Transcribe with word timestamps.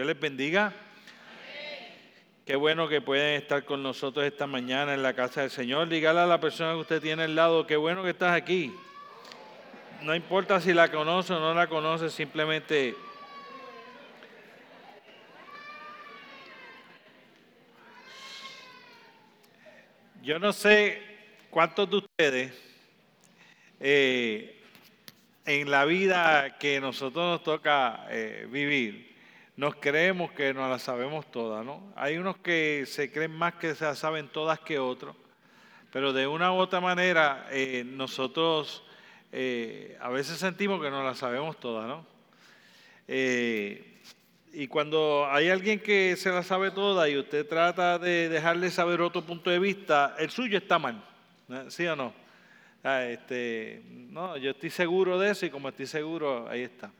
Dios 0.00 0.08
les 0.08 0.18
bendiga. 0.18 0.72
Qué 2.46 2.56
bueno 2.56 2.88
que 2.88 3.02
pueden 3.02 3.34
estar 3.34 3.66
con 3.66 3.82
nosotros 3.82 4.24
esta 4.24 4.46
mañana 4.46 4.94
en 4.94 5.02
la 5.02 5.12
casa 5.12 5.42
del 5.42 5.50
Señor. 5.50 5.90
Dígale 5.90 6.20
a 6.20 6.26
la 6.26 6.40
persona 6.40 6.72
que 6.72 6.78
usted 6.78 7.02
tiene 7.02 7.24
al 7.24 7.34
lado, 7.36 7.66
qué 7.66 7.76
bueno 7.76 8.02
que 8.02 8.08
estás 8.08 8.34
aquí. 8.34 8.74
No 10.00 10.14
importa 10.14 10.58
si 10.58 10.72
la 10.72 10.90
conoce 10.90 11.34
o 11.34 11.38
no 11.38 11.52
la 11.52 11.66
conoce, 11.66 12.08
simplemente 12.08 12.94
Yo 20.22 20.38
no 20.38 20.54
sé 20.54 21.02
cuántos 21.50 21.90
de 21.90 21.96
ustedes 21.98 22.54
eh, 23.78 24.62
en 25.44 25.70
la 25.70 25.84
vida 25.84 26.56
que 26.56 26.80
nosotros 26.80 27.32
nos 27.32 27.44
toca 27.44 28.06
eh, 28.08 28.48
vivir, 28.50 29.09
nos 29.60 29.74
creemos 29.74 30.32
que 30.32 30.54
nos 30.54 30.70
la 30.70 30.78
sabemos 30.78 31.30
todas, 31.30 31.66
¿no? 31.66 31.92
Hay 31.94 32.16
unos 32.16 32.38
que 32.38 32.84
se 32.86 33.12
creen 33.12 33.32
más 33.32 33.56
que 33.56 33.74
se 33.74 33.84
la 33.84 33.94
saben 33.94 34.28
todas 34.28 34.58
que 34.60 34.78
otros, 34.78 35.14
pero 35.92 36.14
de 36.14 36.26
una 36.26 36.50
u 36.50 36.56
otra 36.56 36.80
manera 36.80 37.46
eh, 37.50 37.84
nosotros 37.84 38.82
a 40.00 40.08
veces 40.08 40.38
sentimos 40.38 40.82
que 40.82 40.90
nos 40.90 41.04
la 41.04 41.14
sabemos 41.14 41.60
todas, 41.60 41.86
¿no? 41.86 42.06
Y 43.06 44.66
cuando 44.66 45.28
hay 45.30 45.50
alguien 45.50 45.78
que 45.78 46.16
se 46.16 46.30
la 46.30 46.42
sabe 46.42 46.70
toda 46.70 47.06
y 47.10 47.18
usted 47.18 47.46
trata 47.46 47.98
de 47.98 48.30
dejarle 48.30 48.70
saber 48.70 49.02
otro 49.02 49.22
punto 49.22 49.50
de 49.50 49.58
vista, 49.58 50.16
el 50.18 50.30
suyo 50.30 50.56
está 50.56 50.78
mal. 50.78 51.04
¿Sí 51.68 51.86
o 51.86 51.94
no? 51.94 52.14
Ah, 52.82 53.04
este, 53.04 53.82
no, 53.86 54.38
yo 54.38 54.52
estoy 54.52 54.70
seguro 54.70 55.18
de 55.18 55.30
eso 55.30 55.44
y 55.44 55.50
como 55.50 55.68
estoy 55.68 55.86
seguro, 55.86 56.48
ahí 56.48 56.62
está. 56.62 56.90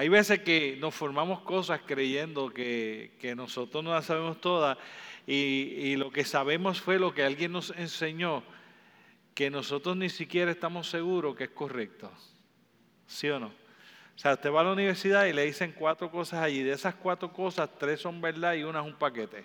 Hay 0.00 0.08
veces 0.08 0.38
que 0.38 0.78
nos 0.80 0.94
formamos 0.94 1.42
cosas 1.42 1.82
creyendo 1.84 2.54
que, 2.54 3.34
nosotros 3.36 3.84
no 3.84 3.92
las 3.92 4.06
sabemos 4.06 4.40
todas 4.40 4.78
y, 5.26 5.34
y 5.34 5.96
lo 5.96 6.10
que 6.10 6.24
sabemos 6.24 6.80
fue 6.80 6.98
lo 6.98 7.12
que 7.12 7.22
alguien 7.22 7.52
nos 7.52 7.68
enseñó, 7.76 8.42
que 9.34 9.50
nosotros 9.50 9.98
ni 9.98 10.08
siquiera 10.08 10.50
estamos 10.52 10.88
seguros 10.88 11.36
que 11.36 11.44
es 11.44 11.50
correcto. 11.50 12.10
¿Sí 13.06 13.28
o 13.28 13.38
no? 13.38 13.48
O 13.48 14.18
sea, 14.18 14.32
usted 14.32 14.50
va 14.50 14.62
a 14.62 14.64
la 14.64 14.72
universidad 14.72 15.26
y 15.26 15.34
le 15.34 15.44
dicen 15.44 15.74
cuatro 15.78 16.10
cosas 16.10 16.40
allí. 16.42 16.62
De 16.62 16.72
esas 16.72 16.94
cuatro 16.94 17.30
cosas, 17.30 17.68
tres 17.78 18.00
son 18.00 18.22
verdad 18.22 18.54
y 18.54 18.62
una 18.62 18.80
es 18.80 18.86
un 18.86 18.94
paquete. 18.94 19.44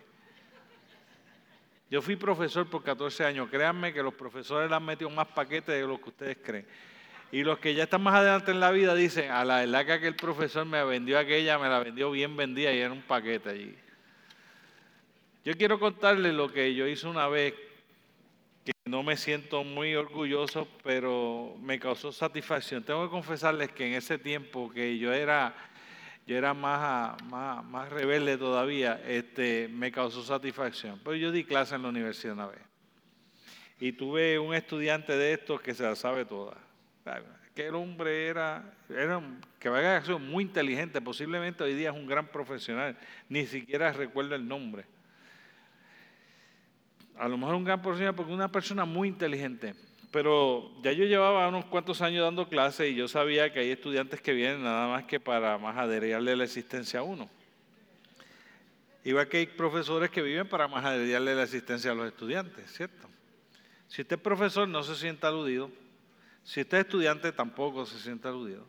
Yo 1.92 2.02
fui 2.02 2.16
profesor 2.16 2.70
por 2.70 2.82
14 2.82 3.26
años. 3.26 3.50
Créanme 3.50 3.92
que 3.92 4.02
los 4.02 4.14
profesores 4.14 4.70
le 4.70 4.76
han 4.78 4.86
metido 4.86 5.10
más 5.10 5.28
paquetes 5.28 5.76
de 5.76 5.86
lo 5.86 6.00
que 6.00 6.10
ustedes 6.12 6.38
creen. 6.42 6.66
Y 7.32 7.44
los 7.44 7.60
que 7.60 7.74
ya 7.74 7.84
están 7.84 8.04
más 8.04 8.16
adelante 8.16 8.52
en 8.52 8.60
la 8.60 8.72
vida 8.72 8.96
dicen, 8.96 9.32
a 9.32 9.44
la 9.44 9.58
verdad 9.58 9.86
que 9.86 9.94
aquel 9.94 10.16
profesor 10.16 10.66
me 10.66 10.84
vendió 10.84 11.20
aquella, 11.20 11.58
me 11.58 11.68
la 11.68 11.80
vendió 11.80 12.12
bien 12.12 12.38
vendida 12.38 12.72
y 12.72 12.80
era 12.80 12.94
un 12.94 13.02
paquete 13.02 13.50
allí. 13.50 13.76
Yo 15.44 15.54
quiero 15.54 15.80
contarles 15.80 16.34
lo 16.34 16.52
que 16.52 16.74
yo 16.74 16.88
hice 16.88 17.08
una 17.08 17.28
vez 17.28 17.54
que 18.64 18.72
no 18.86 19.04
me 19.04 19.16
siento 19.16 19.64
muy 19.64 19.94
orgulloso, 19.94 20.68
pero 20.84 21.56
me 21.62 21.80
causó 21.80 22.12
satisfacción. 22.12 22.84
Tengo 22.84 23.04
que 23.04 23.12
confesarles 23.12 23.72
que 23.72 23.86
en 23.86 23.94
ese 23.94 24.18
tiempo 24.18 24.72
que 24.72 24.98
yo 24.98 25.14
era, 25.14 25.56
yo 26.26 26.36
era 26.36 26.56
más, 26.56 27.22
más, 27.24 27.90
rebelde 27.90 28.40
todavía, 28.40 29.00
este, 29.08 29.68
me 29.68 29.92
causó 29.92 30.24
satisfacción. 30.24 31.00
Pero 31.04 31.16
yo 31.16 31.32
di 31.32 31.44
clase 31.44 31.76
en 31.76 31.84
la 31.84 31.90
universidad 31.90 32.34
una 32.34 32.48
vez. 32.48 32.62
Y 33.80 33.92
tuve 33.92 34.40
un 34.40 34.56
estudiante 34.56 35.16
de 35.16 35.34
estos 35.34 35.62
que 35.62 35.76
se 35.76 35.84
la 35.84 35.96
sabe 35.96 36.26
toda. 36.26 36.58
Que 37.54 37.68
el 37.68 37.76
hombre 37.76 38.28
era, 38.28 38.74
era 38.90 39.22
que 39.60 39.70
vaya 39.70 39.98
a 39.98 40.04
ser 40.04 40.20
muy 40.20 40.44
inteligente, 40.44 41.00
posiblemente 41.02 41.64
hoy 41.64 41.74
día 41.74 41.90
es 41.92 41.96
un 41.96 42.08
gran 42.08 42.28
profesional, 42.28 42.98
ni 43.30 43.46
siquiera 43.46 43.94
recuerdo 43.94 44.36
el 44.36 44.48
nombre 44.48 44.86
a 47.18 47.28
lo 47.28 47.38
mejor 47.38 47.56
un 47.56 47.64
gran 47.64 47.82
profesional 47.82 48.16
porque 48.16 48.34
una 48.34 48.52
persona 48.52 48.86
muy 48.86 49.08
inteligente. 49.08 49.76
Pero 50.12 50.72
ya 50.82 50.92
yo 50.92 51.06
llevaba 51.06 51.48
unos 51.48 51.66
cuantos 51.66 52.02
años 52.02 52.24
dando 52.24 52.48
clases 52.48 52.92
y 52.92 52.96
yo 52.96 53.08
sabía 53.08 53.52
que 53.52 53.60
hay 53.60 53.72
estudiantes 53.72 54.22
que 54.22 54.34
vienen 54.34 54.64
nada 54.64 54.88
más 54.88 55.04
que 55.06 55.20
para 55.20 55.58
más 55.58 55.78
adherirle 55.78 56.36
la 56.36 56.46
existencia 56.46 57.02
a 57.02 57.04
uno. 57.04 57.30
Igual 59.04 59.28
que 59.28 59.38
hay 59.38 59.46
profesores 59.46 60.10
que 60.10 60.22
viven 60.22 60.48
para 60.48 60.68
más 60.68 60.86
adherirle 60.86 61.36
la 61.36 61.44
existencia 61.44 61.92
a 61.92 61.96
los 61.96 62.08
estudiantes, 62.08 62.72
¿cierto? 62.72 63.08
Si 63.88 64.02
usted 64.02 64.16
es 64.16 64.22
profesor, 64.22 64.68
no 64.68 64.84
se 64.84 64.96
sienta 64.96 65.28
aludido. 65.28 65.70
Si 66.46 66.62
usted 66.62 66.78
es 66.78 66.86
estudiante, 66.86 67.32
tampoco 67.32 67.88
se 67.88 68.00
sienta 68.00 68.30
aludido. 68.30 68.66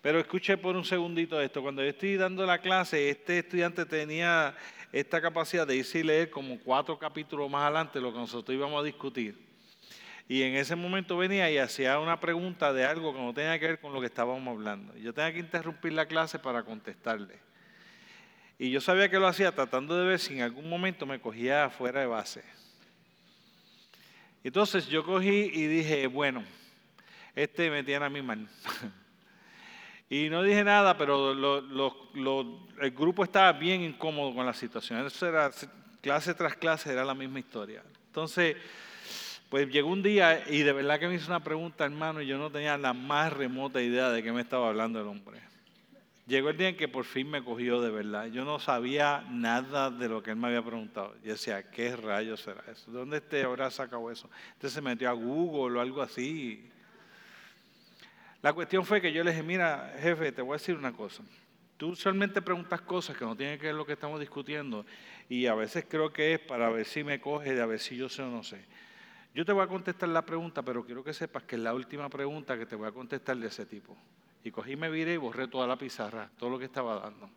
Pero 0.00 0.20
escuche 0.20 0.56
por 0.56 0.76
un 0.76 0.84
segundito 0.84 1.40
esto. 1.40 1.60
Cuando 1.60 1.82
yo 1.82 1.88
estoy 1.88 2.16
dando 2.16 2.46
la 2.46 2.58
clase, 2.58 3.10
este 3.10 3.40
estudiante 3.40 3.84
tenía 3.84 4.54
esta 4.92 5.20
capacidad 5.20 5.66
de 5.66 5.76
irse 5.76 5.98
y 5.98 6.02
leer 6.04 6.30
como 6.30 6.58
cuatro 6.60 6.98
capítulos 6.98 7.50
más 7.50 7.64
adelante 7.64 8.00
lo 8.00 8.12
que 8.12 8.18
nosotros 8.18 8.56
íbamos 8.56 8.80
a 8.80 8.84
discutir. 8.84 9.36
Y 10.28 10.42
en 10.42 10.54
ese 10.54 10.76
momento 10.76 11.16
venía 11.16 11.50
y 11.50 11.58
hacía 11.58 11.98
una 11.98 12.20
pregunta 12.20 12.72
de 12.72 12.84
algo 12.84 13.12
que 13.12 13.20
no 13.20 13.34
tenía 13.34 13.58
que 13.58 13.66
ver 13.66 13.80
con 13.80 13.92
lo 13.92 13.98
que 13.98 14.06
estábamos 14.06 14.56
hablando. 14.56 14.96
Yo 14.96 15.12
tenía 15.12 15.32
que 15.32 15.40
interrumpir 15.40 15.92
la 15.92 16.06
clase 16.06 16.38
para 16.38 16.62
contestarle. 16.62 17.34
Y 18.56 18.70
yo 18.70 18.80
sabía 18.80 19.08
que 19.08 19.18
lo 19.18 19.26
hacía 19.26 19.52
tratando 19.52 19.98
de 19.98 20.06
ver 20.06 20.20
si 20.20 20.34
en 20.34 20.42
algún 20.42 20.68
momento 20.68 21.04
me 21.04 21.20
cogía 21.20 21.68
fuera 21.70 22.00
de 22.00 22.06
base. 22.06 22.44
Entonces 24.44 24.86
yo 24.86 25.04
cogí 25.04 25.50
y 25.52 25.66
dije, 25.66 26.06
bueno, 26.06 26.44
este 27.34 27.70
me 27.70 27.82
tiene 27.82 28.04
a 28.04 28.10
mí 28.10 28.22
mal. 28.22 28.48
Y 30.12 30.28
no 30.28 30.42
dije 30.42 30.64
nada, 30.64 30.98
pero 30.98 31.30
el 31.30 32.90
grupo 32.90 33.22
estaba 33.22 33.52
bien 33.52 33.82
incómodo 33.82 34.34
con 34.34 34.44
la 34.44 34.52
situación. 34.52 35.06
Eso 35.06 35.28
era 35.28 35.52
clase 36.00 36.34
tras 36.34 36.56
clase, 36.56 36.92
era 36.92 37.04
la 37.04 37.14
misma 37.14 37.38
historia. 37.38 37.84
Entonces, 38.06 38.56
pues 39.48 39.68
llegó 39.68 39.88
un 39.88 40.02
día 40.02 40.44
y 40.48 40.62
de 40.62 40.72
verdad 40.72 40.98
que 40.98 41.06
me 41.06 41.14
hizo 41.14 41.28
una 41.28 41.44
pregunta, 41.44 41.84
hermano, 41.84 42.20
y 42.20 42.26
yo 42.26 42.38
no 42.38 42.50
tenía 42.50 42.76
la 42.76 42.92
más 42.92 43.32
remota 43.32 43.80
idea 43.80 44.10
de 44.10 44.22
qué 44.22 44.32
me 44.32 44.40
estaba 44.40 44.68
hablando 44.68 45.00
el 45.00 45.06
hombre. 45.06 45.40
Llegó 46.26 46.50
el 46.50 46.56
día 46.56 46.68
en 46.68 46.76
que 46.76 46.86
por 46.86 47.04
fin 47.04 47.28
me 47.28 47.42
cogió 47.42 47.80
de 47.80 47.90
verdad. 47.90 48.26
Yo 48.26 48.44
no 48.44 48.60
sabía 48.60 49.24
nada 49.30 49.90
de 49.90 50.08
lo 50.08 50.22
que 50.22 50.30
él 50.30 50.36
me 50.36 50.46
había 50.46 50.62
preguntado. 50.62 51.14
Yo 51.24 51.32
decía, 51.32 51.68
¿qué 51.70 51.96
rayos 51.96 52.40
será 52.40 52.62
eso? 52.70 52.90
¿De 52.92 52.98
dónde 52.98 53.16
este 53.16 53.42
habrá 53.42 53.68
sacado 53.70 54.08
eso? 54.12 54.30
Entonces 54.52 54.72
se 54.72 54.80
metió 54.80 55.10
a 55.10 55.12
Google 55.12 55.78
o 55.78 55.80
algo 55.80 56.02
así. 56.02 56.69
La 58.42 58.52
cuestión 58.52 58.84
fue 58.84 59.00
que 59.00 59.12
yo 59.12 59.22
le 59.22 59.32
dije, 59.32 59.42
mira, 59.42 59.94
jefe, 59.98 60.32
te 60.32 60.40
voy 60.40 60.52
a 60.52 60.58
decir 60.58 60.74
una 60.74 60.92
cosa. 60.92 61.22
Tú 61.76 61.94
solamente 61.94 62.40
preguntas 62.42 62.80
cosas 62.82 63.16
que 63.16 63.24
no 63.24 63.36
tienen 63.36 63.58
que 63.58 63.66
ver 63.66 63.74
lo 63.74 63.86
que 63.86 63.94
estamos 63.94 64.20
discutiendo 64.20 64.84
y 65.28 65.46
a 65.46 65.54
veces 65.54 65.86
creo 65.88 66.12
que 66.12 66.34
es 66.34 66.40
para 66.40 66.68
ver 66.70 66.84
si 66.86 67.04
me 67.04 67.20
coge, 67.20 67.54
de 67.54 67.62
a 67.62 67.66
ver 67.66 67.80
si 67.80 67.96
yo 67.96 68.08
sé 68.08 68.22
o 68.22 68.30
no 68.30 68.42
sé. 68.42 68.64
Yo 69.34 69.44
te 69.44 69.52
voy 69.52 69.62
a 69.62 69.66
contestar 69.66 70.08
la 70.08 70.24
pregunta, 70.24 70.62
pero 70.62 70.84
quiero 70.84 71.04
que 71.04 71.12
sepas 71.12 71.44
que 71.44 71.56
es 71.56 71.62
la 71.62 71.72
última 71.72 72.08
pregunta 72.08 72.58
que 72.58 72.66
te 72.66 72.76
voy 72.76 72.88
a 72.88 72.92
contestar 72.92 73.36
de 73.36 73.46
ese 73.46 73.64
tipo. 73.64 73.96
Y 74.42 74.50
cogí, 74.50 74.74
me 74.74 74.90
viré 74.90 75.14
y 75.14 75.16
borré 75.18 75.48
toda 75.48 75.66
la 75.66 75.76
pizarra, 75.76 76.30
todo 76.36 76.50
lo 76.50 76.58
que 76.58 76.64
estaba 76.64 76.98
dando. 76.98 77.30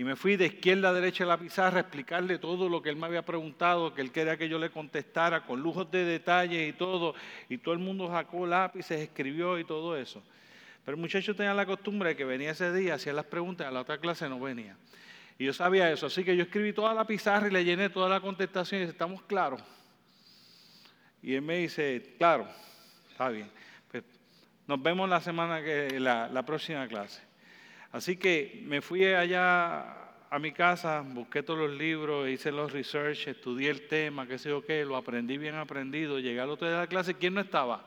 Y 0.00 0.04
me 0.04 0.16
fui 0.16 0.36
de 0.36 0.46
izquierda 0.46 0.88
a 0.88 0.92
derecha 0.94 1.24
de 1.24 1.28
la 1.28 1.36
pizarra 1.36 1.76
a 1.76 1.80
explicarle 1.82 2.38
todo 2.38 2.70
lo 2.70 2.80
que 2.80 2.88
él 2.88 2.96
me 2.96 3.04
había 3.04 3.20
preguntado, 3.20 3.92
que 3.92 4.00
él 4.00 4.10
quería 4.10 4.38
que 4.38 4.48
yo 4.48 4.58
le 4.58 4.70
contestara 4.70 5.44
con 5.44 5.60
lujos 5.60 5.90
de 5.90 6.06
detalles 6.06 6.70
y 6.70 6.72
todo. 6.72 7.14
Y 7.50 7.58
todo 7.58 7.74
el 7.74 7.80
mundo 7.80 8.08
sacó 8.08 8.46
lápices, 8.46 8.98
escribió 8.98 9.58
y 9.58 9.64
todo 9.64 9.94
eso. 9.94 10.22
Pero 10.86 10.96
el 10.96 11.02
muchacho 11.02 11.36
tenía 11.36 11.52
la 11.52 11.66
costumbre 11.66 12.08
de 12.08 12.16
que 12.16 12.24
venía 12.24 12.52
ese 12.52 12.72
día, 12.72 12.94
hacía 12.94 13.12
las 13.12 13.26
preguntas, 13.26 13.66
a 13.66 13.70
la 13.70 13.82
otra 13.82 13.98
clase 13.98 14.26
no 14.26 14.40
venía. 14.40 14.74
Y 15.38 15.44
yo 15.44 15.52
sabía 15.52 15.92
eso, 15.92 16.06
así 16.06 16.24
que 16.24 16.34
yo 16.34 16.44
escribí 16.44 16.72
toda 16.72 16.94
la 16.94 17.06
pizarra 17.06 17.48
y 17.48 17.50
le 17.50 17.62
llené 17.62 17.90
toda 17.90 18.08
la 18.08 18.22
contestación 18.22 18.78
y 18.78 18.84
dice, 18.84 18.92
¿estamos 18.92 19.20
claros? 19.24 19.60
Y 21.22 21.34
él 21.34 21.42
me 21.42 21.58
dice, 21.58 22.14
claro, 22.16 22.48
está 23.10 23.28
bien. 23.28 23.50
Pues, 23.90 24.02
nos 24.66 24.82
vemos 24.82 25.10
la 25.10 25.20
semana 25.20 25.62
que, 25.62 26.00
la 26.00 26.42
próxima 26.46 26.88
clase. 26.88 27.29
Así 27.92 28.16
que 28.16 28.62
me 28.66 28.80
fui 28.80 29.04
allá 29.04 30.00
a 30.30 30.38
mi 30.38 30.52
casa, 30.52 31.00
busqué 31.00 31.42
todos 31.42 31.58
los 31.58 31.76
libros, 31.76 32.28
hice 32.28 32.52
los 32.52 32.72
research, 32.72 33.26
estudié 33.26 33.68
el 33.68 33.88
tema, 33.88 34.28
qué 34.28 34.38
sé 34.38 34.48
yo 34.48 34.64
qué, 34.64 34.84
lo 34.84 34.96
aprendí 34.96 35.36
bien 35.38 35.56
aprendido, 35.56 36.20
llegué 36.20 36.40
al 36.40 36.50
otro 36.50 36.68
día 36.68 36.76
de 36.76 36.82
la 36.82 36.86
clase, 36.86 37.14
¿quién 37.14 37.34
no 37.34 37.40
estaba? 37.40 37.84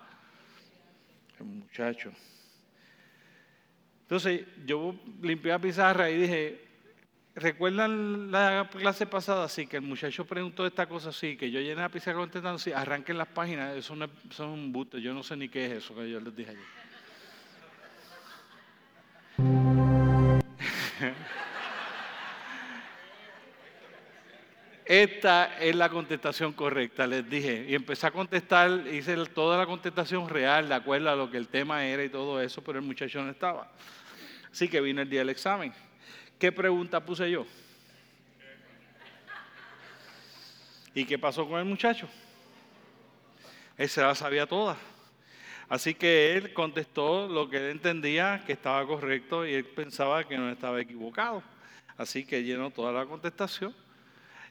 El 1.40 1.46
muchacho. 1.46 2.12
Entonces 4.02 4.46
yo 4.66 4.94
limpié 5.22 5.52
la 5.52 5.60
pizarra 5.60 6.10
y 6.10 6.18
dije, 6.18 6.62
¿recuerdan 7.34 8.30
la 8.30 8.70
clase 8.70 9.06
pasada? 9.06 9.48
Sí, 9.48 9.66
que 9.66 9.78
el 9.78 9.84
muchacho 9.84 10.26
preguntó 10.26 10.66
esta 10.68 10.86
cosa 10.86 11.14
sí, 11.14 11.38
que 11.38 11.50
yo 11.50 11.62
llené 11.62 11.82
la 11.82 11.90
pizarra 11.90 12.20
contestando, 12.20 12.60
sí, 12.60 12.74
arranquen 12.74 13.18
las 13.18 13.30
páginas, 13.30 13.74
eso, 13.78 13.96
no 13.96 14.04
es, 14.06 14.40
un 14.40 14.74
busto, 14.74 14.98
yo 14.98 15.14
no 15.14 15.24
sé 15.24 15.38
ni 15.38 15.48
qué 15.48 15.66
es 15.68 15.72
eso 15.72 15.96
que 15.96 16.10
yo 16.10 16.20
les 16.20 16.36
dije 16.36 16.52
ayer. 16.52 16.83
Esta 24.86 25.58
es 25.60 25.76
la 25.76 25.90
contestación 25.90 26.54
correcta, 26.54 27.08
les 27.08 27.30
dije. 27.30 27.66
Y 27.68 27.76
empecé 27.76 28.08
a 28.08 28.12
contestar, 28.12 28.86
hice 28.92 29.16
toda 29.28 29.58
la 29.58 29.66
contestación 29.66 30.30
real, 30.30 30.68
de 30.68 30.76
acuerdo 30.76 31.10
a 31.10 31.16
lo 31.16 31.32
que 31.32 31.38
el 31.38 31.48
tema 31.48 31.86
era 31.86 32.04
y 32.04 32.10
todo 32.10 32.42
eso, 32.42 32.62
pero 32.62 32.80
el 32.80 32.86
muchacho 32.86 33.22
no 33.22 33.32
estaba. 33.32 33.72
Así 34.52 34.68
que 34.68 34.82
vino 34.82 35.02
el 35.02 35.10
día 35.10 35.22
del 35.22 35.30
examen. 35.30 35.74
¿Qué 36.38 36.52
pregunta 36.52 37.04
puse 37.04 37.32
yo? 37.32 37.46
¿Y 40.94 41.06
qué 41.06 41.18
pasó 41.18 41.48
con 41.48 41.60
el 41.60 41.66
muchacho? 41.66 42.08
Él 43.78 43.90
se 43.90 44.02
la 44.02 44.14
sabía 44.14 44.46
toda. 44.46 44.78
Así 45.70 45.94
que 45.94 46.34
él 46.34 46.54
contestó 46.54 47.28
lo 47.28 47.50
que 47.50 47.58
él 47.58 47.72
entendía 47.72 48.44
que 48.46 48.54
estaba 48.54 48.86
correcto 48.86 49.46
y 49.46 49.54
él 49.54 49.66
pensaba 49.66 50.24
que 50.24 50.38
no 50.38 50.50
estaba 50.50 50.80
equivocado. 50.82 51.42
Así 51.98 52.26
que 52.26 52.44
llenó 52.44 52.72
toda 52.72 52.92
la 52.92 53.06
contestación. 53.06 53.74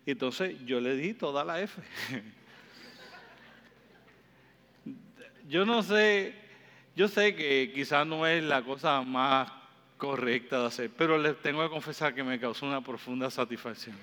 Y 0.04 0.12
entonces 0.12 0.56
yo 0.64 0.80
le 0.80 0.96
di 0.96 1.14
toda 1.14 1.44
la 1.44 1.60
F. 1.60 1.80
yo 5.48 5.64
no 5.64 5.82
sé, 5.82 6.34
yo 6.96 7.08
sé 7.08 7.34
que 7.34 7.72
quizás 7.74 8.06
no 8.06 8.26
es 8.26 8.42
la 8.42 8.62
cosa 8.62 9.02
más 9.02 9.52
correcta 9.96 10.60
de 10.60 10.66
hacer, 10.66 10.90
pero 10.96 11.16
les 11.18 11.40
tengo 11.40 11.62
que 11.62 11.68
confesar 11.68 12.14
que 12.14 12.24
me 12.24 12.40
causó 12.40 12.66
una 12.66 12.80
profunda 12.80 13.30
satisfacción. 13.30 13.96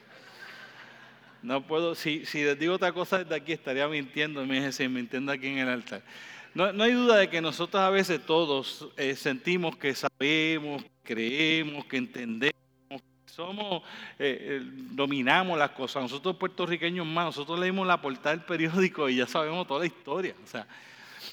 No 1.41 1.65
puedo, 1.65 1.95
si, 1.95 2.25
si 2.25 2.43
les 2.43 2.57
digo 2.57 2.75
otra 2.75 2.91
cosa 2.91 3.23
desde 3.23 3.35
aquí 3.35 3.53
estaría 3.53 3.87
mintiendo, 3.87 4.45
mintiendo 4.45 5.31
aquí 5.31 5.47
en 5.47 5.57
el 5.57 5.69
altar. 5.69 6.01
No, 6.53 6.83
hay 6.83 6.93
duda 6.93 7.17
de 7.17 7.29
que 7.29 7.41
nosotros 7.41 7.81
a 7.81 7.89
veces 7.89 8.25
todos 8.25 8.87
eh, 8.97 9.15
sentimos 9.15 9.77
que 9.77 9.93
sabemos, 9.93 10.83
creemos, 11.03 11.85
que 11.85 11.97
entendemos, 11.97 12.53
somos, 13.25 13.83
eh, 14.17 14.59
eh, 14.59 14.61
dominamos 14.91 15.57
las 15.57 15.71
cosas. 15.71 16.03
Nosotros 16.03 16.35
puertorriqueños 16.37 17.05
más, 17.05 17.25
nosotros 17.25 17.59
leímos 17.59 17.87
la 17.87 18.01
portada 18.01 18.35
del 18.35 18.45
periódico 18.45 19.07
y 19.07 19.17
ya 19.17 19.27
sabemos 19.27 19.67
toda 19.67 19.81
la 19.81 19.85
historia. 19.85 20.35
O 20.43 20.47
sea, 20.47 20.67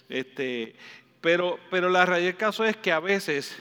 este, 0.09 0.77
pero, 1.21 1.59
pero 1.71 1.89
la 1.89 2.07
realidad 2.07 2.29
del 2.29 2.37
caso 2.37 2.65
es 2.65 2.77
que 2.77 2.93
a 2.93 3.01
veces 3.01 3.61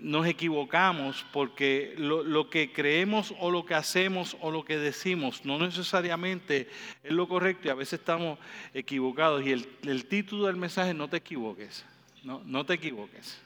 nos 0.00 0.26
equivocamos 0.26 1.26
porque 1.32 1.94
lo, 1.98 2.48
que 2.48 2.72
creemos 2.72 3.34
o 3.40 3.50
lo 3.50 3.64
que 3.64 3.74
hacemos 3.74 4.36
o 4.40 4.50
lo 4.50 4.64
que 4.64 4.78
decimos 4.78 5.44
no 5.44 5.58
necesariamente 5.58 6.68
es 7.02 7.12
lo 7.12 7.26
correcto 7.26 7.66
y 7.66 7.70
a 7.70 7.74
veces 7.74 7.98
estamos 7.98 8.38
equivocados. 8.74 9.44
Y 9.44 9.50
el, 9.50 10.04
título 10.06 10.46
del 10.46 10.56
mensaje, 10.56 10.94
no 10.94 11.08
te 11.08 11.16
equivoques, 11.16 11.84
no, 12.22 12.42
no 12.44 12.64
te 12.64 12.74
equivoques. 12.74 13.40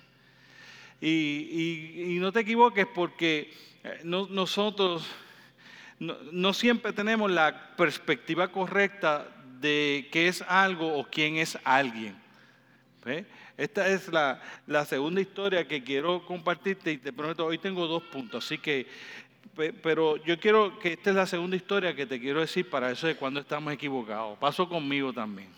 Y, 1.01 2.17
no 2.21 2.33
te 2.33 2.41
equivoques 2.41 2.87
porque 2.95 3.53
eh, 3.85 4.01
nosotros 4.05 5.07
no, 5.99 6.53
siempre 6.53 6.93
tenemos 6.93 7.31
la 7.31 7.75
perspectiva 7.77 8.49
correcta 8.49 9.29
de 9.61 10.09
qué 10.13 10.29
es 10.29 10.43
algo 10.43 10.99
o 10.99 11.05
quién 11.05 11.37
es 11.37 11.59
alguien. 11.65 12.15
Esta 13.57 13.89
es 13.89 14.11
la, 14.13 14.85
segunda 14.85 15.21
historia 15.21 15.67
que 15.67 15.83
quiero 15.83 16.25
compartirte 16.27 16.93
y 16.93 16.99
te 16.99 17.13
prometo, 17.13 17.47
hoy 17.47 17.57
tengo 17.57 17.87
dos 17.87 18.03
puntos, 18.03 18.45
así 18.45 18.59
que, 18.59 18.87
pero 19.83 20.17
yo 20.19 20.39
quiero 20.39 20.79
que 20.79 20.93
esta 20.93 21.11
es 21.11 21.17
la 21.17 21.27
segunda 21.27 21.57
historia 21.57 21.97
que 21.97 22.05
te 22.05 22.21
quiero 22.21 22.41
decir 22.41 22.69
para 22.69 22.91
eso 22.91 23.07
de 23.07 23.17
cuando 23.17 23.41
estamos 23.41 23.73
equivocados. 23.73 24.39
Paso 24.39 24.69
conmigo 24.69 25.13
también. 25.13 25.49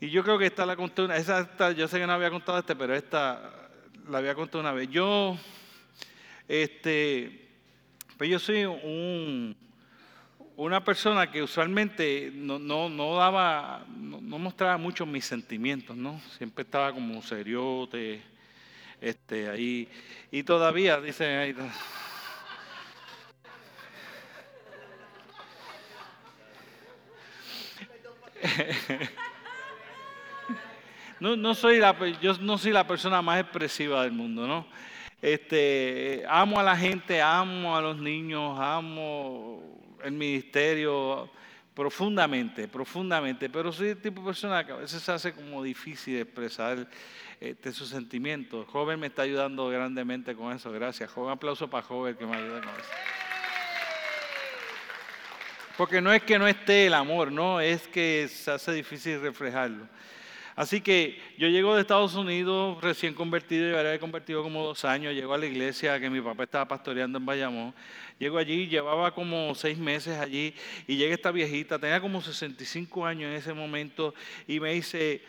Y 0.00 0.08
yo 0.08 0.24
creo 0.24 0.38
que 0.38 0.46
esta 0.46 0.64
la 0.64 0.76
conté 0.76 1.02
una, 1.02 1.18
esa, 1.18 1.72
yo 1.72 1.86
sé 1.86 1.98
que 1.98 2.06
no 2.06 2.14
había 2.14 2.30
contado 2.30 2.58
este, 2.58 2.74
pero 2.74 2.94
esta 2.94 3.68
la 4.08 4.18
había 4.18 4.34
contado 4.34 4.60
una 4.60 4.72
vez. 4.72 4.88
Yo, 4.88 5.36
este, 6.48 7.48
pues 8.16 8.30
yo 8.30 8.38
soy 8.38 8.64
un, 8.64 9.54
una 10.60 10.84
persona 10.84 11.30
que 11.30 11.42
usualmente 11.42 12.30
no, 12.34 12.58
no, 12.58 13.14
daba, 13.14 13.86
no, 13.88 14.38
mostraba 14.38 14.76
mucho 14.76 15.06
mis 15.06 15.24
sentimientos, 15.24 15.96
¿no? 15.96 16.20
Siempre 16.36 16.64
estaba 16.64 16.92
como 16.92 17.22
seriote, 17.22 18.20
este, 19.00 19.48
ahí, 19.48 19.88
y 20.30 20.42
todavía, 20.42 21.00
dice 21.00 21.24
ahí, 21.24 21.54
No, 31.20 31.36
no, 31.36 31.54
soy 31.54 31.78
la, 31.78 31.96
yo 32.20 32.34
no 32.34 32.58
soy 32.58 32.72
la 32.72 32.86
persona 32.86 33.22
más 33.22 33.40
expresiva 33.40 34.02
del 34.02 34.12
mundo, 34.12 34.46
¿no? 34.46 34.66
Este, 35.22 36.22
amo 36.28 36.60
a 36.60 36.62
la 36.62 36.76
gente, 36.76 37.22
amo 37.22 37.74
a 37.74 37.80
los 37.80 37.96
niños, 37.96 38.58
amo 38.58 39.80
el 40.04 40.12
ministerio 40.12 41.30
profundamente, 41.74 42.68
profundamente, 42.68 43.48
pero 43.48 43.72
soy 43.72 43.88
el 43.88 44.00
tipo 44.00 44.20
de 44.20 44.26
persona 44.26 44.64
que 44.66 44.72
a 44.72 44.76
veces 44.76 45.02
se 45.02 45.12
hace 45.12 45.32
como 45.32 45.62
difícil 45.62 46.18
expresar 46.18 46.86
este, 47.40 47.72
sus 47.72 47.88
sentimientos. 47.88 48.66
Joven 48.68 49.00
me 49.00 49.06
está 49.06 49.22
ayudando 49.22 49.68
grandemente 49.68 50.34
con 50.34 50.54
eso, 50.54 50.70
gracias. 50.72 51.10
Joven, 51.10 51.32
aplauso 51.32 51.70
para 51.70 51.82
Joven 51.82 52.16
que 52.16 52.26
me 52.26 52.36
ayuda 52.36 52.60
con 52.60 52.68
eso. 52.68 52.90
Porque 55.76 56.02
no 56.02 56.12
es 56.12 56.22
que 56.22 56.38
no 56.38 56.46
esté 56.46 56.86
el 56.86 56.94
amor, 56.94 57.32
no, 57.32 57.60
es 57.60 57.88
que 57.88 58.28
se 58.28 58.50
hace 58.50 58.72
difícil 58.72 59.20
reflejarlo. 59.20 59.86
Así 60.60 60.82
que 60.82 61.18
yo 61.38 61.48
llego 61.48 61.74
de 61.74 61.80
Estados 61.80 62.14
Unidos 62.16 62.78
recién 62.82 63.14
convertido, 63.14 63.78
había 63.78 63.98
convertido 63.98 64.42
como 64.42 64.62
dos 64.62 64.84
años, 64.84 65.14
llego 65.14 65.32
a 65.32 65.38
la 65.38 65.46
iglesia 65.46 65.98
que 65.98 66.10
mi 66.10 66.20
papá 66.20 66.42
estaba 66.42 66.68
pastoreando 66.68 67.16
en 67.16 67.24
Bayamón. 67.24 67.74
Llego 68.18 68.36
allí, 68.36 68.68
llevaba 68.68 69.14
como 69.14 69.54
seis 69.54 69.78
meses 69.78 70.18
allí 70.18 70.54
y 70.86 70.98
llega 70.98 71.14
esta 71.14 71.30
viejita, 71.30 71.78
tenía 71.78 71.98
como 71.98 72.20
65 72.20 73.06
años 73.06 73.30
en 73.30 73.36
ese 73.36 73.54
momento 73.54 74.12
y 74.46 74.60
me 74.60 74.74
dice, 74.74 75.22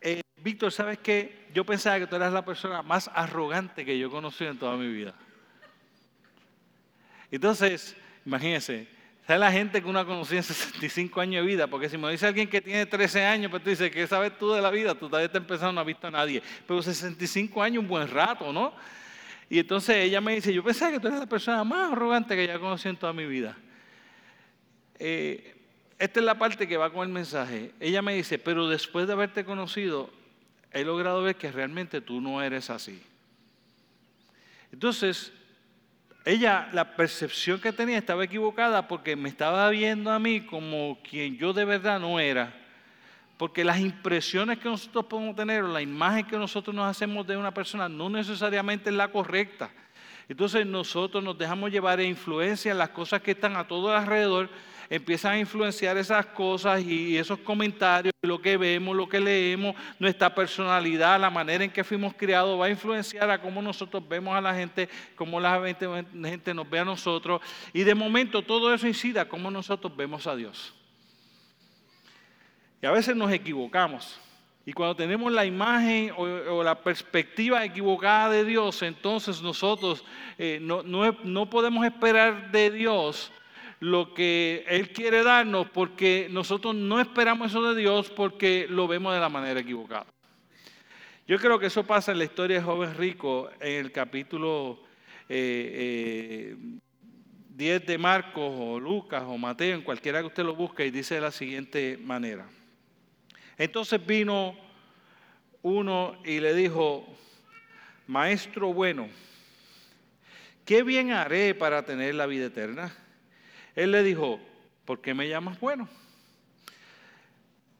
eh, 0.00 0.22
Víctor, 0.38 0.72
¿sabes 0.72 0.98
qué? 0.98 1.46
Yo 1.54 1.64
pensaba 1.64 2.00
que 2.00 2.08
tú 2.08 2.16
eras 2.16 2.32
la 2.32 2.44
persona 2.44 2.82
más 2.82 3.08
arrogante 3.14 3.84
que 3.84 3.96
yo 3.96 4.08
he 4.08 4.10
conocido 4.10 4.50
en 4.50 4.58
toda 4.58 4.76
mi 4.76 4.92
vida. 4.92 5.14
Entonces, 7.30 7.96
imagínense, 8.24 8.88
¿Sabes 9.26 9.40
la 9.40 9.50
gente 9.50 9.82
que 9.82 9.88
uno 9.88 10.06
conocido 10.06 10.38
en 10.38 10.42
65 10.44 11.20
años 11.20 11.44
de 11.44 11.50
vida? 11.50 11.66
Porque 11.66 11.88
si 11.88 11.98
me 11.98 12.10
dice 12.10 12.26
alguien 12.26 12.48
que 12.48 12.60
tiene 12.60 12.86
13 12.86 13.24
años, 13.24 13.50
pues 13.50 13.62
tú 13.62 13.70
dices, 13.70 13.90
¿qué 13.90 14.06
sabes 14.06 14.38
tú 14.38 14.52
de 14.52 14.62
la 14.62 14.70
vida? 14.70 14.94
Tú 14.94 15.08
todavía 15.08 15.26
estás 15.26 15.42
empezando, 15.42 15.72
no 15.72 15.80
has 15.80 15.86
visto 15.86 16.06
a 16.06 16.10
nadie. 16.12 16.42
Pero 16.66 16.80
65 16.80 17.60
años, 17.60 17.82
un 17.82 17.88
buen 17.88 18.08
rato, 18.08 18.52
¿no? 18.52 18.72
Y 19.50 19.58
entonces 19.58 19.96
ella 19.96 20.20
me 20.20 20.36
dice, 20.36 20.52
yo 20.52 20.62
pensaba 20.62 20.92
que 20.92 21.00
tú 21.00 21.08
eras 21.08 21.20
la 21.20 21.26
persona 21.26 21.64
más 21.64 21.92
arrogante 21.92 22.36
que 22.36 22.46
ya 22.46 22.58
conocí 22.58 22.88
en 22.88 22.96
toda 22.96 23.12
mi 23.12 23.26
vida. 23.26 23.56
Eh, 24.98 25.56
esta 25.98 26.20
es 26.20 26.26
la 26.26 26.38
parte 26.38 26.68
que 26.68 26.76
va 26.76 26.92
con 26.92 27.06
el 27.06 27.12
mensaje. 27.12 27.72
Ella 27.80 28.02
me 28.02 28.14
dice, 28.14 28.38
pero 28.38 28.68
después 28.68 29.08
de 29.08 29.12
haberte 29.12 29.44
conocido, 29.44 30.10
he 30.72 30.84
logrado 30.84 31.22
ver 31.22 31.34
que 31.34 31.50
realmente 31.50 32.00
tú 32.00 32.20
no 32.20 32.42
eres 32.42 32.70
así. 32.70 33.02
Entonces, 34.72 35.32
ella, 36.26 36.68
la 36.72 36.96
percepción 36.96 37.60
que 37.60 37.72
tenía 37.72 37.98
estaba 37.98 38.24
equivocada 38.24 38.88
porque 38.88 39.14
me 39.14 39.28
estaba 39.28 39.70
viendo 39.70 40.10
a 40.10 40.18
mí 40.18 40.40
como 40.40 40.98
quien 41.08 41.38
yo 41.38 41.52
de 41.52 41.64
verdad 41.64 42.00
no 42.00 42.18
era. 42.18 42.52
Porque 43.38 43.62
las 43.62 43.78
impresiones 43.78 44.58
que 44.58 44.68
nosotros 44.68 45.04
podemos 45.04 45.36
tener 45.36 45.62
o 45.62 45.68
la 45.68 45.80
imagen 45.80 46.26
que 46.26 46.36
nosotros 46.36 46.74
nos 46.74 46.90
hacemos 46.90 47.28
de 47.28 47.36
una 47.36 47.54
persona 47.54 47.88
no 47.88 48.10
necesariamente 48.10 48.90
es 48.90 48.96
la 48.96 49.06
correcta. 49.06 49.70
Entonces 50.28 50.66
nosotros 50.66 51.22
nos 51.22 51.38
dejamos 51.38 51.70
llevar 51.70 52.00
e 52.00 52.04
influencia 52.04 52.72
en 52.72 52.78
las 52.78 52.88
cosas 52.88 53.22
que 53.22 53.30
están 53.30 53.54
a 53.54 53.68
todo 53.68 53.96
alrededor 53.96 54.50
empiezan 54.88 55.32
a 55.32 55.38
influenciar 55.38 55.96
esas 55.96 56.26
cosas 56.26 56.82
y 56.82 57.16
esos 57.16 57.38
comentarios, 57.40 58.12
lo 58.22 58.40
que 58.40 58.56
vemos, 58.56 58.96
lo 58.96 59.08
que 59.08 59.20
leemos, 59.20 59.74
nuestra 59.98 60.34
personalidad, 60.34 61.20
la 61.20 61.30
manera 61.30 61.64
en 61.64 61.70
que 61.70 61.84
fuimos 61.84 62.14
criados, 62.14 62.60
va 62.60 62.66
a 62.66 62.70
influenciar 62.70 63.30
a 63.30 63.40
cómo 63.40 63.62
nosotros 63.62 64.06
vemos 64.08 64.36
a 64.36 64.40
la 64.40 64.54
gente, 64.54 64.88
cómo 65.14 65.40
la 65.40 65.60
gente, 65.62 66.54
nos 66.54 66.68
ve 66.68 66.78
a 66.78 66.84
nosotros. 66.84 67.40
Y 67.72 67.82
de 67.82 67.94
momento 67.94 68.42
todo 68.42 68.72
eso 68.72 68.86
incide 68.86 69.20
a 69.20 69.28
cómo 69.28 69.50
nosotros 69.50 69.96
vemos 69.96 70.26
a 70.26 70.36
Dios. 70.36 70.74
Y 72.82 72.86
a 72.86 72.90
veces 72.90 73.16
nos 73.16 73.32
equivocamos. 73.32 74.20
Y 74.64 74.72
cuando 74.72 74.96
tenemos 74.96 75.32
la 75.32 75.44
imagen 75.44 76.12
o, 76.16 76.62
la 76.64 76.82
perspectiva 76.82 77.64
equivocada 77.64 78.30
de 78.30 78.44
Dios, 78.44 78.82
entonces 78.82 79.40
nosotros 79.40 80.04
eh, 80.38 80.58
no, 80.60 80.82
no 80.82 81.48
podemos 81.48 81.86
esperar 81.86 82.50
de 82.50 82.72
Dios 82.72 83.30
lo 83.80 84.14
que 84.14 84.64
Él 84.68 84.90
quiere 84.90 85.22
darnos 85.22 85.68
porque 85.70 86.28
nosotros 86.30 86.74
no 86.74 87.00
esperamos 87.00 87.50
eso 87.50 87.62
de 87.62 87.80
Dios 87.80 88.10
porque 88.10 88.66
lo 88.68 88.88
vemos 88.88 89.14
de 89.14 89.20
la 89.20 89.28
manera 89.28 89.60
equivocada. 89.60 90.06
Yo 91.26 91.38
creo 91.38 91.58
que 91.58 91.66
eso 91.66 91.84
pasa 91.84 92.12
en 92.12 92.18
la 92.18 92.24
historia 92.24 92.58
de 92.58 92.62
joven 92.62 92.94
rico 92.96 93.50
en 93.60 93.84
el 93.84 93.92
capítulo 93.92 94.78
10 95.28 95.38
eh, 95.38 96.56
eh, 97.58 97.80
de 97.84 97.98
Marcos 97.98 98.54
o 98.56 98.78
Lucas 98.78 99.24
o 99.26 99.36
Mateo, 99.36 99.74
en 99.74 99.82
cualquiera 99.82 100.20
que 100.20 100.26
usted 100.26 100.44
lo 100.44 100.54
busque, 100.54 100.86
y 100.86 100.90
dice 100.90 101.16
de 101.16 101.20
la 101.22 101.32
siguiente 101.32 101.98
manera. 102.00 102.46
Entonces 103.58 104.04
vino 104.06 104.56
uno 105.62 106.16
y 106.24 106.38
le 106.38 106.54
dijo, 106.54 107.04
maestro 108.06 108.72
bueno, 108.72 109.08
¿qué 110.64 110.84
bien 110.84 111.10
haré 111.10 111.54
para 111.54 111.84
tener 111.84 112.14
la 112.14 112.26
vida 112.26 112.46
eterna? 112.46 112.94
Él 113.76 113.92
le 113.92 114.02
dijo, 114.02 114.40
¿por 114.84 115.00
qué 115.00 115.14
me 115.14 115.28
llamas 115.28 115.60
bueno? 115.60 115.88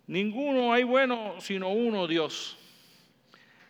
Ninguno 0.06 0.72
hay 0.72 0.84
bueno 0.84 1.40
sino 1.40 1.70
uno, 1.70 2.06
Dios. 2.06 2.56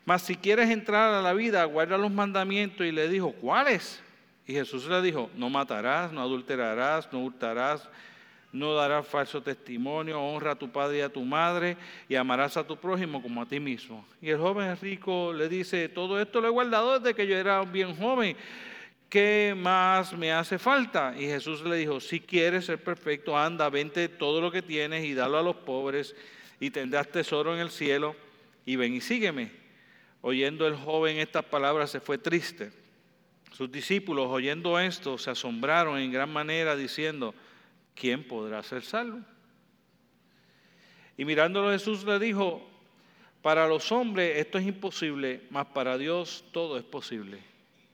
Mas 0.04 0.22
si 0.22 0.36
quieres 0.36 0.70
entrar 0.70 1.14
a 1.14 1.22
la 1.22 1.32
vida, 1.32 1.64
guarda 1.64 1.96
los 1.96 2.12
mandamientos. 2.12 2.86
Y 2.86 2.92
le 2.92 3.08
dijo, 3.08 3.32
¿cuáles? 3.32 4.02
Y 4.46 4.52
Jesús 4.52 4.86
le 4.86 5.00
dijo, 5.02 5.30
no 5.36 5.50
matarás, 5.50 6.12
no 6.12 6.20
adulterarás, 6.20 7.12
no 7.12 7.24
hurtarás, 7.24 7.88
no 8.52 8.74
darás 8.74 9.06
falso 9.06 9.42
testimonio, 9.42 10.20
honra 10.22 10.52
a 10.52 10.54
tu 10.54 10.70
padre 10.70 10.98
y 10.98 11.00
a 11.00 11.08
tu 11.08 11.24
madre 11.24 11.76
y 12.08 12.14
amarás 12.14 12.56
a 12.56 12.64
tu 12.64 12.76
prójimo 12.76 13.20
como 13.20 13.42
a 13.42 13.46
ti 13.46 13.58
mismo. 13.58 14.06
Y 14.22 14.30
el 14.30 14.38
joven 14.38 14.76
rico 14.80 15.32
le 15.32 15.48
dice, 15.48 15.88
todo 15.88 16.20
esto 16.20 16.40
lo 16.40 16.48
he 16.48 16.50
guardado 16.50 16.98
desde 16.98 17.14
que 17.14 17.26
yo 17.26 17.36
era 17.36 17.62
bien 17.62 17.96
joven. 17.96 18.36
¿Qué 19.08 19.54
más 19.56 20.12
me 20.12 20.32
hace 20.32 20.58
falta? 20.58 21.14
Y 21.16 21.26
Jesús 21.26 21.62
le 21.62 21.76
dijo, 21.76 22.00
si 22.00 22.20
quieres 22.20 22.64
ser 22.64 22.82
perfecto, 22.82 23.38
anda, 23.38 23.70
vente 23.70 24.08
todo 24.08 24.40
lo 24.40 24.50
que 24.50 24.62
tienes 24.62 25.04
y 25.04 25.14
dalo 25.14 25.38
a 25.38 25.42
los 25.42 25.56
pobres 25.56 26.16
y 26.58 26.70
tendrás 26.70 27.08
tesoro 27.08 27.54
en 27.54 27.60
el 27.60 27.70
cielo 27.70 28.16
y 28.64 28.74
ven 28.76 28.94
y 28.94 29.00
sígueme. 29.00 29.52
Oyendo 30.22 30.66
el 30.66 30.74
joven 30.74 31.18
estas 31.18 31.44
palabras 31.44 31.90
se 31.90 32.00
fue 32.00 32.18
triste. 32.18 32.72
Sus 33.52 33.70
discípulos, 33.70 34.26
oyendo 34.28 34.78
esto, 34.78 35.18
se 35.18 35.30
asombraron 35.30 35.98
en 35.98 36.10
gran 36.10 36.30
manera 36.30 36.74
diciendo, 36.74 37.32
¿quién 37.94 38.26
podrá 38.26 38.62
ser 38.64 38.82
salvo? 38.82 39.20
Y 41.16 41.24
mirándolo 41.24 41.70
Jesús 41.70 42.04
le 42.04 42.18
dijo, 42.18 42.68
para 43.40 43.68
los 43.68 43.92
hombres 43.92 44.36
esto 44.38 44.58
es 44.58 44.66
imposible, 44.66 45.42
mas 45.50 45.66
para 45.66 45.96
Dios 45.96 46.44
todo 46.52 46.76
es 46.76 46.84
posible. 46.84 47.38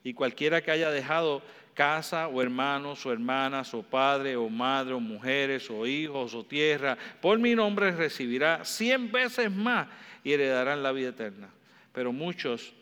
Y 0.05 0.15
cualquiera 0.15 0.61
que 0.61 0.71
haya 0.71 0.91
dejado 0.91 1.43
casa 1.75 2.29
o 2.29 2.43
hermanos 2.43 3.05
o 3.07 3.13
hermanas 3.13 3.73
o 3.75 3.83
padre 3.83 4.37
o 4.37 4.49
madre 4.49 4.95
o 4.95 5.01
mujeres 5.01 5.71
o 5.71 5.87
hijos 5.87 6.35
o 6.35 6.45
tierra, 6.45 6.99
por 7.21 7.39
mi 7.39 7.55
nombre 7.55 7.93
recibirá 7.93 8.65
cien 8.65 9.11
veces 9.11 9.51
más 9.51 9.89
y 10.25 10.33
heredarán 10.33 10.83
la 10.83 10.93
vida 10.93 11.11
eterna. 11.11 11.49
Pero 11.93 12.13
muchos 12.13 12.73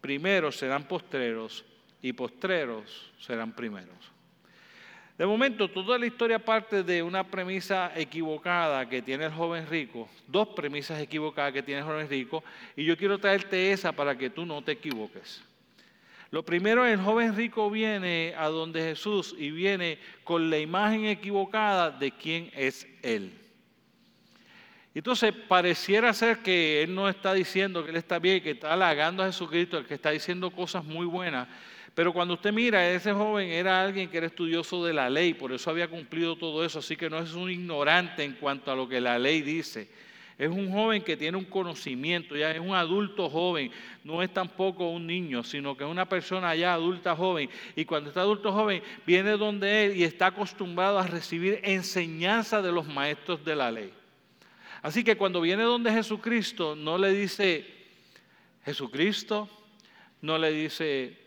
primeros 0.00 0.56
serán 0.56 0.84
postreros 0.84 1.64
y 2.02 2.12
postreros 2.12 3.12
serán 3.18 3.52
primeros. 3.52 3.96
De 5.18 5.26
momento, 5.26 5.68
toda 5.68 5.98
la 5.98 6.06
historia 6.06 6.38
parte 6.38 6.84
de 6.84 7.02
una 7.02 7.24
premisa 7.24 7.90
equivocada 7.96 8.88
que 8.88 9.02
tiene 9.02 9.24
el 9.24 9.32
joven 9.32 9.66
rico, 9.66 10.08
dos 10.28 10.48
premisas 10.50 11.00
equivocadas 11.00 11.52
que 11.52 11.62
tiene 11.62 11.80
el 11.80 11.86
joven 11.86 12.08
rico, 12.08 12.44
y 12.76 12.84
yo 12.84 12.96
quiero 12.96 13.18
traerte 13.18 13.72
esa 13.72 13.90
para 13.90 14.16
que 14.16 14.30
tú 14.30 14.46
no 14.46 14.62
te 14.62 14.72
equivoques. 14.72 15.42
Lo 16.30 16.44
primero, 16.44 16.84
el 16.84 17.00
joven 17.00 17.34
rico 17.34 17.70
viene 17.70 18.34
a 18.36 18.48
donde 18.48 18.82
Jesús 18.82 19.34
y 19.38 19.50
viene 19.50 19.98
con 20.24 20.50
la 20.50 20.58
imagen 20.58 21.06
equivocada 21.06 21.90
de 21.90 22.10
quién 22.10 22.50
es 22.54 22.86
Él. 23.02 23.32
Entonces, 24.94 25.32
pareciera 25.32 26.12
ser 26.12 26.38
que 26.38 26.82
Él 26.82 26.94
no 26.94 27.08
está 27.08 27.32
diciendo 27.32 27.84
que 27.84 27.90
Él 27.90 27.96
está 27.96 28.18
bien, 28.18 28.42
que 28.42 28.50
está 28.50 28.72
halagando 28.72 29.22
a 29.22 29.26
Jesucristo, 29.26 29.86
que 29.86 29.94
está 29.94 30.10
diciendo 30.10 30.50
cosas 30.50 30.84
muy 30.84 31.06
buenas, 31.06 31.48
pero 31.98 32.12
cuando 32.12 32.34
usted 32.34 32.52
mira, 32.52 32.88
ese 32.88 33.12
joven 33.12 33.48
era 33.48 33.82
alguien 33.82 34.08
que 34.08 34.18
era 34.18 34.28
estudioso 34.28 34.84
de 34.84 34.92
la 34.92 35.10
ley, 35.10 35.34
por 35.34 35.52
eso 35.52 35.68
había 35.68 35.88
cumplido 35.88 36.36
todo 36.36 36.64
eso, 36.64 36.78
así 36.78 36.94
que 36.94 37.10
no 37.10 37.18
es 37.18 37.32
un 37.32 37.50
ignorante 37.50 38.22
en 38.22 38.34
cuanto 38.34 38.70
a 38.70 38.76
lo 38.76 38.88
que 38.88 39.00
la 39.00 39.18
ley 39.18 39.42
dice. 39.42 39.88
Es 40.38 40.48
un 40.48 40.70
joven 40.70 41.02
que 41.02 41.16
tiene 41.16 41.36
un 41.36 41.44
conocimiento, 41.44 42.36
ya 42.36 42.52
es 42.52 42.60
un 42.60 42.72
adulto 42.72 43.28
joven, 43.28 43.72
no 44.04 44.22
es 44.22 44.32
tampoco 44.32 44.88
un 44.88 45.04
niño, 45.04 45.42
sino 45.42 45.76
que 45.76 45.82
es 45.82 45.90
una 45.90 46.08
persona 46.08 46.54
ya 46.54 46.74
adulta 46.74 47.16
joven. 47.16 47.50
Y 47.74 47.84
cuando 47.84 48.10
está 48.10 48.20
adulto 48.20 48.52
joven, 48.52 48.80
viene 49.04 49.32
donde 49.32 49.86
él 49.86 49.96
y 49.96 50.04
está 50.04 50.26
acostumbrado 50.26 51.00
a 51.00 51.08
recibir 51.08 51.58
enseñanza 51.64 52.62
de 52.62 52.70
los 52.70 52.86
maestros 52.86 53.44
de 53.44 53.56
la 53.56 53.72
ley. 53.72 53.92
Así 54.80 55.02
que 55.02 55.16
cuando 55.16 55.40
viene 55.40 55.64
donde 55.64 55.90
Jesucristo, 55.90 56.76
no 56.76 56.98
le 56.98 57.10
dice 57.10 57.66
Jesucristo, 58.64 59.48
no 60.22 60.38
le 60.38 60.52
dice 60.52 61.18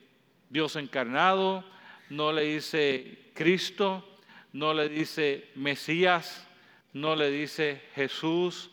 Dios 0.49 0.77
encarnado, 0.77 1.65
no 2.09 2.31
le 2.31 2.43
dice 2.43 3.19
Cristo, 3.33 4.07
no 4.53 4.73
le 4.73 4.87
dice 4.87 5.49
Mesías, 5.55 6.47
no 6.93 7.15
le 7.15 7.29
dice 7.29 7.81
Jesús, 7.93 8.70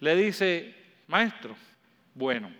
le 0.00 0.16
dice 0.16 0.74
Maestro. 1.06 1.56
Bueno, 2.14 2.50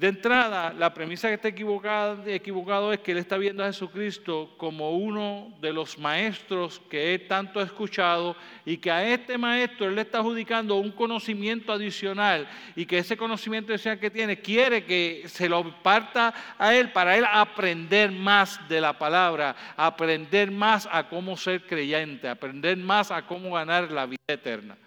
de 0.00 0.08
entrada, 0.08 0.72
la 0.72 0.94
premisa 0.94 1.28
que 1.28 1.34
está 1.34 1.48
equivocada, 1.48 2.24
equivocado 2.26 2.90
es 2.90 3.00
que 3.00 3.12
él 3.12 3.18
está 3.18 3.36
viendo 3.36 3.62
a 3.62 3.66
Jesucristo 3.66 4.54
como 4.56 4.92
uno 4.96 5.54
de 5.60 5.74
los 5.74 5.98
maestros 5.98 6.80
que 6.88 7.12
él 7.12 7.26
tanto 7.28 7.60
ha 7.60 7.64
escuchado 7.64 8.34
y 8.64 8.78
que 8.78 8.90
a 8.90 9.06
este 9.06 9.36
maestro 9.36 9.88
él 9.88 9.96
le 9.96 10.00
está 10.00 10.20
adjudicando 10.20 10.76
un 10.76 10.90
conocimiento 10.90 11.70
adicional 11.70 12.48
y 12.74 12.86
que 12.86 12.96
ese 12.96 13.14
conocimiento 13.14 13.74
adicional 13.74 13.98
que 13.98 14.10
tiene 14.10 14.40
quiere 14.40 14.86
que 14.86 15.24
se 15.26 15.50
lo 15.50 15.70
parta 15.82 16.32
a 16.56 16.74
él 16.74 16.92
para 16.92 17.18
él 17.18 17.26
aprender 17.30 18.10
más 18.10 18.58
de 18.70 18.80
la 18.80 18.98
palabra, 18.98 19.54
aprender 19.76 20.50
más 20.50 20.88
a 20.90 21.10
cómo 21.10 21.36
ser 21.36 21.66
creyente, 21.66 22.26
aprender 22.26 22.78
más 22.78 23.10
a 23.10 23.26
cómo 23.26 23.52
ganar 23.52 23.90
la 23.90 24.06
vida 24.06 24.16
eterna. 24.28 24.78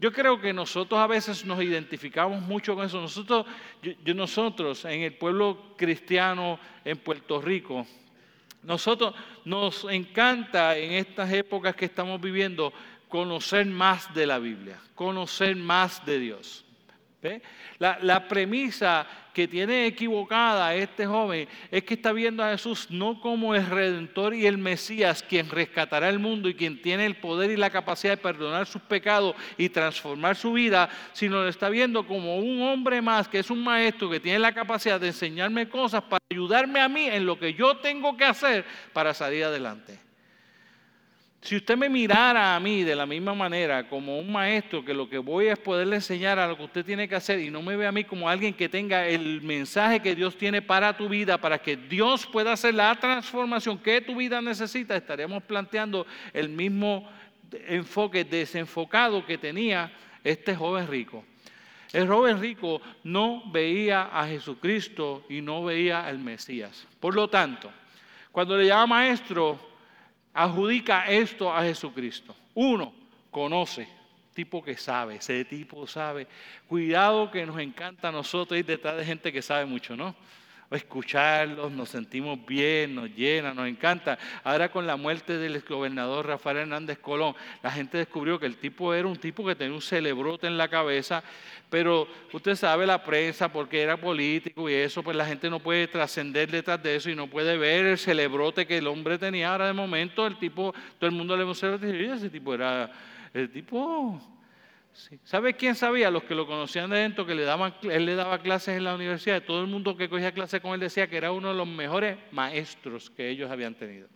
Yo 0.00 0.12
creo 0.12 0.40
que 0.40 0.52
nosotros 0.52 1.00
a 1.00 1.08
veces 1.08 1.44
nos 1.44 1.60
identificamos 1.60 2.40
mucho 2.42 2.76
con 2.76 2.86
eso. 2.86 3.00
Nosotros, 3.00 3.46
nosotros 4.14 4.84
en 4.84 5.02
el 5.02 5.14
pueblo 5.14 5.74
cristiano 5.76 6.60
en 6.84 6.98
Puerto 6.98 7.40
Rico, 7.40 7.84
nosotros 8.62 9.14
nos 9.44 9.84
encanta 9.84 10.76
en 10.76 10.92
estas 10.92 11.32
épocas 11.32 11.74
que 11.74 11.86
estamos 11.86 12.20
viviendo 12.20 12.72
conocer 13.08 13.66
más 13.66 14.12
de 14.14 14.26
la 14.26 14.38
Biblia, 14.38 14.78
conocer 14.94 15.56
más 15.56 16.04
de 16.04 16.18
Dios. 16.18 16.64
La, 17.78 17.98
la, 18.00 18.28
premisa 18.28 19.04
que 19.34 19.48
tiene 19.48 19.86
equivocada 19.86 20.72
este 20.76 21.04
joven 21.04 21.48
es 21.70 21.82
que 21.82 21.94
está 21.94 22.12
viendo 22.12 22.44
a 22.44 22.52
Jesús 22.52 22.88
no 22.90 23.20
como 23.20 23.56
el 23.56 23.66
redentor 23.66 24.34
y 24.34 24.46
el 24.46 24.56
Mesías, 24.56 25.24
quien 25.28 25.50
rescatará 25.50 26.08
el 26.08 26.20
mundo 26.20 26.48
y 26.48 26.54
quien 26.54 26.80
tiene 26.80 27.06
el 27.06 27.16
poder 27.16 27.50
y 27.50 27.56
la 27.56 27.70
capacidad 27.70 28.12
de 28.12 28.22
perdonar 28.22 28.66
sus 28.66 28.82
pecados 28.82 29.34
y 29.56 29.68
transformar 29.68 30.36
su 30.36 30.52
vida, 30.52 30.88
sino 31.12 31.42
lo 31.42 31.48
está 31.48 31.68
viendo 31.68 32.06
como 32.06 32.38
un 32.38 32.62
hombre 32.62 33.02
más, 33.02 33.26
que 33.26 33.40
es 33.40 33.50
un 33.50 33.64
maestro, 33.64 34.08
que 34.08 34.20
tiene 34.20 34.38
la 34.38 34.54
capacidad 34.54 35.00
de 35.00 35.08
enseñarme 35.08 35.68
cosas 35.68 36.02
para 36.02 36.24
ayudarme 36.30 36.80
a 36.80 36.88
mí 36.88 37.06
en 37.06 37.26
lo 37.26 37.36
que 37.36 37.52
yo 37.52 37.78
tengo 37.78 38.16
que 38.16 38.24
hacer 38.24 38.64
para 38.92 39.12
salir 39.12 39.42
adelante. 39.44 40.07
Si 41.40 41.56
usted 41.56 41.76
me 41.76 41.88
mirara 41.88 42.56
a 42.56 42.60
mí 42.60 42.82
de 42.82 42.96
la 42.96 43.06
misma 43.06 43.32
manera 43.32 43.88
como 43.88 44.18
un 44.18 44.30
maestro 44.30 44.84
que 44.84 44.92
lo 44.92 45.08
que 45.08 45.18
voy 45.18 45.46
es 45.46 45.58
poderle 45.58 45.96
enseñar 45.96 46.38
a 46.38 46.48
lo 46.48 46.56
que 46.56 46.64
usted 46.64 46.84
tiene 46.84 47.08
que 47.08 47.14
hacer 47.14 47.38
y 47.38 47.48
no 47.48 47.62
me 47.62 47.76
ve 47.76 47.86
a 47.86 47.92
mí 47.92 48.02
como 48.02 48.28
alguien 48.28 48.52
que 48.52 48.68
tenga 48.68 49.06
el 49.06 49.40
mensaje 49.42 50.00
que 50.00 50.16
Dios 50.16 50.36
tiene 50.36 50.62
para 50.62 50.96
tu 50.96 51.08
vida, 51.08 51.38
para 51.38 51.58
que 51.58 51.76
Dios 51.76 52.26
pueda 52.26 52.52
hacer 52.52 52.74
la 52.74 52.94
transformación 52.96 53.78
que 53.78 54.00
tu 54.00 54.16
vida 54.16 54.42
necesita, 54.42 54.96
estaríamos 54.96 55.44
planteando 55.44 56.06
el 56.32 56.48
mismo 56.48 57.08
enfoque 57.68 58.24
desenfocado 58.24 59.24
que 59.24 59.38
tenía 59.38 59.92
este 60.24 60.56
joven 60.56 60.88
rico. 60.88 61.24
El 61.92 62.08
joven 62.08 62.40
rico 62.40 62.82
no 63.04 63.44
veía 63.50 64.10
a 64.12 64.26
Jesucristo 64.26 65.24
y 65.28 65.40
no 65.40 65.64
veía 65.64 66.04
al 66.04 66.18
Mesías. 66.18 66.86
Por 67.00 67.14
lo 67.14 67.28
tanto, 67.28 67.70
cuando 68.32 68.56
le 68.58 68.66
llama 68.66 68.86
maestro, 68.86 69.67
adjudica 70.38 71.06
esto 71.06 71.52
a 71.52 71.62
Jesucristo. 71.62 72.34
Uno, 72.54 72.92
conoce, 73.30 73.88
tipo 74.34 74.62
que 74.62 74.76
sabe, 74.76 75.16
ese 75.16 75.44
tipo 75.44 75.86
sabe. 75.86 76.28
Cuidado 76.68 77.30
que 77.30 77.44
nos 77.44 77.58
encanta 77.58 78.08
a 78.08 78.12
nosotros 78.12 78.58
ir 78.58 78.64
detrás 78.64 78.96
de 78.96 79.04
gente 79.04 79.32
que 79.32 79.42
sabe 79.42 79.66
mucho, 79.66 79.96
¿no? 79.96 80.14
Escucharlos, 80.70 81.72
nos 81.72 81.88
sentimos 81.88 82.44
bien, 82.44 82.94
nos 82.94 83.10
llena, 83.14 83.54
nos 83.54 83.68
encanta. 83.68 84.18
Ahora 84.44 84.70
con 84.70 84.86
la 84.86 84.96
muerte 84.96 85.38
del 85.38 85.60
gobernador 85.62 86.26
Rafael 86.26 86.58
Hernández 86.58 86.98
Colón, 86.98 87.34
la 87.62 87.70
gente 87.70 87.98
descubrió 87.98 88.38
que 88.38 88.46
el 88.46 88.56
tipo 88.56 88.92
era 88.92 89.08
un 89.08 89.16
tipo 89.16 89.46
que 89.46 89.54
tenía 89.54 89.74
un 89.74 89.82
celebrote 89.82 90.46
en 90.46 90.58
la 90.58 90.68
cabeza, 90.68 91.22
pero 91.70 92.06
usted 92.32 92.54
sabe 92.54 92.86
la 92.86 93.02
prensa 93.02 93.50
porque 93.50 93.80
era 93.80 93.96
político 93.96 94.68
y 94.68 94.74
eso, 94.74 95.02
pues 95.02 95.16
la 95.16 95.26
gente 95.26 95.48
no 95.48 95.60
puede 95.60 95.88
trascender 95.88 96.50
detrás 96.50 96.82
de 96.82 96.96
eso 96.96 97.10
y 97.10 97.14
no 97.14 97.26
puede 97.28 97.56
ver 97.56 97.86
el 97.86 97.98
celebrote 97.98 98.66
que 98.66 98.78
el 98.78 98.86
hombre 98.86 99.18
tenía. 99.18 99.52
Ahora 99.52 99.66
de 99.66 99.72
momento 99.72 100.26
el 100.26 100.38
tipo, 100.38 100.74
todo 100.98 101.08
el 101.08 101.16
mundo 101.16 101.36
le 101.36 101.44
dice, 101.44 101.74
ese 102.14 102.30
tipo 102.30 102.54
era, 102.54 102.90
el 103.32 103.50
tipo 103.50 104.37
¿Sabe 105.24 105.54
quién 105.54 105.74
sabía? 105.74 106.10
Los 106.10 106.24
que 106.24 106.34
lo 106.34 106.46
conocían 106.46 106.90
de 106.90 106.98
dentro, 106.98 107.24
que 107.24 107.34
le 107.34 107.44
daban, 107.44 107.74
él 107.82 108.06
le 108.06 108.14
daba 108.14 108.40
clases 108.40 108.76
en 108.76 108.84
la 108.84 108.94
universidad. 108.94 109.42
Todo 109.42 109.60
el 109.60 109.68
mundo 109.68 109.96
que 109.96 110.08
cogía 110.08 110.32
clases 110.32 110.60
con 110.60 110.74
él 110.74 110.80
decía 110.80 111.08
que 111.08 111.16
era 111.16 111.30
uno 111.32 111.50
de 111.50 111.54
los 111.54 111.68
mejores 111.68 112.18
maestros 112.32 113.10
que 113.10 113.28
ellos 113.28 113.50
habían 113.50 113.74
tenido. 113.74 114.08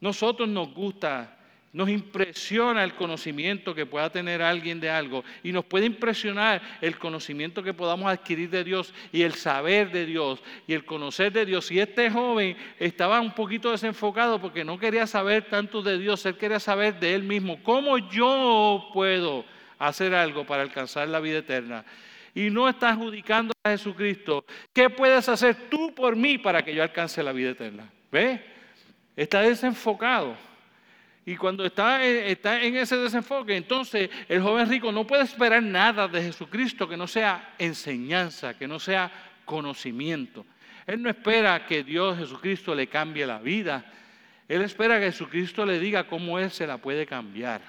Nosotros 0.00 0.48
nos 0.48 0.74
gusta 0.74 1.38
nos 1.74 1.88
impresiona 1.88 2.84
el 2.84 2.94
conocimiento 2.94 3.74
que 3.74 3.84
pueda 3.84 4.08
tener 4.08 4.40
alguien 4.40 4.78
de 4.78 4.88
algo 4.88 5.24
y 5.42 5.50
nos 5.50 5.64
puede 5.64 5.86
impresionar 5.86 6.62
el 6.80 6.96
conocimiento 6.96 7.64
que 7.64 7.74
podamos 7.74 8.06
adquirir 8.06 8.48
de 8.48 8.62
Dios 8.62 8.94
y 9.12 9.22
el 9.22 9.34
saber 9.34 9.90
de 9.90 10.06
Dios 10.06 10.40
y 10.68 10.72
el 10.72 10.84
conocer 10.84 11.32
de 11.32 11.44
Dios. 11.44 11.70
Y 11.72 11.80
este 11.80 12.08
joven 12.10 12.56
estaba 12.78 13.20
un 13.20 13.34
poquito 13.34 13.72
desenfocado 13.72 14.40
porque 14.40 14.64
no 14.64 14.78
quería 14.78 15.04
saber 15.08 15.48
tanto 15.50 15.82
de 15.82 15.98
Dios, 15.98 16.24
él 16.26 16.36
quería 16.36 16.60
saber 16.60 17.00
de 17.00 17.12
él 17.16 17.24
mismo. 17.24 17.60
¿Cómo 17.64 17.98
yo 17.98 18.88
puedo 18.94 19.44
hacer 19.76 20.14
algo 20.14 20.46
para 20.46 20.62
alcanzar 20.62 21.08
la 21.08 21.18
vida 21.18 21.38
eterna? 21.38 21.84
y 22.36 22.50
no 22.50 22.68
estás 22.68 22.94
adjudicando 22.94 23.52
a 23.62 23.70
Jesucristo, 23.70 24.44
¿qué 24.72 24.90
puedes 24.90 25.28
hacer 25.28 25.54
tú 25.70 25.94
por 25.94 26.16
mí 26.16 26.36
para 26.36 26.64
que 26.64 26.74
yo 26.74 26.82
alcance 26.82 27.22
la 27.22 27.30
vida 27.30 27.50
eterna? 27.50 27.88
¿Ves? 28.10 28.40
Está 29.14 29.42
desenfocado. 29.42 30.36
Y 31.26 31.36
cuando 31.36 31.64
está, 31.64 32.04
está, 32.04 32.62
en 32.62 32.76
ese 32.76 32.96
desenfoque, 32.98 33.56
entonces 33.56 34.10
el 34.28 34.42
joven 34.42 34.68
rico 34.68 34.92
no 34.92 35.06
puede 35.06 35.24
esperar 35.24 35.62
nada 35.62 36.06
de 36.06 36.22
Jesucristo 36.22 36.86
que 36.86 36.98
no 36.98 37.06
sea 37.06 37.54
enseñanza, 37.58 38.58
que 38.58 38.68
no 38.68 38.78
sea 38.78 39.10
conocimiento. 39.44 40.44
Él 40.86 41.02
no 41.02 41.08
espera 41.08 41.66
que 41.66 41.82
Dios 41.82 42.18
Jesucristo 42.18 42.74
le 42.74 42.88
cambie 42.88 43.26
la 43.26 43.38
vida. 43.38 43.90
Él 44.48 44.60
espera 44.62 45.00
que 45.00 45.06
Jesucristo 45.06 45.64
le 45.64 45.78
diga 45.78 46.06
cómo 46.06 46.38
Él 46.38 46.50
se 46.50 46.66
la 46.66 46.76
puede 46.76 47.06
cambiar. 47.06 47.62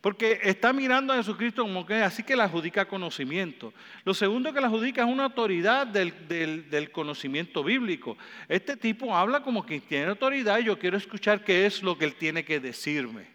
Porque 0.00 0.40
está 0.42 0.72
mirando 0.72 1.12
a 1.12 1.16
Jesucristo 1.16 1.62
como 1.62 1.86
que 1.86 1.94
así 1.94 2.22
que 2.22 2.36
le 2.36 2.42
adjudica 2.42 2.86
conocimiento. 2.86 3.72
Lo 4.04 4.12
segundo 4.12 4.52
que 4.52 4.60
le 4.60 4.66
adjudica 4.66 5.02
es 5.02 5.08
una 5.08 5.24
autoridad 5.24 5.86
del, 5.86 6.90
conocimiento 6.92 7.62
bíblico. 7.62 8.16
Este 8.48 8.76
tipo 8.76 9.16
habla 9.16 9.42
como 9.42 9.64
que 9.64 9.80
tiene 9.80 10.06
autoridad 10.06 10.58
y 10.58 10.64
yo 10.64 10.78
quiero 10.78 10.96
escuchar 10.96 11.44
qué 11.44 11.66
es 11.66 11.82
lo 11.82 11.96
que 11.96 12.06
él 12.06 12.14
tiene 12.16 12.44
que 12.44 12.60
decirme. 12.60 13.26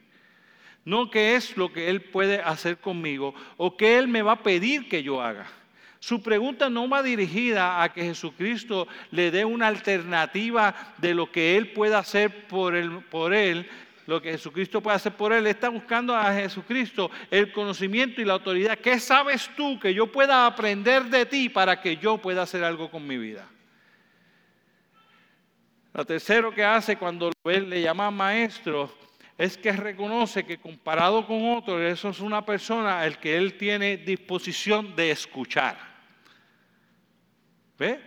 No 0.85 1.09
qué 1.09 1.35
es 1.35 1.57
lo 1.57 1.71
que 1.71 1.89
él 1.89 2.01
puede 2.01 2.41
hacer 2.41 2.77
conmigo 2.77 3.33
o 3.57 3.75
qué 3.75 3.97
él 3.97 4.07
me 4.07 4.21
va 4.21 4.33
a 4.33 4.43
pedir 4.43 4.87
que 4.89 5.03
yo 5.03 5.21
haga. 5.21 5.47
Su 5.99 6.23
pregunta 6.23 6.69
no 6.69 6.87
va 6.87 7.03
dirigida 7.03 7.83
a 7.83 7.93
que 7.93 8.03
Jesucristo 8.03 8.87
le 9.11 9.31
dé 9.31 9.43
una 9.43 9.67
alternativa 9.67 10.93
de 10.97 11.13
lo 11.13 11.29
que 11.29 11.57
él 11.57 11.73
pueda 11.73 11.99
hacer 11.99 12.47
por 12.47 12.73
él, 12.73 13.01
por 13.09 13.33
él 13.33 13.69
lo 14.09 14.21
que 14.21 14.31
Jesucristo 14.31 14.81
puede 14.81 14.97
hacer 14.97 15.13
por 15.13 15.31
él. 15.31 15.45
Está 15.45 15.69
buscando 15.69 16.15
a 16.15 16.33
Jesucristo 16.33 17.11
el 17.29 17.51
conocimiento 17.51 18.19
y 18.19 18.25
la 18.25 18.33
autoridad. 18.33 18.79
¿Qué 18.79 18.99
sabes 18.99 19.49
tú 19.55 19.79
que 19.79 19.93
yo 19.93 20.07
pueda 20.07 20.47
aprender 20.47 21.05
de 21.05 21.27
ti 21.27 21.47
para 21.47 21.79
que 21.79 21.97
yo 21.97 22.17
pueda 22.17 22.41
hacer 22.41 22.63
algo 22.63 22.89
con 22.89 23.05
mi 23.05 23.17
vida? 23.17 23.47
Lo 25.93 26.05
tercero 26.05 26.53
que 26.53 26.63
hace 26.63 26.97
cuando 26.97 27.31
él 27.43 27.69
le 27.69 27.81
llama 27.81 28.09
maestro 28.09 28.91
es 29.37 29.57
que 29.57 29.71
reconoce 29.71 30.43
que 30.43 30.57
comparado 30.57 31.25
con 31.25 31.55
otros, 31.55 31.79
eso 31.81 32.09
es 32.09 32.19
una 32.19 32.43
persona 32.43 32.99
al 32.99 33.19
que 33.19 33.37
él 33.37 33.57
tiene 33.57 33.97
disposición 33.97 34.95
de 34.95 35.11
escuchar. 35.11 35.77
¿Ve? 37.77 37.99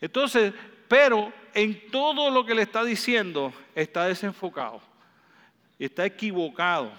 Entonces, 0.00 0.52
pero 0.86 1.32
en 1.54 1.90
todo 1.90 2.30
lo 2.30 2.44
que 2.44 2.54
le 2.54 2.62
está 2.62 2.84
diciendo 2.84 3.52
está 3.74 4.06
desenfocado 4.06 4.95
está 5.84 6.06
equivocado. 6.06 6.92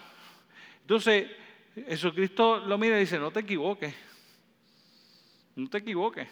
Entonces, 0.81 1.29
Jesucristo 1.75 2.59
lo 2.59 2.77
mira 2.77 2.97
y 2.97 3.01
dice, 3.01 3.19
no 3.19 3.31
te 3.31 3.41
equivoques, 3.41 3.93
no 5.55 5.69
te 5.69 5.79
equivoques. 5.79 6.27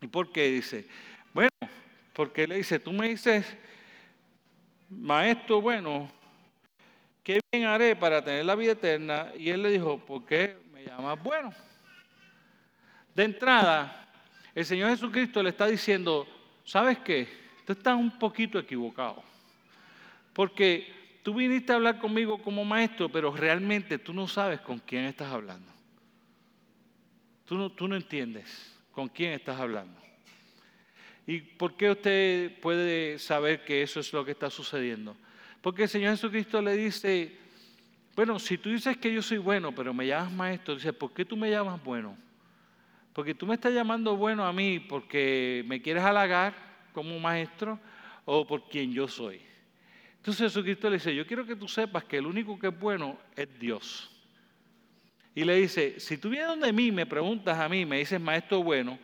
¿Y 0.00 0.06
por 0.08 0.32
qué? 0.32 0.50
Dice, 0.50 0.86
bueno, 1.32 1.50
porque 2.12 2.46
le 2.46 2.56
dice, 2.56 2.78
tú 2.78 2.92
me 2.92 3.08
dices, 3.08 3.46
maestro, 4.88 5.60
bueno, 5.60 6.10
¿qué 7.22 7.40
bien 7.52 7.66
haré 7.66 7.94
para 7.94 8.24
tener 8.24 8.44
la 8.44 8.54
vida 8.54 8.72
eterna? 8.72 9.32
Y 9.38 9.50
él 9.50 9.62
le 9.62 9.70
dijo, 9.70 9.98
¿por 9.98 10.24
qué 10.24 10.56
me 10.72 10.84
llamas 10.84 11.22
bueno? 11.22 11.52
De 13.14 13.24
entrada, 13.24 14.08
el 14.54 14.64
Señor 14.64 14.90
Jesucristo 14.90 15.42
le 15.42 15.50
está 15.50 15.66
diciendo, 15.66 16.26
¿sabes 16.64 16.98
qué? 16.98 17.28
Tú 17.64 17.72
estás 17.72 17.96
un 17.96 18.18
poquito 18.18 18.58
equivocado. 18.58 19.22
Porque 20.32 21.01
tú 21.22 21.34
viniste 21.34 21.72
a 21.72 21.76
hablar 21.76 21.98
conmigo 21.98 22.42
como 22.42 22.64
maestro, 22.64 23.08
pero 23.08 23.34
realmente 23.34 23.98
tú 23.98 24.12
no 24.12 24.26
sabes 24.26 24.60
con 24.60 24.78
quién 24.78 25.04
estás 25.04 25.32
hablando. 25.32 25.70
Tú 27.46 27.56
no, 27.56 27.70
tú 27.70 27.88
no 27.88 27.96
entiendes 27.96 28.76
con 28.92 29.08
quién 29.08 29.32
estás 29.32 29.58
hablando. 29.58 30.00
¿Y 31.26 31.40
por 31.40 31.76
qué 31.76 31.90
usted 31.90 32.60
puede 32.60 33.18
saber 33.18 33.64
que 33.64 33.82
eso 33.82 34.00
es 34.00 34.12
lo 34.12 34.24
que 34.24 34.32
está 34.32 34.50
sucediendo? 34.50 35.16
Porque 35.60 35.84
el 35.84 35.88
Señor 35.88 36.12
Jesucristo 36.12 36.60
le 36.60 36.76
dice, 36.76 37.36
bueno, 38.16 38.38
si 38.38 38.58
tú 38.58 38.70
dices 38.70 38.96
que 38.96 39.12
yo 39.12 39.22
soy 39.22 39.38
bueno, 39.38 39.72
pero 39.72 39.94
me 39.94 40.06
llamas 40.06 40.32
maestro, 40.32 40.74
dice, 40.74 40.92
¿por 40.92 41.12
qué 41.12 41.24
tú 41.24 41.36
me 41.36 41.50
llamas 41.50 41.82
bueno? 41.82 42.16
Porque 43.12 43.34
tú 43.34 43.46
me 43.46 43.54
estás 43.54 43.72
llamando 43.72 44.16
bueno 44.16 44.44
a 44.44 44.52
mí 44.52 44.80
porque 44.80 45.64
me 45.66 45.80
quieres 45.80 46.02
halagar 46.02 46.54
como 46.92 47.18
maestro 47.20 47.78
o 48.24 48.46
por 48.46 48.68
quien 48.68 48.92
yo 48.92 49.06
soy. 49.06 49.40
Entonces 50.22 50.52
Jesucristo 50.52 50.88
le 50.88 50.98
dice, 50.98 51.12
yo 51.12 51.26
quiero 51.26 51.44
que 51.44 51.56
tú 51.56 51.66
sepas 51.66 52.04
que 52.04 52.18
el 52.18 52.26
único 52.26 52.56
que 52.56 52.68
es 52.68 52.78
bueno 52.78 53.18
es 53.34 53.58
Dios. 53.58 54.08
Y 55.34 55.42
le 55.42 55.56
dice, 55.56 55.98
si 55.98 56.16
tú 56.16 56.28
vienes 56.30 56.46
donde 56.46 56.72
mí, 56.72 56.92
me 56.92 57.06
preguntas 57.06 57.58
a 57.58 57.68
mí, 57.68 57.84
me 57.84 57.98
dices 57.98 58.20
maestro 58.20 58.62
bueno, 58.62 59.00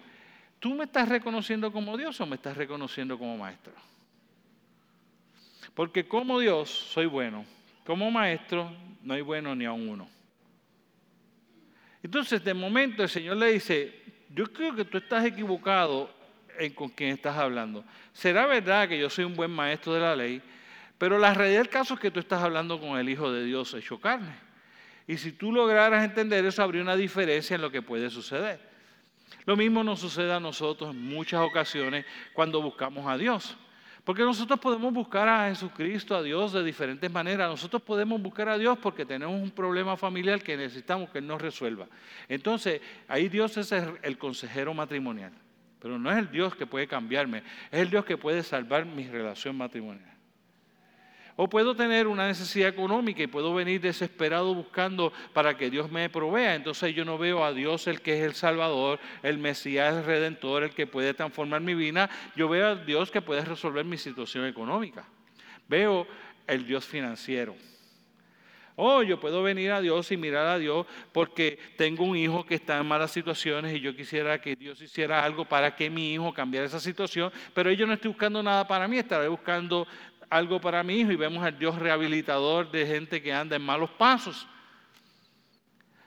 ¿tú 0.61 0.77
me 0.77 0.85
estás 0.85 1.09
reconociendo 1.09 1.73
como 1.73 1.97
Dios 1.97 2.21
o 2.21 2.27
me 2.27 2.37
estás 2.37 2.57
reconociendo 2.57 3.19
como 3.19 3.37
maestro? 3.37 3.73
Porque 5.75 6.07
como 6.07 6.39
Dios 6.39 6.71
soy 6.71 7.07
bueno, 7.07 7.45
como 7.85 8.09
maestro 8.13 8.71
no 9.03 9.15
hay 9.15 9.23
bueno 9.23 9.57
ni 9.57 9.65
a 9.65 9.73
uno. 9.73 10.09
Entonces 12.01 12.45
de 12.45 12.55
momento 12.55 13.03
el 13.03 13.09
Señor 13.09 13.39
le 13.39 13.55
dice, 13.55 14.05
yo 14.33 14.53
creo 14.53 14.73
que 14.73 14.85
tú 14.85 14.99
estás 14.99 15.25
equivocado 15.25 16.15
en 16.61 16.73
con 16.75 16.89
quién 16.91 17.11
estás 17.11 17.37
hablando. 17.37 17.85
¿Será 18.13 18.47
verdad 18.47 18.89
que 18.89 19.01
yo 19.01 19.11
soy 19.11 19.25
un 19.25 19.35
buen 19.35 19.51
maestro 19.51 19.95
de 19.95 20.01
la 20.01 20.15
ley? 20.15 20.41
Pero 20.99 21.19
la 21.19 21.33
realidad 21.33 21.61
del 21.61 21.69
caso 21.69 21.95
es 21.95 22.01
que 22.01 22.11
tú 22.11 22.19
estás 22.19 22.43
hablando 22.43 22.81
con 22.81 22.99
el 22.99 23.09
Hijo 23.09 23.33
de 23.33 23.45
Dios 23.45 23.73
hecho 23.75 24.01
carne. 24.01 24.35
Y 25.07 25.17
si 25.17 25.33
tú 25.33 25.53
lograras 25.53 26.05
entender 26.05 26.45
eso, 26.45 26.63
habría 26.63 26.83
una 26.83 26.97
diferencia 26.97 27.55
en 27.55 27.63
lo 27.63 27.71
que 27.71 27.81
puede 27.81 28.11
suceder. 28.11 28.61
Lo 29.47 29.57
mismo 29.57 29.83
nos 29.83 30.01
sucede 30.01 30.33
a 30.33 30.41
nosotros 30.41 30.91
en 30.91 31.03
muchas 31.03 31.41
ocasiones 31.41 32.05
cuando 32.35 32.61
buscamos 32.61 33.07
a 33.07 33.17
Dios. 33.17 33.57
Porque 34.05 34.23
nosotros 34.23 34.59
podemos 34.59 34.93
buscar 34.93 35.29
a 35.29 35.49
Jesucristo, 35.49 36.17
a 36.17 36.23
Dios 36.23 36.53
de 36.53 36.65
diferentes 36.65 37.11
maneras. 37.11 37.49
Nosotros 37.49 37.81
podemos 37.83 38.21
buscar 38.21 38.49
a 38.49 38.59
Dios 38.59 38.79
porque 38.79 39.07
tenemos 39.07 39.41
un 39.41 39.51
problema 39.51 39.97
familiar 39.97 40.43
que 40.43 40.57
necesitamos 40.57 41.11
que 41.11 41.19
Él 41.19 41.27
nos 41.27 41.41
resuelva. 41.41 41.87
Entonces, 42.29 42.81
ahí 43.07 43.29
Dios 43.29 43.57
es 43.57 43.73
el 43.73 44.19
consejero 44.19 44.75
matrimonial. 44.75 45.33
Pero 45.81 45.99
no 45.99 46.11
es 46.11 46.19
el 46.19 46.31
Dios 46.31 46.57
que 46.57 46.67
puede 46.67 46.89
cambiarme, 46.89 47.39
es 47.71 47.81
el 47.81 47.91
Dios 47.91 48.05
que 48.05 48.17
puede 48.17 48.43
salvar 48.43 48.85
mi 48.85 49.07
relación 49.07 49.57
matrimonial. 49.57 50.18
O 51.41 51.49
puedo 51.49 51.77
tener 51.77 52.09
una 52.09 52.27
necesidad 52.27 52.69
económica 52.69 53.23
y 53.23 53.29
puedo 53.29 53.55
venir 53.55 53.81
desesperado 53.81 54.53
buscando 54.57 55.13
para 55.33 55.57
que 55.57 55.71
Dios 55.71 55.89
me 55.89 56.11
provea. 56.11 56.57
Entonces 56.57 56.93
yo 56.97 57.05
no 57.05 57.17
veo 57.17 57.45
a 57.45 57.53
Dios 57.53 57.87
el 57.87 58.01
que 58.01 58.19
es 58.19 58.25
el 58.25 58.35
Salvador, 58.35 58.99
el 59.23 59.39
Mesías, 59.39 59.95
el 59.95 60.05
Redentor, 60.05 60.65
el 60.65 60.71
que 60.71 60.89
puede 60.89 61.15
transformar 61.15 61.61
mi 61.61 61.77
vida. 61.77 62.11
Yo 62.35 62.49
veo 62.49 62.67
a 62.67 62.75
Dios 62.75 63.13
que 63.13 63.23
puede 63.23 63.45
resolver 63.45 63.85
mi 63.85 63.97
situación 63.97 64.47
económica. 64.47 65.05
Veo 65.69 66.09
el 66.45 66.67
Dios 66.67 66.85
financiero. 66.85 67.55
Oh, 68.75 69.05
yo 69.05 69.21
puedo 69.21 69.41
venir 69.41 69.71
a 69.71 69.81
Dios 69.81 70.11
y 70.11 70.17
mirar 70.17 70.47
a 70.49 70.59
Dios 70.59 70.87
porque 71.13 71.57
tengo 71.77 72.03
un 72.03 72.17
hijo 72.17 72.45
que 72.45 72.57
está 72.57 72.79
en 72.79 72.87
malas 72.87 73.13
situaciones 73.13 73.77
y 73.77 73.81
yo 73.81 73.95
quisiera 73.95 74.41
que 74.41 74.57
Dios 74.57 74.83
hiciera 74.83 75.25
algo 75.25 75.45
para 75.45 75.77
que 75.77 75.89
mi 75.89 76.15
hijo 76.15 76.35
cambiara 76.35 76.67
esa 76.67 76.81
situación, 76.81 77.33
pero 77.55 77.71
yo 77.71 77.87
no 77.87 77.95
estoy 77.95 78.09
buscando 78.09 78.43
nada 78.43 78.67
para 78.67 78.87
mí, 78.87 78.99
estaré 78.99 79.27
buscando 79.27 79.87
algo 80.31 80.61
para 80.61 80.83
mi 80.83 81.01
hijo 81.01 81.13
y 81.13 81.17
vemos 81.17 81.45
al 81.45 81.59
Dios 81.59 81.79
rehabilitador 81.79 82.71
de 82.71 82.87
gente 82.87 83.23
que 83.23 83.33
anda 83.33 83.57
en 83.57 83.63
malos 83.63 83.91
pasos. 83.91 84.47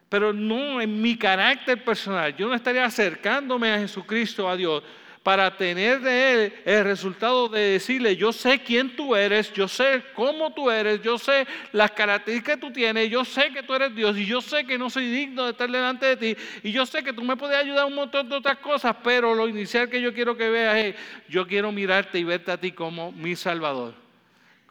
Pero 0.09 0.33
no 0.33 0.81
en 0.81 1.01
mi 1.01 1.17
carácter 1.17 1.83
personal. 1.83 2.35
Yo 2.35 2.47
no 2.47 2.53
estaría 2.53 2.85
acercándome 2.85 3.71
a 3.71 3.79
Jesucristo, 3.79 4.49
a 4.49 4.57
Dios, 4.57 4.83
para 5.23 5.55
tener 5.55 6.01
de 6.01 6.33
Él 6.33 6.53
el 6.65 6.83
resultado 6.83 7.47
de 7.47 7.61
decirle, 7.61 8.15
yo 8.15 8.33
sé 8.33 8.59
quién 8.59 8.95
tú 8.95 9.15
eres, 9.15 9.53
yo 9.53 9.67
sé 9.67 10.03
cómo 10.15 10.51
tú 10.51 10.69
eres, 10.69 11.01
yo 11.03 11.17
sé 11.19 11.45
las 11.71 11.91
características 11.91 12.55
que 12.55 12.61
tú 12.61 12.73
tienes, 12.73 13.09
yo 13.09 13.23
sé 13.23 13.51
que 13.51 13.61
tú 13.61 13.75
eres 13.75 13.95
Dios 13.95 14.17
y 14.17 14.25
yo 14.25 14.41
sé 14.41 14.65
que 14.65 14.79
no 14.79 14.89
soy 14.89 15.11
digno 15.11 15.45
de 15.45 15.51
estar 15.51 15.69
delante 15.69 16.15
de 16.15 16.17
ti 16.17 16.41
y 16.63 16.71
yo 16.71 16.87
sé 16.87 17.03
que 17.03 17.13
tú 17.13 17.23
me 17.23 17.37
puedes 17.37 17.55
ayudar 17.55 17.85
un 17.85 17.93
montón 17.93 18.27
de 18.27 18.35
otras 18.35 18.57
cosas, 18.57 18.95
pero 19.03 19.35
lo 19.35 19.47
inicial 19.47 19.89
que 19.89 20.01
yo 20.01 20.11
quiero 20.11 20.35
que 20.35 20.49
veas 20.49 20.77
es, 20.77 20.95
yo 21.29 21.45
quiero 21.45 21.71
mirarte 21.71 22.17
y 22.17 22.23
verte 22.23 22.51
a 22.51 22.57
ti 22.59 22.71
como 22.71 23.11
mi 23.11 23.35
Salvador 23.35 24.00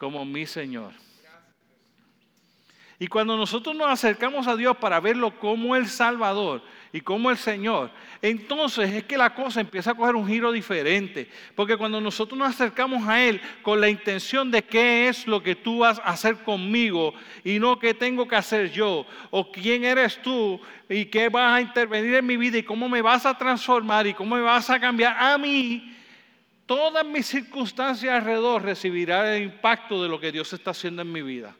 como 0.01 0.25
mi 0.25 0.47
Señor. 0.47 0.93
Y 2.97 3.05
cuando 3.05 3.37
nosotros 3.37 3.75
nos 3.75 3.87
acercamos 3.87 4.47
a 4.47 4.55
Dios 4.55 4.75
para 4.77 4.99
verlo 4.99 5.37
como 5.37 5.75
el 5.75 5.87
Salvador 5.87 6.63
y 6.91 7.01
como 7.01 7.29
el 7.29 7.37
Señor, 7.37 7.91
entonces 8.19 8.91
es 8.91 9.03
que 9.03 9.15
la 9.15 9.35
cosa 9.35 9.61
empieza 9.61 9.91
a 9.91 9.93
coger 9.93 10.15
un 10.15 10.27
giro 10.27 10.51
diferente. 10.51 11.29
Porque 11.55 11.77
cuando 11.77 12.01
nosotros 12.01 12.35
nos 12.35 12.49
acercamos 12.49 13.07
a 13.07 13.23
Él 13.23 13.39
con 13.61 13.79
la 13.79 13.89
intención 13.89 14.49
de 14.49 14.63
qué 14.63 15.07
es 15.07 15.27
lo 15.27 15.43
que 15.43 15.53
tú 15.53 15.79
vas 15.79 15.99
a 15.99 16.09
hacer 16.09 16.37
conmigo 16.37 17.13
y 17.43 17.59
no 17.59 17.77
qué 17.77 17.93
tengo 17.93 18.27
que 18.27 18.37
hacer 18.37 18.71
yo, 18.71 19.05
o 19.29 19.51
quién 19.51 19.83
eres 19.83 20.19
tú 20.23 20.59
y 20.89 21.05
qué 21.05 21.29
vas 21.29 21.57
a 21.57 21.61
intervenir 21.61 22.15
en 22.15 22.25
mi 22.25 22.37
vida 22.37 22.57
y 22.57 22.63
cómo 22.63 22.89
me 22.89 23.03
vas 23.03 23.27
a 23.27 23.37
transformar 23.37 24.07
y 24.07 24.15
cómo 24.15 24.35
me 24.35 24.41
vas 24.41 24.67
a 24.71 24.79
cambiar 24.79 25.15
a 25.15 25.37
mí, 25.37 25.95
todas 26.65 27.05
mis 27.05 27.25
circunstancias 27.25 28.13
alrededor 28.13 28.63
recibirán 28.63 29.27
el 29.27 29.43
impacto 29.43 30.01
de 30.01 30.09
lo 30.09 30.19
que 30.19 30.31
Dios 30.31 30.51
está 30.53 30.71
haciendo 30.71 31.01
en 31.01 31.11
mi 31.11 31.21
vida. 31.21 31.55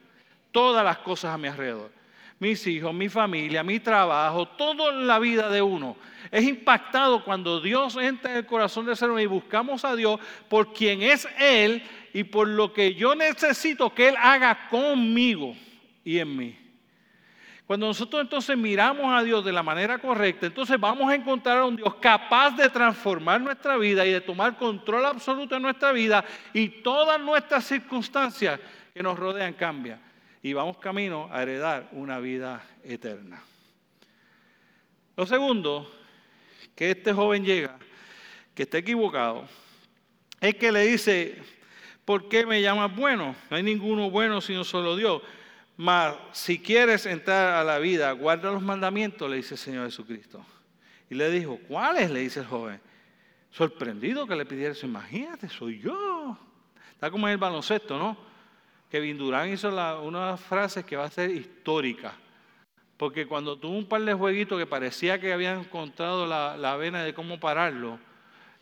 Todas 0.50 0.84
las 0.84 0.98
cosas 0.98 1.34
a 1.34 1.38
mi 1.38 1.48
alrededor. 1.48 1.90
mis 2.38 2.66
hijos, 2.66 2.92
mi 2.92 3.08
familia, 3.08 3.62
mi 3.62 3.78
trabajo, 3.78 4.48
todo 4.48 4.90
la 4.90 5.20
vida 5.20 5.48
de 5.48 5.62
uno. 5.62 5.96
Es 6.30 6.42
impactado 6.42 7.24
cuando 7.24 7.60
Dios 7.60 7.96
entra 7.96 8.32
en 8.32 8.38
el 8.38 8.46
corazón 8.46 8.84
del 8.84 8.96
ser 8.96 9.10
humano 9.10 9.22
y 9.22 9.26
buscamos 9.26 9.84
a 9.84 9.94
Dios 9.94 10.18
por 10.48 10.72
quien 10.72 11.02
es 11.02 11.28
Él 11.38 11.82
y 12.12 12.24
por 12.24 12.48
lo 12.48 12.72
que 12.72 12.94
yo 12.94 13.14
necesito 13.14 13.94
que 13.94 14.08
Él 14.08 14.16
haga 14.18 14.68
conmigo 14.68 15.54
y 16.04 16.18
en 16.18 16.36
mí. 16.36 16.61
Cuando 17.66 17.86
nosotros 17.86 18.22
entonces 18.22 18.56
miramos 18.56 19.06
a 19.12 19.22
Dios 19.22 19.44
de 19.44 19.52
la 19.52 19.62
manera 19.62 19.98
correcta, 19.98 20.46
entonces 20.46 20.78
vamos 20.78 21.10
a 21.10 21.14
encontrar 21.14 21.58
a 21.58 21.64
un 21.64 21.76
Dios 21.76 21.94
capaz 21.96 22.56
de 22.56 22.68
transformar 22.68 23.40
nuestra 23.40 23.76
vida 23.76 24.04
y 24.04 24.12
de 24.12 24.20
tomar 24.20 24.56
control 24.56 25.06
absoluto 25.06 25.54
de 25.54 25.60
nuestra 25.60 25.92
vida 25.92 26.24
y 26.52 26.68
todas 26.68 27.20
nuestras 27.20 27.64
circunstancias 27.64 28.58
que 28.92 29.02
nos 29.02 29.18
rodean 29.18 29.54
cambian. 29.54 30.00
Y 30.42 30.52
vamos 30.52 30.78
camino 30.78 31.28
a 31.30 31.42
heredar 31.42 31.88
una 31.92 32.18
vida 32.18 32.64
eterna. 32.82 33.42
Lo 35.16 35.24
segundo, 35.24 35.90
que 36.74 36.90
este 36.90 37.12
joven 37.12 37.44
llega, 37.44 37.78
que 38.54 38.64
está 38.64 38.78
equivocado, 38.78 39.46
es 40.40 40.56
que 40.56 40.72
le 40.72 40.84
dice, 40.84 41.40
¿por 42.04 42.28
qué 42.28 42.44
me 42.44 42.60
llamas 42.60 42.94
bueno? 42.94 43.36
No 43.48 43.56
hay 43.56 43.62
ninguno 43.62 44.10
bueno 44.10 44.40
sino 44.40 44.64
solo 44.64 44.96
Dios. 44.96 45.22
Mas 45.76 46.14
si 46.32 46.58
quieres 46.58 47.06
entrar 47.06 47.54
a 47.54 47.64
la 47.64 47.78
vida, 47.78 48.12
guarda 48.12 48.50
los 48.50 48.62
mandamientos, 48.62 49.28
le 49.30 49.36
dice 49.36 49.54
el 49.54 49.58
Señor 49.58 49.86
Jesucristo. 49.86 50.44
Y 51.08 51.14
le 51.14 51.30
dijo, 51.30 51.58
¿cuáles? 51.68 52.10
Le 52.10 52.20
dice 52.20 52.40
el 52.40 52.46
joven. 52.46 52.80
Sorprendido 53.50 54.26
que 54.26 54.36
le 54.36 54.46
pidiera 54.46 54.72
eso. 54.72 54.86
Imagínate, 54.86 55.48
soy 55.48 55.78
yo. 55.78 56.38
Está 56.92 57.10
como 57.10 57.26
en 57.26 57.32
el 57.32 57.38
baloncesto, 57.38 57.98
¿no? 57.98 58.16
Kevin 58.90 59.18
Durán 59.18 59.50
hizo 59.50 59.68
una 60.02 60.20
de 60.24 60.30
las 60.32 60.40
frases 60.40 60.84
que 60.84 60.96
va 60.96 61.04
a 61.04 61.10
ser 61.10 61.30
histórica. 61.30 62.14
Porque 62.96 63.26
cuando 63.26 63.58
tuvo 63.58 63.76
un 63.76 63.86
par 63.86 64.02
de 64.02 64.14
jueguitos 64.14 64.58
que 64.58 64.66
parecía 64.66 65.18
que 65.18 65.32
habían 65.32 65.60
encontrado 65.60 66.26
la, 66.26 66.76
vena 66.76 67.02
de 67.02 67.14
cómo 67.14 67.40
pararlo, 67.40 67.98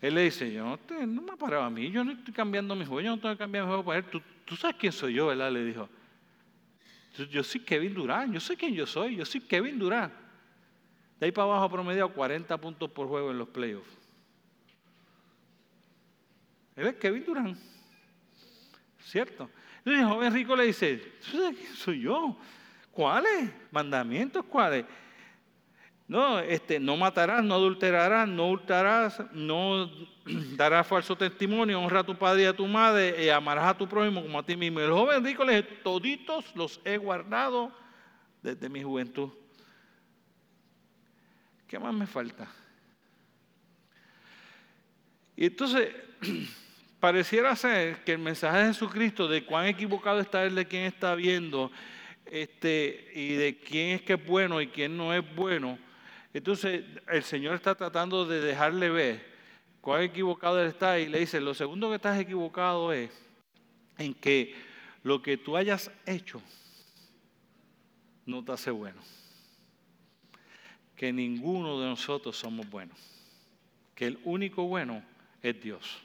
él 0.01 0.15
le 0.15 0.23
dice, 0.23 0.51
yo 0.51 0.63
no, 0.89 1.21
me 1.21 1.31
ha 1.33 1.35
parado 1.35 1.63
a 1.63 1.69
mí, 1.69 1.91
yo 1.91 2.03
no 2.03 2.13
estoy 2.13 2.33
cambiando 2.33 2.75
mi 2.75 2.85
juego, 2.85 3.01
yo 3.01 3.11
no 3.11 3.21
tengo 3.21 3.35
que 3.35 3.39
cambiar 3.39 3.65
mi 3.65 3.69
juego 3.69 3.85
para 3.85 3.99
él. 3.99 4.05
¿Tú, 4.05 4.21
tú 4.45 4.55
sabes 4.55 4.77
quién 4.79 4.91
soy 4.91 5.13
yo, 5.13 5.27
¿verdad? 5.27 5.51
Le 5.51 5.63
dijo. 5.63 5.87
Yo, 7.29 7.43
soy 7.43 7.61
Kevin 7.61 7.93
Durán, 7.93 8.31
yo 8.31 8.39
sé 8.39 8.55
quién 8.55 8.73
yo 8.73 8.85
soy, 8.85 9.15
yo 9.15 9.25
soy 9.25 9.41
Kevin 9.41 9.77
Durán. 9.77 10.11
De 11.19 11.25
ahí 11.25 11.31
para 11.31 11.45
abajo 11.45 11.69
promedio 11.69 12.11
40 12.11 12.57
puntos 12.57 12.89
por 12.89 13.07
juego 13.07 13.31
en 13.31 13.37
los 13.37 13.47
playoffs. 13.49 13.97
Él 16.75 16.87
es 16.87 16.95
Kevin 16.95 17.25
Durán. 17.25 17.57
¿Cierto? 18.99 19.49
Entonces 19.79 20.01
el 20.01 20.07
joven 20.07 20.33
rico 20.33 20.55
le 20.55 20.65
dice, 20.65 21.13
soy 21.75 22.01
yo? 22.01 22.37
¿Cuáles? 22.91 23.51
¿Mandamientos 23.71 24.45
cuáles? 24.45 24.85
No, 26.11 26.39
este, 26.39 26.77
no 26.77 26.97
matarás, 26.97 27.41
no 27.41 27.55
adulterarás, 27.55 28.27
no 28.27 28.49
hurtarás, 28.49 29.23
no 29.31 29.89
darás 30.57 30.85
falso 30.85 31.15
testimonio, 31.15 31.79
honra 31.79 32.01
a 32.01 32.03
tu 32.03 32.17
padre 32.17 32.41
y 32.41 32.45
a 32.47 32.53
tu 32.53 32.67
madre, 32.67 33.23
y 33.23 33.29
amarás 33.29 33.67
a 33.67 33.77
tu 33.77 33.87
prójimo 33.87 34.21
como 34.21 34.37
a 34.37 34.45
ti 34.45 34.57
mismo. 34.57 34.81
El 34.81 34.91
joven 34.91 35.23
rico 35.23 35.45
le 35.45 35.61
dice, 35.61 35.69
toditos 35.81 36.53
los 36.53 36.81
he 36.83 36.97
guardado 36.97 37.71
desde 38.41 38.67
mi 38.67 38.83
juventud. 38.83 39.29
¿Qué 41.65 41.79
más 41.79 41.93
me 41.93 42.05
falta? 42.05 42.45
Y 45.37 45.45
entonces, 45.45 45.95
pareciera 46.99 47.55
ser 47.55 48.03
que 48.03 48.11
el 48.11 48.19
mensaje 48.19 48.57
de 48.57 48.65
Jesucristo 48.65 49.29
de 49.29 49.45
cuán 49.45 49.67
equivocado 49.67 50.19
está 50.19 50.43
él 50.43 50.55
de 50.55 50.67
quien 50.67 50.83
está 50.83 51.15
viendo, 51.15 51.71
este, 52.25 53.13
y 53.15 53.35
de 53.35 53.57
quién 53.57 53.91
es 53.91 54.01
que 54.01 54.15
es 54.15 54.25
bueno 54.25 54.59
y 54.59 54.67
quién 54.67 54.97
no 54.97 55.13
es 55.13 55.23
bueno, 55.35 55.79
entonces 56.33 56.83
el 57.09 57.23
Señor 57.23 57.55
está 57.55 57.75
tratando 57.75 58.25
de 58.25 58.39
dejarle 58.41 58.89
ver 58.89 59.31
cuán 59.81 60.03
equivocado 60.03 60.61
él 60.61 60.67
está 60.67 60.99
y 60.99 61.07
le 61.07 61.19
dice, 61.19 61.41
lo 61.41 61.53
segundo 61.53 61.89
que 61.89 61.95
estás 61.95 62.19
equivocado 62.19 62.93
es 62.93 63.11
en 63.97 64.13
que 64.13 64.55
lo 65.03 65.21
que 65.21 65.37
tú 65.37 65.57
hayas 65.57 65.91
hecho 66.05 66.41
no 68.25 68.43
te 68.43 68.51
hace 68.51 68.71
bueno. 68.71 69.01
Que 70.95 71.11
ninguno 71.11 71.79
de 71.79 71.87
nosotros 71.87 72.37
somos 72.37 72.69
buenos. 72.69 72.97
Que 73.95 74.05
el 74.05 74.19
único 74.23 74.63
bueno 74.63 75.03
es 75.41 75.59
Dios. 75.61 76.03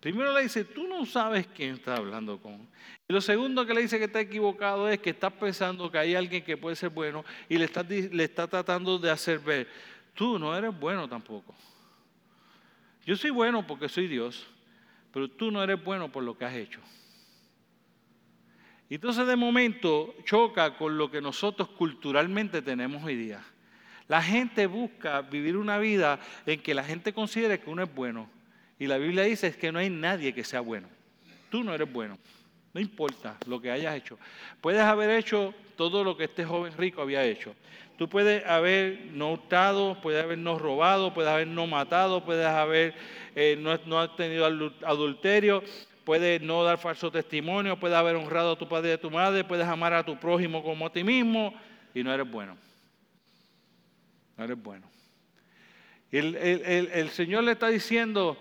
Primero 0.00 0.32
le 0.32 0.42
dice, 0.42 0.64
tú 0.64 0.86
no 0.86 1.04
sabes 1.04 1.46
quién 1.48 1.74
está 1.74 1.96
hablando 1.96 2.40
con. 2.40 2.68
Y 3.08 3.12
lo 3.12 3.20
segundo 3.20 3.66
que 3.66 3.74
le 3.74 3.82
dice 3.82 3.98
que 3.98 4.04
está 4.04 4.20
equivocado 4.20 4.88
es 4.88 5.00
que 5.00 5.10
está 5.10 5.30
pensando 5.30 5.90
que 5.90 5.98
hay 5.98 6.14
alguien 6.14 6.44
que 6.44 6.56
puede 6.56 6.76
ser 6.76 6.90
bueno 6.90 7.24
y 7.48 7.58
le 7.58 7.64
está, 7.64 7.82
le 7.82 8.24
está 8.24 8.46
tratando 8.46 8.98
de 8.98 9.10
hacer 9.10 9.40
ver, 9.40 9.68
tú 10.14 10.38
no 10.38 10.56
eres 10.56 10.78
bueno 10.78 11.08
tampoco. 11.08 11.54
Yo 13.04 13.16
soy 13.16 13.30
bueno 13.30 13.66
porque 13.66 13.88
soy 13.88 14.06
Dios, 14.06 14.46
pero 15.12 15.28
tú 15.28 15.50
no 15.50 15.62
eres 15.62 15.82
bueno 15.82 16.12
por 16.12 16.22
lo 16.22 16.38
que 16.38 16.44
has 16.44 16.54
hecho. 16.54 16.80
Y 18.88 18.94
entonces 18.94 19.26
de 19.26 19.36
momento 19.36 20.14
choca 20.24 20.76
con 20.76 20.96
lo 20.96 21.10
que 21.10 21.20
nosotros 21.20 21.68
culturalmente 21.70 22.62
tenemos 22.62 23.02
hoy 23.02 23.16
día. 23.16 23.42
La 24.06 24.22
gente 24.22 24.66
busca 24.66 25.22
vivir 25.22 25.56
una 25.56 25.78
vida 25.78 26.20
en 26.46 26.62
que 26.62 26.72
la 26.72 26.84
gente 26.84 27.12
considere 27.12 27.60
que 27.60 27.68
uno 27.68 27.82
es 27.82 27.94
bueno. 27.94 28.30
Y 28.78 28.86
la 28.86 28.98
Biblia 28.98 29.24
dice 29.24 29.52
que 29.56 29.72
no 29.72 29.78
hay 29.78 29.90
nadie 29.90 30.32
que 30.32 30.44
sea 30.44 30.60
bueno. 30.60 30.88
Tú 31.50 31.64
no 31.64 31.74
eres 31.74 31.90
bueno. 31.92 32.18
No 32.72 32.80
importa 32.80 33.36
lo 33.46 33.60
que 33.60 33.70
hayas 33.70 33.96
hecho. 33.96 34.18
Puedes 34.60 34.82
haber 34.82 35.10
hecho 35.10 35.54
todo 35.76 36.04
lo 36.04 36.16
que 36.16 36.24
este 36.24 36.44
joven 36.44 36.72
rico 36.76 37.02
había 37.02 37.24
hecho. 37.24 37.54
Tú 37.96 38.08
puedes 38.08 38.46
haber 38.46 39.06
no 39.12 39.32
hurtado, 39.32 40.00
puedes 40.00 40.22
haber 40.22 40.38
no 40.38 40.58
robado, 40.58 41.12
puedes 41.12 41.30
haber 41.30 41.48
no 41.48 41.66
matado, 41.66 42.24
puedes 42.24 42.46
haber 42.46 42.94
eh, 43.34 43.56
no, 43.58 43.76
no 43.86 44.10
tenido 44.12 44.46
adulterio, 44.86 45.64
puedes 46.04 46.40
no 46.40 46.62
dar 46.62 46.78
falso 46.78 47.10
testimonio, 47.10 47.80
puedes 47.80 47.96
haber 47.96 48.14
honrado 48.14 48.52
a 48.52 48.58
tu 48.58 48.68
padre 48.68 48.90
y 48.90 48.92
a 48.92 49.00
tu 49.00 49.10
madre, 49.10 49.42
puedes 49.42 49.66
amar 49.66 49.94
a 49.94 50.04
tu 50.04 50.16
prójimo 50.16 50.62
como 50.62 50.86
a 50.86 50.92
ti 50.92 51.02
mismo 51.02 51.52
y 51.92 52.04
no 52.04 52.14
eres 52.14 52.30
bueno. 52.30 52.56
No 54.36 54.44
eres 54.44 54.62
bueno. 54.62 54.88
el, 56.12 56.36
el 56.36 57.10
Señor 57.10 57.42
le 57.42 57.52
está 57.52 57.66
diciendo, 57.68 58.38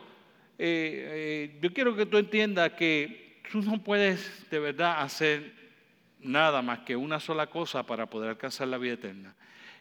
eh, 0.59 1.51
eh, 1.53 1.59
yo 1.61 1.71
quiero 1.71 1.95
que 1.95 2.05
tú 2.05 2.17
entiendas 2.17 2.71
que 2.73 3.41
tú 3.51 3.61
no 3.61 3.83
puedes 3.83 4.49
de 4.49 4.59
verdad 4.59 5.01
hacer 5.01 5.53
nada 6.19 6.61
más 6.61 6.79
que 6.79 6.95
una 6.95 7.19
sola 7.19 7.47
cosa 7.47 7.83
para 7.83 8.07
poder 8.07 8.29
alcanzar 8.29 8.67
la 8.67 8.77
vida 8.77 8.93
eterna. 8.93 9.35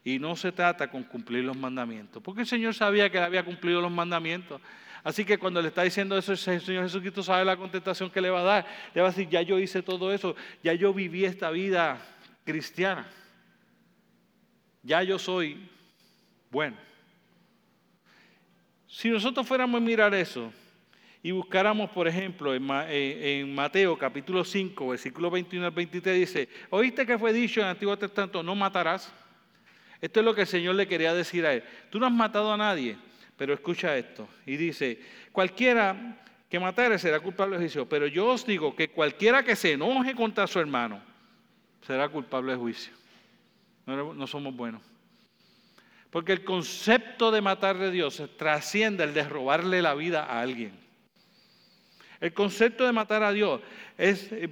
Y 0.05 0.19
no 0.19 0.37
se 0.37 0.53
trata 0.53 0.89
con 0.89 1.03
cumplir 1.03 1.45
los 1.45 1.57
mandamientos, 1.57 2.23
porque 2.23 2.43
el 2.43 2.47
Señor 2.47 2.75
sabía 2.75 3.11
que 3.11 3.19
había 3.19 3.45
cumplido 3.45 3.81
los 3.81 3.91
mandamientos. 3.91 4.61
Así 5.03 5.25
que 5.25 5.39
cuando 5.39 5.63
le 5.63 5.69
está 5.69 5.83
diciendo 5.83 6.17
eso, 6.19 6.33
el 6.33 6.39
Señor 6.39 6.85
Jesucristo 6.85 7.23
sabe 7.23 7.45
la 7.45 7.57
contestación 7.57 8.11
que 8.11 8.21
le 8.21 8.31
va 8.31 8.41
a 8.41 8.45
dar. 8.45 8.67
Le 8.95 9.01
va 9.01 9.09
a 9.09 9.11
decir, 9.11 9.29
ya 9.29 9.43
yo 9.43 9.59
hice 9.59 9.83
todo 9.83 10.13
eso, 10.13 10.37
ya 10.63 10.75
yo 10.75 10.93
viví 10.93 11.25
esta 11.25 11.51
vida 11.51 11.99
cristiana. 12.45 13.07
Ya 14.83 15.03
yo 15.03 15.19
soy 15.19 15.69
bueno. 16.51 16.77
Si 18.89 19.11
nosotros 19.11 19.47
fuéramos 19.47 19.81
a 19.81 19.85
mirar 19.85 20.15
eso, 20.15 20.53
y 21.27 21.33
buscáramos, 21.33 21.91
por 21.91 22.07
ejemplo, 22.07 22.55
en, 22.55 23.53
Mateo 23.53 23.99
capítulo 23.99 24.45
5, 24.45 24.91
versículo 24.91 25.29
21 25.29 25.67
al 25.67 25.73
23, 25.73 26.21
dice, 26.21 26.49
oíste 26.71 27.05
que 27.05 27.19
fue 27.19 27.33
dicho 27.33 27.59
en 27.59 27.67
el 27.67 27.73
Antiguo 27.73 27.99
Testamento, 27.99 28.45
no 28.45 28.55
matarás. 28.55 29.13
Esto 30.01 30.21
es 30.21 30.25
lo 30.25 30.37
que 30.37 30.43
el 30.43 30.47
Señor 30.47 30.77
le 30.77 30.87
quería 30.87 31.13
decir 31.13 31.45
a 31.45 31.53
él. 31.53 31.65
Tú 31.91 31.99
no 31.99 32.07
has 32.07 32.13
matado 32.13 32.53
a 32.53 32.57
nadie, 32.57 32.97
pero 33.37 33.53
escucha 33.53 33.97
esto. 33.99 34.29
Y 34.47 34.57
dice, 34.57 35.01
cualquiera 35.33 36.17
que 36.49 36.61
matare 36.61 36.97
será 36.97 37.19
culpable 37.19 37.57
de 37.57 37.63
juicio, 37.65 37.89
pero 37.89 38.07
yo 38.07 38.29
os 38.29 38.47
digo 38.47 38.77
que 38.77 38.91
cualquiera 38.91 39.43
que 39.43 39.57
se 39.57 39.73
enoje 39.73 40.15
contra 40.15 40.47
su 40.47 40.61
hermano 40.61 41.03
será 41.85 42.09
culpable 42.09 42.53
de 42.53 42.59
juicio. 42.59 42.93
No, 43.85 44.15
no 44.15 44.27
somos 44.29 44.55
buenos. 44.55 44.81
Porque 46.09 46.31
el 46.31 46.45
concepto 46.45 47.33
de 47.33 47.41
matar 47.41 47.79
de 47.79 47.91
Dios 47.91 48.23
trasciende 48.39 49.03
el 49.03 49.13
de 49.13 49.29
robarle 49.29 49.83
la 49.83 49.95
vida 49.95 50.23
a 50.23 50.41
alguien. 50.41 50.86
El 52.21 52.33
concepto 52.33 52.85
de 52.87 52.93
matar 52.93 53.23
a 53.23 53.33
Dios 53.33 53.61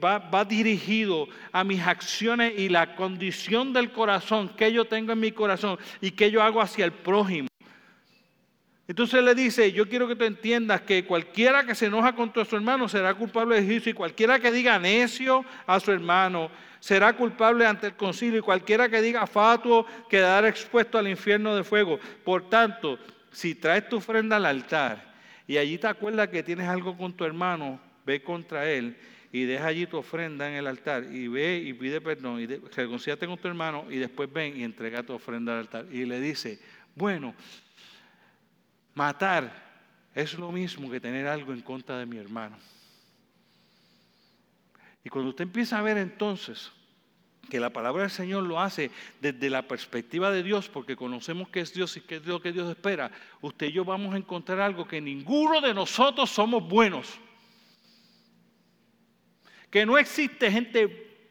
va, 0.02 0.44
dirigido 0.44 1.28
a 1.52 1.64
mis 1.64 1.80
acciones 1.80 2.52
y 2.58 2.68
la 2.68 2.94
condición 2.94 3.72
del 3.72 3.90
corazón 3.90 4.50
que 4.50 4.72
yo 4.72 4.84
tengo 4.84 5.12
en 5.12 5.20
mi 5.20 5.32
corazón 5.32 5.78
y 6.00 6.10
que 6.10 6.30
yo 6.30 6.42
hago 6.42 6.60
hacia 6.60 6.84
el 6.84 6.92
prójimo. 6.92 7.48
Entonces 8.86 9.24
le 9.24 9.34
dice, 9.34 9.72
yo 9.72 9.88
quiero 9.88 10.06
que 10.06 10.14
tú 10.14 10.24
entiendas 10.24 10.82
que 10.82 11.06
cualquiera 11.06 11.64
que 11.64 11.74
se 11.74 11.86
enoja 11.86 12.14
contra 12.14 12.44
su 12.44 12.54
hermano 12.54 12.86
será 12.86 13.14
culpable 13.14 13.56
de 13.56 13.66
juicio 13.66 13.90
y 13.90 13.94
cualquiera 13.94 14.38
que 14.38 14.52
diga 14.52 14.78
necio 14.78 15.42
a 15.66 15.80
su 15.80 15.90
hermano 15.90 16.50
será 16.80 17.14
culpable 17.14 17.66
ante 17.66 17.86
el 17.86 17.94
concilio 17.94 18.40
y 18.40 18.42
cualquiera 18.42 18.90
que 18.90 19.00
diga 19.00 19.26
fatuo 19.26 19.86
quedará 20.10 20.48
expuesto 20.48 20.98
al 20.98 21.08
infierno 21.08 21.56
de 21.56 21.64
fuego. 21.64 21.98
Por 22.22 22.50
tanto, 22.50 22.98
si 23.32 23.54
traes 23.54 23.88
tu 23.88 23.96
ofrenda 23.96 24.36
al 24.36 24.44
altar 24.44 25.13
y 25.46 25.56
allí 25.56 25.78
te 25.78 25.86
acuerdas 25.86 26.28
que 26.28 26.42
tienes 26.42 26.68
algo 26.68 26.96
con 26.96 27.12
tu 27.12 27.24
hermano, 27.24 27.80
ve 28.06 28.22
contra 28.22 28.70
él 28.70 28.96
y 29.32 29.44
deja 29.44 29.66
allí 29.66 29.86
tu 29.86 29.98
ofrenda 29.98 30.48
en 30.48 30.54
el 30.54 30.66
altar 30.66 31.04
y 31.04 31.28
ve 31.28 31.56
y 31.58 31.72
pide 31.72 32.00
perdón 32.00 32.40
y 32.40 32.46
reconcíate 32.46 33.26
con 33.26 33.36
tu 33.36 33.48
hermano 33.48 33.84
y 33.90 33.96
después 33.96 34.32
ven 34.32 34.56
y 34.56 34.64
entrega 34.64 35.02
tu 35.02 35.12
ofrenda 35.12 35.52
al 35.52 35.58
altar. 35.60 35.86
Y 35.90 36.04
le 36.04 36.20
dice, 36.20 36.60
bueno, 36.94 37.34
matar 38.94 39.64
es 40.14 40.34
lo 40.38 40.52
mismo 40.52 40.90
que 40.90 41.00
tener 41.00 41.26
algo 41.26 41.52
en 41.52 41.60
contra 41.60 41.98
de 41.98 42.06
mi 42.06 42.16
hermano. 42.16 42.56
Y 45.02 45.10
cuando 45.10 45.30
usted 45.30 45.44
empieza 45.44 45.78
a 45.78 45.82
ver 45.82 45.98
entonces 45.98 46.70
que 47.44 47.60
la 47.60 47.70
palabra 47.70 48.02
del 48.02 48.10
Señor 48.10 48.44
lo 48.44 48.60
hace 48.60 48.90
desde 49.20 49.50
la 49.50 49.62
perspectiva 49.62 50.30
de 50.30 50.42
Dios, 50.42 50.68
porque 50.68 50.96
conocemos 50.96 51.48
que 51.48 51.60
es 51.60 51.72
Dios 51.72 51.96
y 51.96 52.00
que 52.00 52.16
es 52.16 52.26
lo 52.26 52.40
que 52.40 52.52
Dios 52.52 52.68
espera, 52.68 53.10
usted 53.40 53.66
y 53.66 53.72
yo 53.72 53.84
vamos 53.84 54.14
a 54.14 54.18
encontrar 54.18 54.60
algo 54.60 54.86
que 54.86 55.00
ninguno 55.00 55.60
de 55.60 55.74
nosotros 55.74 56.30
somos 56.30 56.66
buenos. 56.66 57.18
Que 59.70 59.84
no 59.84 59.98
existe 59.98 60.50
gente 60.50 61.30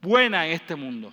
buena 0.00 0.46
en 0.46 0.52
este 0.52 0.74
mundo. 0.74 1.12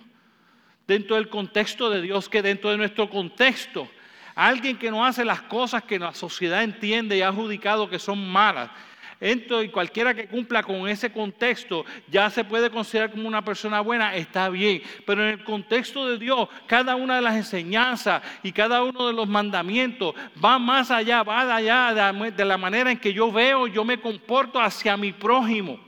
Dentro 0.86 1.16
del 1.16 1.28
contexto 1.28 1.90
de 1.90 2.02
Dios, 2.02 2.28
que 2.28 2.42
dentro 2.42 2.70
de 2.70 2.76
nuestro 2.76 3.10
contexto, 3.10 3.88
alguien 4.34 4.78
que 4.78 4.90
no 4.90 5.04
hace 5.04 5.24
las 5.24 5.42
cosas 5.42 5.82
que 5.82 5.98
la 5.98 6.14
sociedad 6.14 6.62
entiende 6.62 7.16
y 7.16 7.22
ha 7.22 7.28
adjudicado 7.28 7.88
que 7.88 7.98
son 7.98 8.28
malas, 8.28 8.70
entonces, 9.20 9.70
cualquiera 9.70 10.12
que 10.14 10.26
cumpla 10.26 10.62
con 10.62 10.86
ese 10.88 11.10
contexto 11.10 11.86
ya 12.08 12.28
se 12.28 12.44
puede 12.44 12.68
considerar 12.68 13.10
como 13.10 13.26
una 13.26 13.42
persona 13.42 13.80
buena, 13.80 14.14
está 14.14 14.50
bien. 14.50 14.82
Pero 15.06 15.22
en 15.22 15.38
el 15.38 15.44
contexto 15.44 16.06
de 16.06 16.18
Dios, 16.18 16.48
cada 16.66 16.96
una 16.96 17.16
de 17.16 17.22
las 17.22 17.36
enseñanzas 17.36 18.22
y 18.42 18.52
cada 18.52 18.82
uno 18.82 19.06
de 19.06 19.14
los 19.14 19.26
mandamientos 19.26 20.14
va 20.42 20.58
más 20.58 20.90
allá, 20.90 21.22
va 21.22 21.54
allá 21.54 22.12
de 22.30 22.44
la 22.44 22.58
manera 22.58 22.90
en 22.90 22.98
que 22.98 23.12
yo 23.12 23.32
veo, 23.32 23.66
yo 23.66 23.84
me 23.84 23.98
comporto 23.98 24.60
hacia 24.60 24.96
mi 24.96 25.12
prójimo. 25.12 25.80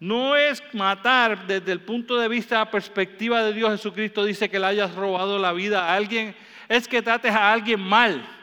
No 0.00 0.36
es 0.36 0.62
matar 0.74 1.46
desde 1.46 1.72
el 1.72 1.80
punto 1.80 2.18
de 2.18 2.28
vista, 2.28 2.58
la 2.58 2.70
perspectiva 2.70 3.42
de 3.42 3.52
Dios. 3.52 3.70
Jesucristo 3.70 4.24
dice 4.24 4.50
que 4.50 4.58
le 4.58 4.66
hayas 4.66 4.94
robado 4.94 5.38
la 5.38 5.52
vida 5.52 5.84
a 5.84 5.94
alguien, 5.94 6.34
es 6.68 6.88
que 6.88 7.00
trates 7.00 7.32
a 7.32 7.52
alguien 7.52 7.80
mal 7.80 8.35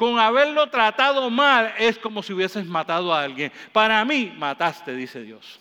con 0.00 0.18
haberlo 0.18 0.66
tratado 0.68 1.28
mal 1.28 1.74
es 1.78 1.98
como 1.98 2.22
si 2.22 2.32
hubieses 2.32 2.64
matado 2.64 3.12
a 3.12 3.22
alguien. 3.22 3.52
Para 3.70 4.02
mí, 4.02 4.32
mataste, 4.34 4.94
dice 4.94 5.20
Dios. 5.20 5.60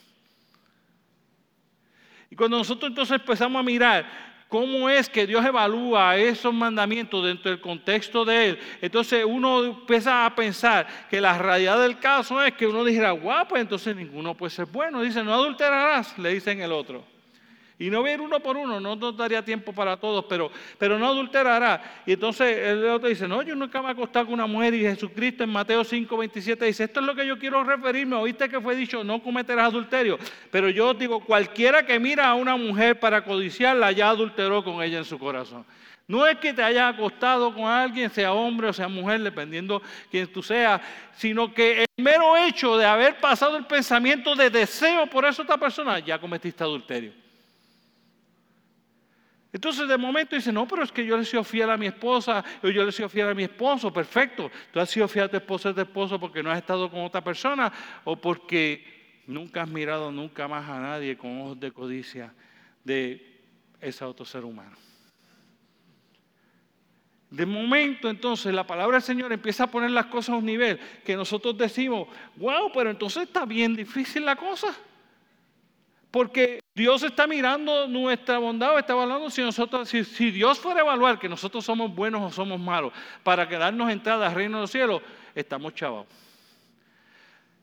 Y 2.29 2.37
cuando 2.37 2.57
nosotros 2.57 2.89
entonces 2.89 3.19
empezamos 3.19 3.59
a 3.59 3.63
mirar 3.63 4.09
cómo 4.47 4.89
es 4.89 5.09
que 5.09 5.27
Dios 5.27 5.45
evalúa 5.45 6.15
esos 6.15 6.53
mandamientos 6.53 7.25
dentro 7.25 7.51
del 7.51 7.59
contexto 7.59 8.23
de 8.23 8.51
Él, 8.51 8.59
entonces 8.81 9.25
uno 9.27 9.61
empieza 9.65 10.25
a 10.25 10.33
pensar 10.33 10.87
que 11.09 11.19
la 11.19 11.37
realidad 11.37 11.77
del 11.81 11.99
caso 11.99 12.41
es 12.41 12.53
que 12.53 12.65
uno 12.65 12.85
dijera, 12.85 13.11
guapo, 13.11 13.49
pues 13.49 13.61
entonces 13.63 13.93
ninguno 13.93 14.35
puede 14.35 14.51
ser 14.51 14.67
bueno. 14.67 15.01
Dice, 15.01 15.21
no 15.21 15.33
adulterarás, 15.33 16.17
le 16.17 16.33
dicen 16.33 16.61
el 16.61 16.71
otro. 16.71 17.03
Y 17.79 17.89
no 17.89 18.03
ver 18.03 18.19
uno 18.19 18.41
por 18.41 18.57
uno, 18.57 18.81
no 18.81 18.97
nos 18.97 19.15
daría 19.15 19.43
tiempo 19.43 19.71
para 19.71 19.95
todos, 19.95 20.25
pero, 20.27 20.99
no 20.99 21.07
adulterará. 21.07 22.01
Y 22.05 22.11
entonces 22.11 22.57
el 22.57 22.85
otro 22.85 23.07
dice, 23.07 23.25
no, 23.25 23.41
yo 23.41 23.55
nunca 23.55 23.81
me 23.81 23.87
he 23.87 23.91
acostado 23.91 24.25
con 24.25 24.33
una 24.33 24.47
mujer 24.47 24.73
y 24.73 24.81
Jesucristo 24.81 25.45
en 25.45 25.49
Mateo 25.49 25.85
5, 25.85 26.17
27 26.17 26.65
dice, 26.65 26.83
esto 26.83 26.99
es 26.99 27.05
lo 27.05 27.15
que 27.15 27.25
yo 27.25 27.39
quiero 27.39 27.63
referirme, 27.63 28.17
oíste 28.17 28.49
que 28.49 28.59
fue 28.59 28.75
dicho, 28.75 29.01
no 29.05 29.23
cometerás 29.23 29.67
adulterio. 29.67 30.19
Pero 30.51 30.69
yo 30.69 30.93
digo, 30.93 31.21
cualquiera 31.21 31.85
que 31.85 31.97
mira 32.01 32.27
a 32.27 32.33
una 32.33 32.57
mujer 32.57 32.99
para 32.99 33.23
codiciarla 33.23 33.93
ya 33.93 34.09
adulteró 34.09 34.61
con 34.61 34.83
ella 34.83 34.97
en 34.97 35.05
su 35.05 35.17
corazón. 35.17 35.65
No 36.05 36.27
es 36.27 36.37
que 36.39 36.53
te 36.53 36.61
hayas 36.61 36.95
acostado 36.95 37.53
con 37.53 37.65
alguien, 37.65 38.09
sea 38.09 38.33
hombre 38.33 38.67
o 38.67 38.73
sea 38.73 38.89
mujer, 38.89 39.21
dependiendo 39.21 39.81
quién 40.11 40.27
tú 40.27 40.43
seas, 40.43 40.81
sino 41.15 41.53
que 41.53 41.83
el 41.83 42.03
mero 42.03 42.35
hecho 42.35 42.75
de 42.75 42.85
haber 42.85 43.21
pasado 43.21 43.55
el 43.55 43.65
pensamiento 43.65 44.35
de 44.35 44.49
deseo 44.49 45.07
por 45.07 45.23
eso 45.23 45.43
esta 45.43 45.57
persona, 45.57 45.99
ya 45.99 46.19
cometiste 46.19 46.61
adulterio. 46.61 47.28
Entonces 49.51 49.87
de 49.87 49.97
momento 49.97 50.35
dice, 50.35 50.51
no, 50.51 50.67
pero 50.67 50.83
es 50.83 50.91
que 50.91 51.03
yo 51.03 51.17
le 51.17 51.23
he 51.23 51.25
sido 51.25 51.43
fiel 51.43 51.69
a 51.71 51.77
mi 51.77 51.87
esposa, 51.87 52.43
o 52.61 52.69
yo 52.69 52.83
le 52.83 52.89
he 52.89 52.91
sido 52.91 53.09
fiel 53.09 53.29
a 53.29 53.33
mi 53.33 53.43
esposo, 53.43 53.91
perfecto. 53.91 54.51
Tú 54.71 54.79
has 54.79 54.89
sido 54.89 55.07
fiel 55.07 55.25
a 55.25 55.27
tu 55.27 55.37
esposa 55.37 55.71
y 55.71 55.73
tu 55.73 55.81
esposo 55.81 56.19
porque 56.19 56.43
no 56.43 56.51
has 56.51 56.57
estado 56.57 56.89
con 56.89 57.01
otra 57.01 57.23
persona 57.23 57.71
o 58.03 58.15
porque 58.15 59.21
nunca 59.25 59.63
has 59.63 59.69
mirado 59.69 60.11
nunca 60.11 60.47
más 60.47 60.69
a 60.69 60.79
nadie 60.79 61.17
con 61.17 61.41
ojos 61.41 61.59
de 61.59 61.71
codicia 61.71 62.31
de 62.83 63.41
ese 63.81 64.05
otro 64.05 64.23
ser 64.23 64.45
humano. 64.45 64.75
De 67.31 67.45
momento 67.45 68.09
entonces 68.09 68.53
la 68.53 68.65
palabra 68.65 68.97
del 68.97 69.03
Señor 69.03 69.31
empieza 69.31 69.65
a 69.65 69.71
poner 69.71 69.91
las 69.91 70.07
cosas 70.07 70.29
a 70.29 70.37
un 70.37 70.45
nivel 70.45 70.79
que 71.03 71.15
nosotros 71.15 71.57
decimos, 71.57 72.07
wow, 72.37 72.71
pero 72.73 72.89
entonces 72.89 73.23
está 73.23 73.45
bien 73.45 73.75
difícil 73.75 74.25
la 74.25 74.35
cosa. 74.35 74.75
Porque 76.11 76.59
Dios 76.73 77.03
está 77.03 77.27
mirando 77.27 77.87
nuestra 77.87 78.39
bondad, 78.39 78.77
está 78.79 78.93
evaluando 78.93 79.29
si 79.29 79.41
nosotros, 79.41 79.89
si, 79.89 80.31
Dios 80.31 80.57
fuera 80.57 80.79
a 80.79 80.83
evaluar 80.83 81.19
que 81.19 81.29
nosotros 81.29 81.63
somos 81.63 81.93
buenos 81.93 82.21
o 82.21 82.33
somos 82.33 82.59
malos 82.59 82.93
para 83.23 83.47
quedarnos 83.47 83.91
entrada 83.91 84.27
al 84.27 84.33
reino 84.33 84.57
de 84.57 84.61
los 84.61 84.71
cielos, 84.71 85.01
estamos 85.35 85.73
chavados. 85.75 86.07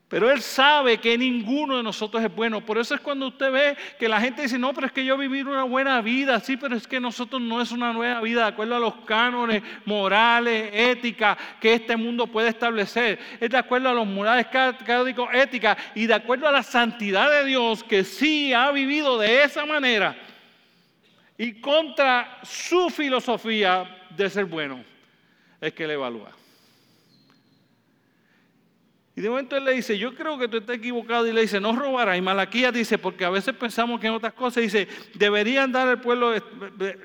Pero 0.08 0.30
Él 0.30 0.40
sabe 0.40 0.98
que 0.98 1.18
ninguno 1.18 1.78
de 1.78 1.82
nosotros 1.82 2.22
es 2.22 2.32
bueno. 2.32 2.60
Por 2.60 2.78
eso 2.78 2.94
es 2.94 3.00
cuando 3.00 3.26
usted 3.26 3.50
ve 3.50 3.76
que 3.98 4.08
la 4.08 4.20
gente 4.20 4.42
dice, 4.42 4.56
no, 4.56 4.72
pero 4.72 4.86
es 4.86 4.92
que 4.92 5.04
yo 5.04 5.18
vivir 5.18 5.48
una 5.48 5.64
buena 5.64 6.00
vida. 6.00 6.38
Sí, 6.38 6.56
pero 6.56 6.76
es 6.76 6.86
que 6.86 7.00
nosotros 7.00 7.42
no 7.42 7.60
es 7.60 7.72
una 7.72 7.92
nueva 7.92 8.20
vida 8.20 8.42
de 8.42 8.48
acuerdo 8.48 8.76
a 8.76 8.78
los 8.78 8.94
cánones 9.04 9.64
morales, 9.84 10.70
éticas 10.72 11.36
que 11.60 11.74
este 11.74 11.96
mundo 11.96 12.28
puede 12.28 12.50
establecer. 12.50 13.18
Es 13.40 13.50
de 13.50 13.58
acuerdo 13.58 13.88
a 13.88 13.94
los 13.94 14.06
morales 14.06 14.46
católicos, 14.46 15.28
éticas 15.32 15.76
y 15.96 16.06
de 16.06 16.14
acuerdo 16.14 16.46
a 16.46 16.52
la 16.52 16.62
santidad 16.62 17.28
de 17.28 17.44
Dios 17.44 17.82
que 17.82 18.04
sí 18.04 18.52
ha 18.52 18.70
vivido 18.70 19.18
de 19.18 19.42
esa 19.42 19.66
manera. 19.66 20.16
Y 21.36 21.60
contra 21.60 22.38
su 22.44 22.90
filosofía 22.90 24.06
de 24.10 24.30
ser 24.30 24.44
bueno 24.44 24.84
es 25.60 25.72
que 25.72 25.84
le 25.84 25.94
evalúa. 25.94 26.35
Y 29.16 29.22
de 29.22 29.30
momento 29.30 29.56
él 29.56 29.64
le 29.64 29.72
dice, 29.72 29.96
yo 29.96 30.14
creo 30.14 30.38
que 30.38 30.46
tú 30.46 30.58
estás 30.58 30.76
equivocado. 30.76 31.26
Y 31.26 31.32
le 31.32 31.40
dice, 31.40 31.58
no 31.58 31.74
robarás. 31.74 32.18
Y 32.18 32.20
Malaquías 32.20 32.70
dice, 32.70 32.98
porque 32.98 33.24
a 33.24 33.30
veces 33.30 33.54
pensamos 33.54 33.98
que 33.98 34.08
en 34.08 34.12
otras 34.12 34.34
cosas, 34.34 34.62
dice, 34.62 34.86
deberían 35.14 35.72
dar 35.72 35.88
el 35.88 36.00
pueblo, 36.00 36.34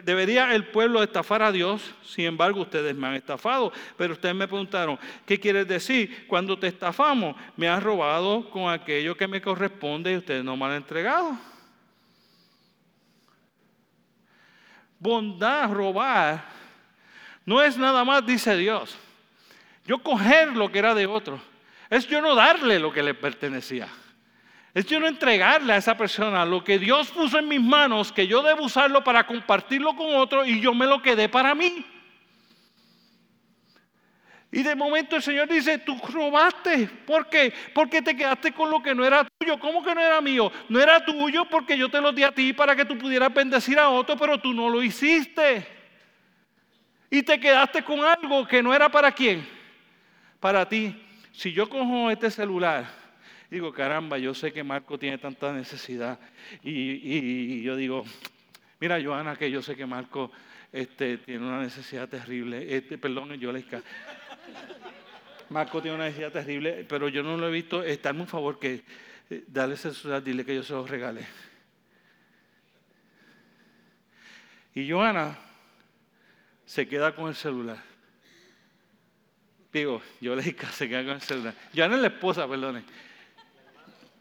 debería 0.03 0.53
el 0.53 0.65
pueblo 0.65 1.01
estafar 1.01 1.41
a 1.41 1.53
Dios. 1.53 1.95
Sin 2.03 2.25
embargo, 2.25 2.59
ustedes 2.59 2.93
me 2.93 3.07
han 3.07 3.13
estafado. 3.13 3.71
Pero 3.95 4.11
ustedes 4.11 4.35
me 4.35 4.45
preguntaron, 4.45 4.99
¿qué 5.25 5.39
quieres 5.39 5.65
decir? 5.69 6.27
Cuando 6.27 6.59
te 6.59 6.67
estafamos, 6.67 7.33
me 7.55 7.69
han 7.69 7.79
robado 7.79 8.49
con 8.49 8.69
aquello 8.69 9.15
que 9.15 9.29
me 9.29 9.41
corresponde 9.41 10.11
y 10.11 10.17
ustedes 10.17 10.43
no 10.43 10.57
me 10.57 10.65
han 10.65 10.73
entregado. 10.73 11.37
Bondad, 14.99 15.71
robar, 15.71 16.43
no 17.45 17.61
es 17.61 17.77
nada 17.77 18.03
más, 18.03 18.25
dice 18.25 18.57
Dios. 18.57 18.97
Yo 19.85 19.97
coger 19.99 20.49
lo 20.57 20.69
que 20.69 20.79
era 20.79 20.93
de 20.93 21.05
otro 21.05 21.50
es 21.91 22.07
yo 22.07 22.21
no 22.21 22.35
darle 22.35 22.79
lo 22.79 22.91
que 22.91 23.03
le 23.03 23.13
pertenecía. 23.13 23.89
Es 24.73 24.85
yo 24.85 25.01
no 25.01 25.07
entregarle 25.07 25.73
a 25.73 25.77
esa 25.77 25.97
persona 25.97 26.45
lo 26.45 26.63
que 26.63 26.79
Dios 26.79 27.09
puso 27.11 27.37
en 27.37 27.49
mis 27.49 27.59
manos, 27.59 28.13
que 28.13 28.25
yo 28.25 28.41
debo 28.41 28.63
usarlo 28.63 29.03
para 29.03 29.27
compartirlo 29.27 29.93
con 29.97 30.15
otro 30.15 30.45
y 30.45 30.61
yo 30.61 30.73
me 30.73 30.85
lo 30.85 31.01
quedé 31.01 31.27
para 31.27 31.53
mí. 31.53 31.85
Y 34.53 34.63
de 34.63 34.73
momento 34.73 35.17
el 35.17 35.21
Señor 35.21 35.49
dice, 35.49 35.79
tú 35.79 35.97
robaste. 36.13 36.87
¿Por 37.05 37.27
qué? 37.27 37.53
Porque 37.73 38.01
te 38.01 38.15
quedaste 38.15 38.53
con 38.53 38.71
lo 38.71 38.81
que 38.81 38.95
no 38.95 39.03
era 39.03 39.27
tuyo. 39.37 39.59
¿Cómo 39.59 39.83
que 39.83 39.93
no 39.93 39.99
era 39.99 40.21
mío? 40.21 40.49
No 40.69 40.79
era 40.79 41.03
tuyo 41.03 41.43
porque 41.45 41.77
yo 41.77 41.89
te 41.89 41.99
lo 41.99 42.13
di 42.13 42.23
a 42.23 42.31
ti 42.31 42.53
para 42.53 42.73
que 42.73 42.85
tú 42.85 42.97
pudieras 42.97 43.33
bendecir 43.33 43.77
a 43.77 43.89
otro, 43.89 44.15
pero 44.15 44.39
tú 44.39 44.53
no 44.53 44.69
lo 44.69 44.81
hiciste. 44.81 45.67
Y 47.09 47.21
te 47.23 47.37
quedaste 47.37 47.83
con 47.83 47.99
algo 48.05 48.47
que 48.47 48.63
no 48.63 48.73
era 48.73 48.87
para 48.87 49.11
quién. 49.11 49.45
Para 50.39 50.67
ti. 50.67 51.10
Si 51.31 51.53
yo 51.53 51.69
cojo 51.69 52.11
este 52.11 52.29
celular, 52.29 52.85
digo, 53.49 53.73
caramba, 53.73 54.17
yo 54.17 54.33
sé 54.33 54.51
que 54.51 54.63
Marco 54.63 54.97
tiene 54.97 55.17
tanta 55.17 55.51
necesidad. 55.53 56.19
Y, 56.63 57.61
yo 57.61 57.75
digo, 57.75 58.05
mira, 58.79 59.01
Joana, 59.01 59.35
que 59.35 59.49
yo 59.49 59.61
sé 59.61 59.75
que 59.75 59.85
Marco 59.85 60.31
este, 60.71 61.17
tiene 61.19 61.45
una 61.45 61.61
necesidad 61.61 62.09
terrible. 62.09 62.75
Este, 62.75 62.97
perdón, 62.97 63.33
yo 63.35 63.51
le 63.51 63.63
Marco 65.49 65.81
tiene 65.81 65.95
una 65.95 66.05
necesidad 66.05 66.31
terrible, 66.31 66.85
pero 66.87 67.09
yo 67.09 67.23
no 67.23 67.35
lo 67.37 67.47
he 67.49 67.51
visto. 67.51 67.83
Estarme 67.83 68.21
un 68.21 68.27
favor 68.27 68.57
que 68.57 68.83
eh, 69.29 69.43
dale 69.47 69.73
ese 69.73 69.93
celular, 69.93 70.23
dile 70.23 70.45
que 70.45 70.55
yo 70.55 70.63
se 70.63 70.73
lo 70.73 70.87
regale. 70.87 71.25
Y 74.73 74.89
Joana 74.89 75.37
se 76.65 76.87
queda 76.87 77.13
con 77.13 77.27
el 77.27 77.35
celular. 77.35 77.90
Digo, 79.71 80.01
yo 80.19 80.35
le 80.35 80.43
dije 80.43 80.65
se 80.73 80.89
queda 80.89 81.03
con 81.03 81.13
el 81.13 81.21
celular. 81.21 81.55
no 81.73 81.95
es 81.95 82.01
la 82.01 82.07
esposa, 82.07 82.47
perdone. 82.47 82.83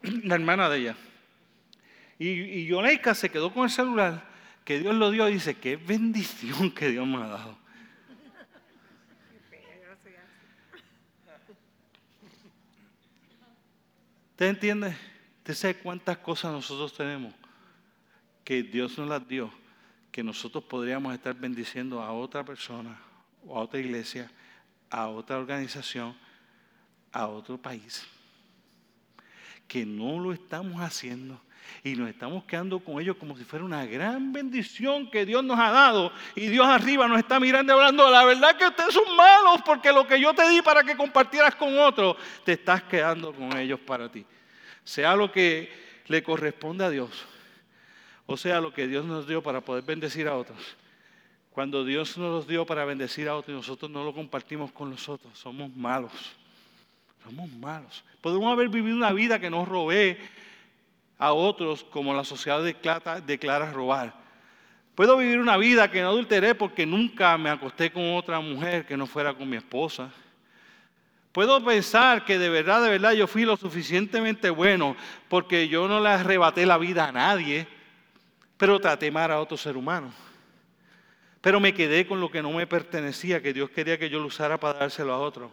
La 0.24 0.34
hermana 0.34 0.68
de 0.68 0.78
ella. 0.78 0.96
Y, 2.18 2.28
y 2.28 2.66
Yoleika 2.66 3.14
se 3.14 3.30
quedó 3.30 3.52
con 3.52 3.64
el 3.64 3.70
celular 3.70 4.30
que 4.64 4.78
Dios 4.78 4.94
lo 4.94 5.10
dio 5.10 5.28
y 5.28 5.34
dice, 5.34 5.54
qué 5.54 5.76
bendición 5.76 6.70
que 6.70 6.88
Dios 6.88 7.06
me 7.06 7.16
ha 7.16 7.26
dado. 7.26 7.58
¿Usted 14.40 14.46
entiende? 14.46 14.96
¿Usted 15.38 15.54
sabe 15.54 15.74
cuántas 15.74 16.16
cosas 16.16 16.50
nosotros 16.50 16.94
tenemos 16.94 17.34
que 18.42 18.62
Dios 18.62 18.96
nos 18.96 19.06
las 19.06 19.28
dio? 19.28 19.52
Que 20.10 20.22
nosotros 20.22 20.64
podríamos 20.64 21.12
estar 21.12 21.34
bendiciendo 21.34 22.00
a 22.00 22.12
otra 22.12 22.42
persona 22.42 22.98
o 23.46 23.58
a 23.58 23.62
otra 23.62 23.80
iglesia, 23.80 24.30
a 24.90 25.08
otra 25.08 25.38
organización, 25.38 26.16
a 27.12 27.26
otro 27.28 27.56
país. 27.56 28.06
Que 29.66 29.86
no 29.86 30.18
lo 30.18 30.32
estamos 30.32 30.80
haciendo 30.80 31.40
y 31.82 31.94
nos 31.94 32.08
estamos 32.10 32.44
quedando 32.44 32.80
con 32.80 33.00
ellos 33.00 33.16
como 33.16 33.36
si 33.36 33.44
fuera 33.44 33.64
una 33.64 33.86
gran 33.86 34.32
bendición 34.32 35.10
que 35.10 35.24
Dios 35.24 35.42
nos 35.42 35.58
ha 35.58 35.70
dado. 35.70 36.12
Y 36.34 36.48
Dios 36.48 36.66
arriba 36.66 37.08
nos 37.08 37.18
está 37.18 37.40
mirando 37.40 37.72
y 37.72 37.74
hablando, 37.74 38.10
la 38.10 38.24
verdad 38.24 38.56
que 38.56 38.66
ustedes 38.66 38.92
son 38.92 39.16
malos 39.16 39.62
porque 39.64 39.92
lo 39.92 40.06
que 40.06 40.20
yo 40.20 40.34
te 40.34 40.48
di 40.48 40.60
para 40.62 40.82
que 40.82 40.96
compartieras 40.96 41.54
con 41.54 41.78
otros, 41.78 42.16
te 42.44 42.52
estás 42.52 42.82
quedando 42.82 43.32
con 43.32 43.56
ellos 43.56 43.80
para 43.80 44.10
ti. 44.10 44.26
Sea 44.84 45.14
lo 45.16 45.30
que 45.32 45.72
le 46.06 46.22
corresponde 46.22 46.84
a 46.84 46.90
Dios, 46.90 47.10
o 48.26 48.36
sea 48.36 48.60
lo 48.60 48.72
que 48.72 48.86
Dios 48.86 49.04
nos 49.04 49.26
dio 49.26 49.42
para 49.42 49.60
poder 49.60 49.84
bendecir 49.84 50.28
a 50.28 50.34
otros. 50.34 50.58
Cuando 51.50 51.84
Dios 51.84 52.16
nos 52.16 52.30
los 52.30 52.46
dio 52.46 52.64
para 52.64 52.84
bendecir 52.84 53.28
a 53.28 53.36
otros 53.36 53.52
y 53.52 53.56
nosotros 53.56 53.90
no 53.90 54.04
lo 54.04 54.14
compartimos 54.14 54.70
con 54.72 54.90
los 54.90 55.08
otros, 55.08 55.36
somos 55.38 55.74
malos. 55.74 56.12
Somos 57.24 57.50
malos. 57.50 58.04
Podemos 58.20 58.52
haber 58.52 58.68
vivido 58.68 58.96
una 58.96 59.12
vida 59.12 59.38
que 59.38 59.50
nos 59.50 59.68
robé 59.68 60.18
a 61.18 61.32
otros 61.32 61.84
como 61.84 62.14
la 62.14 62.24
sociedad 62.24 62.62
declara, 62.62 63.20
declara 63.20 63.70
robar. 63.72 64.14
Puedo 64.94 65.16
vivir 65.16 65.38
una 65.38 65.56
vida 65.56 65.90
que 65.90 66.00
no 66.02 66.08
adulteré 66.08 66.54
porque 66.54 66.86
nunca 66.86 67.36
me 67.36 67.50
acosté 67.50 67.90
con 67.90 68.14
otra 68.14 68.40
mujer 68.40 68.86
que 68.86 68.96
no 68.96 69.06
fuera 69.06 69.34
con 69.34 69.48
mi 69.48 69.56
esposa. 69.56 70.10
Puedo 71.32 71.64
pensar 71.64 72.24
que 72.24 72.38
de 72.38 72.48
verdad, 72.48 72.82
de 72.82 72.90
verdad 72.90 73.12
yo 73.12 73.26
fui 73.26 73.44
lo 73.44 73.56
suficientemente 73.56 74.50
bueno 74.50 74.96
porque 75.28 75.68
yo 75.68 75.86
no 75.88 76.00
le 76.00 76.08
arrebaté 76.08 76.66
la 76.66 76.78
vida 76.78 77.08
a 77.08 77.12
nadie, 77.12 77.66
pero 78.56 78.80
traté 78.80 79.10
mal 79.10 79.30
a 79.30 79.40
otro 79.40 79.56
ser 79.56 79.76
humano. 79.76 80.12
Pero 81.40 81.58
me 81.58 81.72
quedé 81.72 82.06
con 82.06 82.20
lo 82.20 82.30
que 82.30 82.42
no 82.42 82.52
me 82.52 82.66
pertenecía, 82.66 83.40
que 83.40 83.52
Dios 83.52 83.70
quería 83.70 83.98
que 83.98 84.10
yo 84.10 84.20
lo 84.20 84.26
usara 84.26 84.60
para 84.60 84.80
dárselo 84.80 85.12
a 85.12 85.18
otro. 85.18 85.52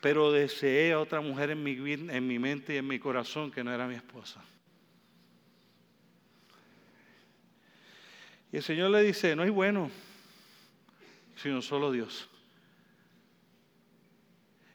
Pero 0.00 0.32
deseé 0.32 0.92
a 0.92 1.00
otra 1.00 1.20
mujer 1.20 1.50
en 1.50 1.62
mi, 1.62 1.72
en 1.92 2.26
mi 2.26 2.38
mente 2.38 2.74
y 2.74 2.78
en 2.78 2.86
mi 2.86 2.98
corazón 2.98 3.50
que 3.50 3.62
no 3.62 3.72
era 3.72 3.86
mi 3.86 3.94
esposa. 3.94 4.42
Y 8.52 8.56
el 8.56 8.62
Señor 8.62 8.90
le 8.90 9.02
dice, 9.02 9.36
no 9.36 9.42
hay 9.42 9.50
bueno, 9.50 9.90
sino 11.36 11.60
solo 11.60 11.92
Dios. 11.92 12.28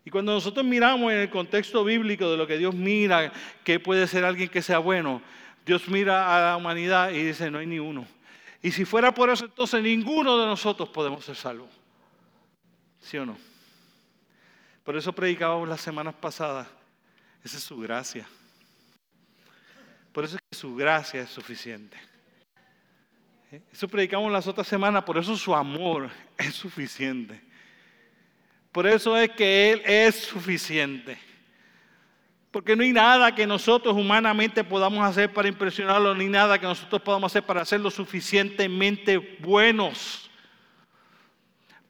Y 0.05 0.11
cuando 0.11 0.33
nosotros 0.33 0.63
miramos 0.63 1.11
en 1.11 1.17
el 1.17 1.29
contexto 1.31 1.83
bíblico 1.83 2.29
de 2.29 2.37
lo 2.37 2.45
que 2.45 2.59
Dios 2.59 2.75
mira, 2.75 3.33
que 3.63 3.79
puede 3.79 4.05
ser 4.05 4.23
alguien 4.23 4.49
que 4.49 4.61
sea 4.61 4.77
bueno, 4.77 5.19
Dios 5.65 5.87
mira 5.87 6.37
a 6.37 6.51
la 6.51 6.57
humanidad 6.57 7.09
y 7.09 7.23
dice, 7.23 7.49
no 7.49 7.57
hay 7.57 7.65
ni 7.65 7.79
uno. 7.79 8.07
Y 8.65 8.71
si 8.71 8.84
fuera 8.84 9.13
por 9.13 9.30
eso, 9.30 9.45
entonces 9.45 9.80
ninguno 9.84 10.39
de 10.39 10.47
nosotros 10.47 10.89
podemos 10.89 11.23
ser 11.23 11.36
salvos. 11.36 11.69
¿Sí 12.99 13.15
o 13.15 13.23
no? 13.23 13.38
Por 14.84 14.97
eso 14.97 15.13
predicábamos 15.13 15.69
las 15.69 15.82
semanas 15.82 16.15
pasadas. 16.15 16.67
Esa 17.43 17.58
es 17.58 17.63
su 17.63 17.78
gracia. 17.78 18.28
Por 20.12 20.23
eso 20.23 20.38
es 20.38 20.41
que 20.49 20.58
su 20.58 20.75
gracia 20.75 21.21
es 21.21 21.30
suficiente. 21.30 21.95
Eso 23.71 23.88
predicamos 23.88 24.32
las 24.32 24.47
otras 24.47 24.65
semanas, 24.65 25.04
por 25.04 25.19
eso 25.19 25.38
su 25.38 25.54
amor 25.54 26.10
es 26.36 26.56
suficiente. 26.56 27.39
Por 28.71 28.88
eso 28.88 29.15
es 29.15 29.30
que 29.30 29.73
Él 29.73 29.84
es 29.86 30.15
suficiente. 30.15 31.19
Porque 32.55 32.73
no 32.73 32.83
hay 32.83 32.93
nada 32.93 33.35
que 33.35 33.45
nosotros 33.45 33.93
humanamente 33.93 34.63
podamos 34.63 35.05
hacer 35.05 35.29
para 35.33 35.49
impresionarlo, 35.49 36.15
ni 36.15 36.29
nada 36.29 36.57
que 36.57 36.65
nosotros 36.65 37.01
podamos 37.01 37.29
hacer 37.29 37.43
para 37.43 37.63
hacerlo 37.63 37.91
suficientemente 37.91 39.17
buenos. 39.41 40.29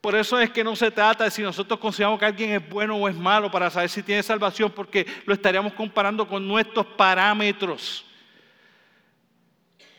Por 0.02 0.16
eso 0.16 0.40
es 0.40 0.50
que 0.50 0.64
no 0.64 0.76
se 0.76 0.90
trata 0.90 1.24
de 1.24 1.30
si 1.30 1.44
nosotros 1.44 1.80
consideramos 1.80 2.18
que 2.18 2.26
alguien 2.26 2.50
es 2.50 2.68
bueno 2.68 2.96
o 2.96 3.08
es 3.08 3.16
malo 3.16 3.52
para 3.52 3.70
saber 3.70 3.90
si 3.90 4.02
tiene 4.02 4.24
salvación, 4.24 4.72
porque 4.72 5.06
lo 5.28 5.36
estaríamos 5.36 5.72
comparando 5.74 6.28
con 6.28 6.48
nuestros 6.48 6.88
parámetros 6.88 8.04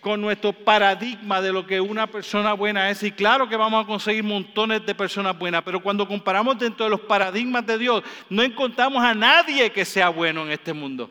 con 0.07 0.21
nuestro 0.21 0.53
paradigma 0.53 1.41
de 1.41 1.53
lo 1.53 1.67
que 1.67 1.81
una 1.81 2.07
persona 2.07 2.53
buena 2.53 2.89
es. 2.91 3.03
Y 3.03 3.11
claro 3.11 3.49
que 3.49 3.57
vamos 3.57 3.83
a 3.83 3.87
conseguir 3.89 4.23
montones 4.23 4.87
de 4.87 4.95
personas 4.95 5.37
buenas, 5.37 5.65
pero 5.65 5.83
cuando 5.83 6.07
comparamos 6.07 6.57
dentro 6.57 6.85
de 6.85 6.91
los 6.91 7.01
paradigmas 7.01 7.67
de 7.67 7.77
Dios, 7.77 8.05
no 8.31 8.45
encontramos 8.45 9.03
a 9.03 9.15
nadie 9.15 9.73
que 9.73 9.85
sea 9.85 10.11
bueno 10.11 10.43
en 10.43 10.53
este 10.53 10.73
mundo. 10.73 11.11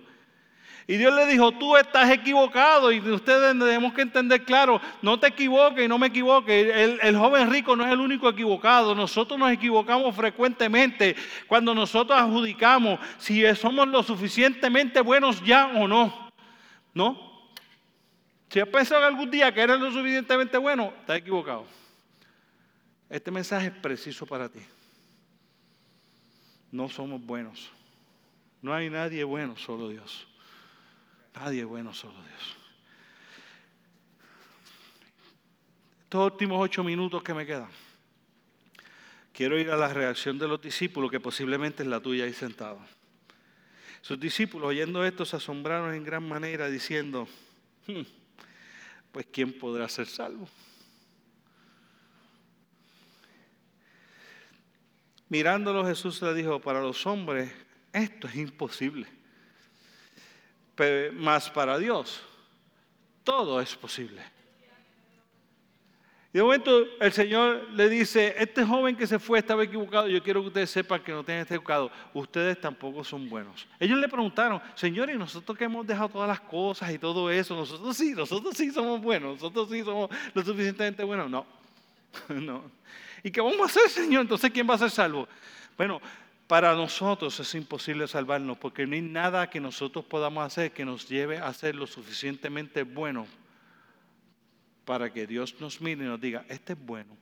Y 0.88 0.96
Dios 0.96 1.14
le 1.14 1.26
dijo, 1.26 1.52
tú 1.52 1.76
estás 1.76 2.10
equivocado 2.10 2.90
y 2.90 3.00
ustedes 3.00 3.60
tenemos 3.60 3.92
que 3.92 4.04
entender 4.04 4.46
claro, 4.46 4.80
no 5.02 5.20
te 5.20 5.28
equivoques 5.28 5.84
y 5.84 5.90
no 5.90 6.00
me 6.00 6.08
equivoques. 6.08 6.74
El, 6.74 7.00
el, 7.02 7.18
joven 7.18 7.52
rico 7.52 7.76
no 7.76 7.86
es 7.86 7.92
el 7.92 8.00
único 8.00 8.30
equivocado, 8.30 8.96
nosotros 8.96 9.38
nos 9.38 9.52
equivocamos 9.52 10.16
frecuentemente 10.16 11.18
cuando 11.50 11.76
nosotros 11.76 12.18
adjudicamos 12.18 12.98
si 13.18 13.44
somos 13.56 13.90
lo 13.90 14.02
suficientemente 14.04 15.02
buenos 15.02 15.44
ya 15.44 15.66
o 15.76 15.86
no. 15.86 16.32
¿No? 16.94 17.35
Si 18.50 18.60
has 18.60 18.68
pensado 18.68 19.06
algún 19.06 19.30
día 19.30 19.54
que 19.54 19.62
eres 19.62 19.80
lo 19.80 19.92
suficientemente 19.92 20.58
bueno, 20.58 20.94
estás 21.00 21.18
equivocado. 21.18 21.66
Este 23.10 23.32
mensaje 23.32 23.68
es 23.68 23.74
preciso 23.74 24.26
para 24.26 24.50
ti. 24.50 24.62
No 26.72 26.90
somos 26.90 27.22
buenos. 27.22 27.72
No 28.62 28.74
hay 28.74 28.90
nadie 28.90 29.24
bueno, 29.24 29.56
solo 29.58 29.90
Dios. 29.90 30.28
Nadie 31.36 31.64
bueno, 31.64 31.94
solo 31.94 32.14
Dios. 32.14 32.58
Estos 36.04 36.32
últimos 36.32 36.62
ocho 36.62 36.84
minutos 36.84 37.22
que 37.24 37.34
me 37.34 37.46
quedan, 37.46 37.70
quiero 39.34 39.60
ir 39.60 39.70
a 39.70 39.76
la 39.76 39.94
reacción 39.94 40.38
de 40.40 40.48
los 40.48 40.62
discípulos, 40.62 41.12
que 41.12 41.20
posiblemente 41.20 41.84
es 41.84 41.90
la 41.90 42.00
tuya 42.00 42.26
ahí 42.26 42.34
sentado. 42.34 42.80
Sus 44.02 44.20
discípulos, 44.20 44.70
oyendo 44.70 45.04
esto, 45.04 45.26
se 45.26 45.36
asombraron 45.36 45.94
en 45.94 46.04
gran 46.04 46.28
manera, 46.28 46.70
diciendo, 46.70 47.28
hmm, 47.88 48.02
pues 49.16 49.28
¿quién 49.32 49.58
podrá 49.58 49.88
ser 49.88 50.08
salvo? 50.08 50.46
Mirándolo 55.30 55.86
Jesús 55.86 56.22
le 56.22 56.34
dijo, 56.34 56.60
para 56.60 56.82
los 56.82 57.06
hombres 57.06 57.50
esto 57.94 58.28
es 58.28 58.36
imposible, 58.36 59.08
pero 60.76 61.14
más 61.14 61.50
para 61.50 61.78
Dios 61.78 62.24
todo 63.24 63.62
es 63.62 63.74
posible. 63.78 64.22
De 66.36 66.44
momento 66.44 66.86
el 67.00 67.14
Señor 67.14 67.66
le 67.72 67.88
dice, 67.88 68.36
este 68.38 68.66
joven 68.66 68.98
que 68.98 69.08
se 69.08 69.20
fue 69.20 69.40
estaba 69.40 69.64
equivocado, 69.64 70.10
yo 70.10 70.22
quiero 70.22 70.42
que 70.42 70.48
ustedes 70.48 70.70
sepan 70.70 71.02
que 71.02 71.14
no 71.14 71.24
tienen 71.24 71.44
este 71.44 71.56
equivocado, 71.56 71.90
ustedes 72.14 72.60
tampoco 72.60 73.06
son 73.06 73.30
buenos. 73.30 73.66
Ellos 73.80 73.98
le 73.98 74.10
preguntaron, 74.10 74.62
Señor, 74.76 75.10
¿y 75.10 75.18
nosotros 75.18 75.58
que 75.58 75.64
hemos 75.64 75.88
dejado 75.88 76.10
todas 76.10 76.28
las 76.28 76.42
cosas 76.42 76.92
y 76.92 77.00
todo 77.00 77.32
eso? 77.32 77.56
Nosotros 77.56 77.96
sí, 77.96 78.12
nosotros 78.12 78.54
sí 78.54 78.70
somos 78.70 79.02
buenos, 79.02 79.36
nosotros 79.36 79.70
sí 79.72 79.82
somos 79.82 80.10
lo 80.34 80.44
suficientemente 80.44 81.06
buenos. 81.06 81.30
No, 81.30 81.46
no. 82.28 82.64
¿Y 83.24 83.32
qué 83.32 83.40
vamos 83.40 83.62
a 83.62 83.66
hacer, 83.68 83.88
Señor? 83.88 84.24
Entonces, 84.24 84.52
¿quién 84.52 84.70
va 84.70 84.74
a 84.74 84.80
ser 84.80 84.92
salvo? 84.92 85.30
Bueno, 85.78 86.02
para 86.48 86.76
nosotros 86.76 87.40
es 87.40 87.56
imposible 87.56 88.10
salvarnos 88.10 88.58
porque 88.58 88.86
no 88.86 88.96
hay 88.96 89.02
nada 89.02 89.50
que 89.50 89.62
nosotros 89.62 90.04
podamos 90.04 90.46
hacer 90.46 90.74
que 90.74 90.84
nos 90.84 91.08
lleve 91.08 91.38
a 91.38 91.54
ser 91.54 91.76
lo 91.76 91.88
suficientemente 91.88 92.84
buenos 92.84 93.26
para 94.86 95.12
que 95.12 95.26
Dios 95.26 95.60
nos 95.60 95.82
mire 95.82 96.04
y 96.04 96.08
nos 96.08 96.22
diga, 96.22 96.46
este 96.48 96.74
es 96.74 96.80
bueno. 96.80 97.18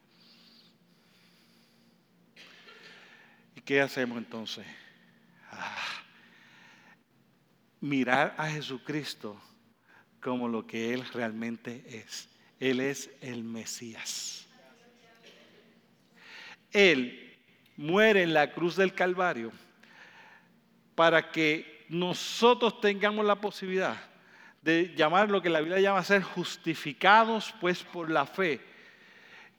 ¿Y 3.56 3.62
qué 3.62 3.82
hacemos 3.82 4.17
entonces? 4.17 4.65
Ah, 5.49 6.04
mirar 7.80 8.36
a 8.38 8.49
Jesucristo 8.49 9.41
como 10.21 10.47
lo 10.47 10.67
que 10.67 10.93
Él 10.93 11.06
realmente 11.13 11.84
es. 11.88 12.30
Él 12.60 12.82
es 12.82 13.09
el 13.22 13.43
Mesías. 13.43 14.45
Él 16.72 17.38
muere 17.78 18.24
en 18.24 18.34
la 18.34 18.51
cruz 18.51 18.76
del 18.76 18.93
Calvario 18.93 19.51
para 20.95 21.32
que 21.32 21.86
nosotros 21.89 22.82
tengamos 22.82 23.26
la 23.26 23.36
posibilidad 23.36 24.12
de 24.64 24.93
llamar 24.95 25.30
lo 25.30 25.41
que 25.41 25.49
la 25.49 25.59
Biblia 25.59 25.80
llama 25.80 26.03
ser 26.03 26.24
justificados 26.24 27.53
pues 27.59 27.84
por 27.84 28.09
la 28.09 28.26
fe, 28.26 28.61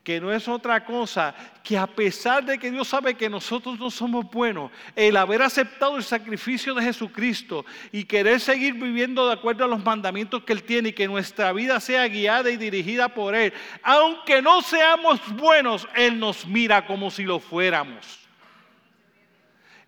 que 0.02 0.20
no 0.20 0.32
es 0.32 0.48
otra 0.48 0.84
cosa 0.84 1.34
que 1.62 1.76
a 1.76 1.86
pesar 1.86 2.44
de 2.44 2.58
que 2.58 2.70
Dios 2.70 2.88
sabe 2.88 3.14
que 3.14 3.28
nosotros 3.28 3.78
no 3.78 3.90
somos 3.90 4.30
buenos, 4.30 4.70
el 4.96 5.16
haber 5.16 5.42
aceptado 5.42 5.96
el 5.96 6.04
sacrificio 6.04 6.74
de 6.74 6.82
Jesucristo 6.84 7.64
y 7.92 8.04
querer 8.04 8.40
seguir 8.40 8.74
viviendo 8.74 9.26
de 9.26 9.34
acuerdo 9.34 9.64
a 9.64 9.68
los 9.68 9.82
mandamientos 9.84 10.42
que 10.44 10.54
Él 10.54 10.62
tiene 10.62 10.90
y 10.90 10.92
que 10.92 11.06
nuestra 11.06 11.52
vida 11.52 11.80
sea 11.80 12.08
guiada 12.08 12.50
y 12.50 12.56
dirigida 12.56 13.08
por 13.08 13.34
Él, 13.34 13.52
aunque 13.82 14.40
no 14.40 14.62
seamos 14.62 15.20
buenos, 15.36 15.86
Él 15.94 16.18
nos 16.18 16.46
mira 16.46 16.86
como 16.86 17.10
si 17.10 17.24
lo 17.24 17.40
fuéramos. 17.40 18.20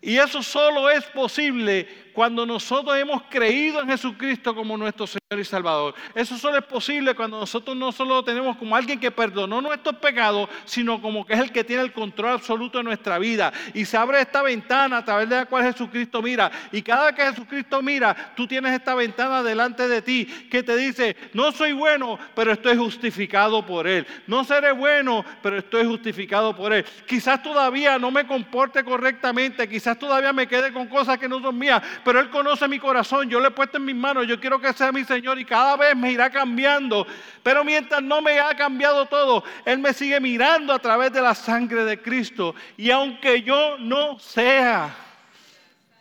Y 0.01 0.19
eso 0.19 0.43
solo 0.43 0.89
es 0.91 1.05
posible 1.07 2.06
cuando 2.17 2.47
nosotros 2.47 2.97
hemos 2.97 3.25
creído 3.29 3.83
en 3.83 3.89
Jesucristo 3.89 4.55
como 4.55 4.75
nuestro 4.79 5.07
Señor 5.07 5.39
y 5.39 5.45
Salvador. 5.45 5.95
Eso 6.15 6.39
solo 6.39 6.57
es 6.57 6.65
posible 6.65 7.15
cuando 7.15 7.39
nosotros 7.39 7.77
no 7.77 7.93
solo 7.93 8.15
lo 8.15 8.25
tenemos 8.25 8.57
como 8.57 8.75
alguien 8.75 8.99
que 8.99 9.11
perdonó 9.11 9.61
nuestros 9.61 9.97
pecados, 9.97 10.49
sino 10.65 11.03
como 11.03 11.27
que 11.27 11.35
es 11.35 11.41
el 11.41 11.53
que 11.53 11.63
tiene 11.63 11.83
el 11.83 11.93
control 11.93 12.31
absoluto 12.31 12.79
de 12.79 12.85
nuestra 12.85 13.19
vida. 13.19 13.53
Y 13.75 13.85
se 13.85 13.99
abre 13.99 14.23
esta 14.23 14.41
ventana 14.41 14.97
a 14.97 15.05
través 15.05 15.29
de 15.29 15.37
la 15.37 15.45
cual 15.45 15.65
Jesucristo 15.65 16.23
mira. 16.23 16.51
Y 16.73 16.81
cada 16.81 17.05
vez 17.05 17.17
que 17.17 17.23
Jesucristo 17.23 17.83
mira, 17.83 18.33
tú 18.35 18.47
tienes 18.47 18.73
esta 18.73 18.95
ventana 18.95 19.43
delante 19.43 19.87
de 19.87 20.01
ti 20.01 20.25
que 20.51 20.63
te 20.63 20.75
dice, 20.75 21.19
no 21.35 21.53
soy 21.53 21.73
bueno, 21.73 22.19
pero 22.35 22.51
estoy 22.51 22.79
justificado 22.79 23.67
por 23.67 23.87
Él. 23.87 24.07
No 24.27 24.43
seré 24.43 24.73
bueno, 24.73 25.23
pero 25.43 25.59
estoy 25.59 25.85
justificado 25.85 26.57
por 26.57 26.73
Él. 26.73 26.83
Quizás 27.07 27.43
todavía 27.43 27.99
no 27.99 28.11
me 28.11 28.27
comporte 28.27 28.83
correctamente, 28.83 29.69
quizás 29.69 29.99
todavía 29.99 30.33
me 30.33 30.47
quede 30.47 30.73
con 30.73 30.87
cosas 30.87 31.19
que 31.19 31.29
no 31.29 31.43
son 31.43 31.59
mías, 31.59 31.83
pero 32.07 32.21
Él 32.21 32.31
conoce 32.31 32.69
mi 32.69 32.79
corazón, 32.79 33.29
yo 33.29 33.41
le 33.41 33.49
he 33.49 33.51
puesto 33.51 33.79
en 33.79 33.85
mis 33.85 33.97
manos, 33.97 34.29
yo 34.29 34.39
quiero 34.39 34.61
que 34.61 34.73
sea 34.73 34.93
mi 34.93 35.03
Señor 35.03 35.41
y 35.41 35.45
cada 35.45 35.77
vez 35.77 35.97
me 35.97 36.13
irá 36.13 36.31
cambiando. 36.31 37.05
Pero 37.43 37.65
mientras 37.65 38.01
no 38.01 38.23
me 38.23 38.39
ha 38.39 38.55
cambiado 38.55 39.07
todo, 39.07 39.43
Él 39.65 39.81
me 39.81 39.93
sigue 39.93 40.21
mirando 40.21 40.73
a 40.73 40.79
través 40.79 41.13
de 41.13 41.21
la 41.21 41.35
sangre 41.35 41.85
de 41.85 42.01
Cristo. 42.01 42.55
Y 42.77 42.93
aunque 42.93 43.43
yo 43.43 43.77
no 43.79 44.21
sea 44.21 44.95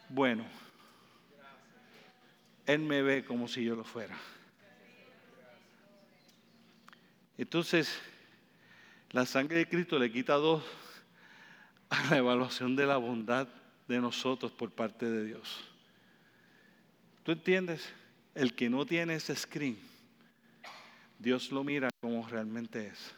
bueno, 0.08 0.46
Él 2.68 2.82
me 2.82 3.02
ve 3.02 3.26
como 3.26 3.48
si 3.48 3.64
yo 3.64 3.76
lo 3.76 3.84
fuera. 3.84 4.16
Entonces, 7.36 8.00
la 9.10 9.26
sangre 9.26 9.58
de 9.58 9.68
Cristo 9.68 9.98
le 9.98 10.12
quita 10.12 10.36
dos 10.36 10.64
a 11.90 12.12
la 12.12 12.18
evaluación 12.18 12.76
de 12.76 12.86
la 12.86 12.98
bondad 12.98 13.48
de 13.88 14.00
nosotros 14.00 14.52
por 14.52 14.70
parte 14.70 15.10
de 15.10 15.26
Dios. 15.26 15.72
¿Tú 17.26 17.32
entiendes? 17.32 17.92
El 18.36 18.54
que 18.54 18.70
no 18.70 18.86
tiene 18.86 19.16
ese 19.16 19.36
screen, 19.36 19.80
Dios 21.18 21.52
lo 21.52 21.64
mira 21.64 21.90
como 22.00 22.28
realmente 22.28 22.86
es. 22.86 23.16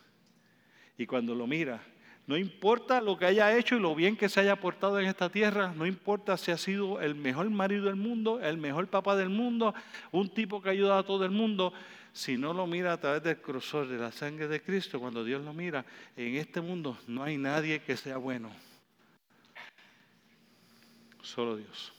Y 0.98 1.06
cuando 1.06 1.36
lo 1.36 1.46
mira, 1.46 1.84
no 2.26 2.38
importa 2.38 3.02
lo 3.02 3.18
que 3.18 3.26
haya 3.26 3.58
hecho 3.58 3.76
y 3.76 3.82
lo 3.82 3.94
bien 3.96 4.16
que 4.16 4.30
se 4.30 4.40
haya 4.40 4.56
portado 4.56 4.98
en 4.98 5.08
esta 5.08 5.30
tierra, 5.30 5.74
no 5.76 5.86
importa 5.86 6.38
si 6.38 6.52
ha 6.52 6.58
sido 6.58 7.02
el 7.02 7.16
mejor 7.16 7.50
marido 7.50 7.88
del 7.88 7.98
mundo, 7.98 8.40
el 8.40 8.58
mejor 8.58 8.88
papá 8.88 9.18
del 9.18 9.30
mundo, 9.30 9.76
un 10.14 10.30
tipo 10.30 10.62
que 10.62 10.70
ha 10.70 10.72
ayudado 10.72 11.00
a 11.00 11.06
todo 11.06 11.26
el 11.26 11.32
mundo, 11.32 11.74
si 12.14 12.38
no 12.38 12.54
lo 12.54 12.66
mira 12.66 12.94
a 12.94 13.02
través 13.02 13.24
del 13.24 13.42
cruzor 13.42 13.90
de 13.90 13.98
la 13.98 14.14
sangre 14.14 14.48
de 14.48 14.62
Cristo, 14.62 15.02
cuando 15.02 15.26
Dios 15.26 15.44
lo 15.44 15.52
mira, 15.52 15.86
en 16.16 16.36
este 16.36 16.62
mundo 16.62 16.98
no 17.08 17.24
hay 17.24 17.38
nadie 17.38 17.82
que 17.82 17.98
sea 17.98 18.16
bueno. 18.16 18.52
Solo 21.22 21.58
Dios. 21.58 21.97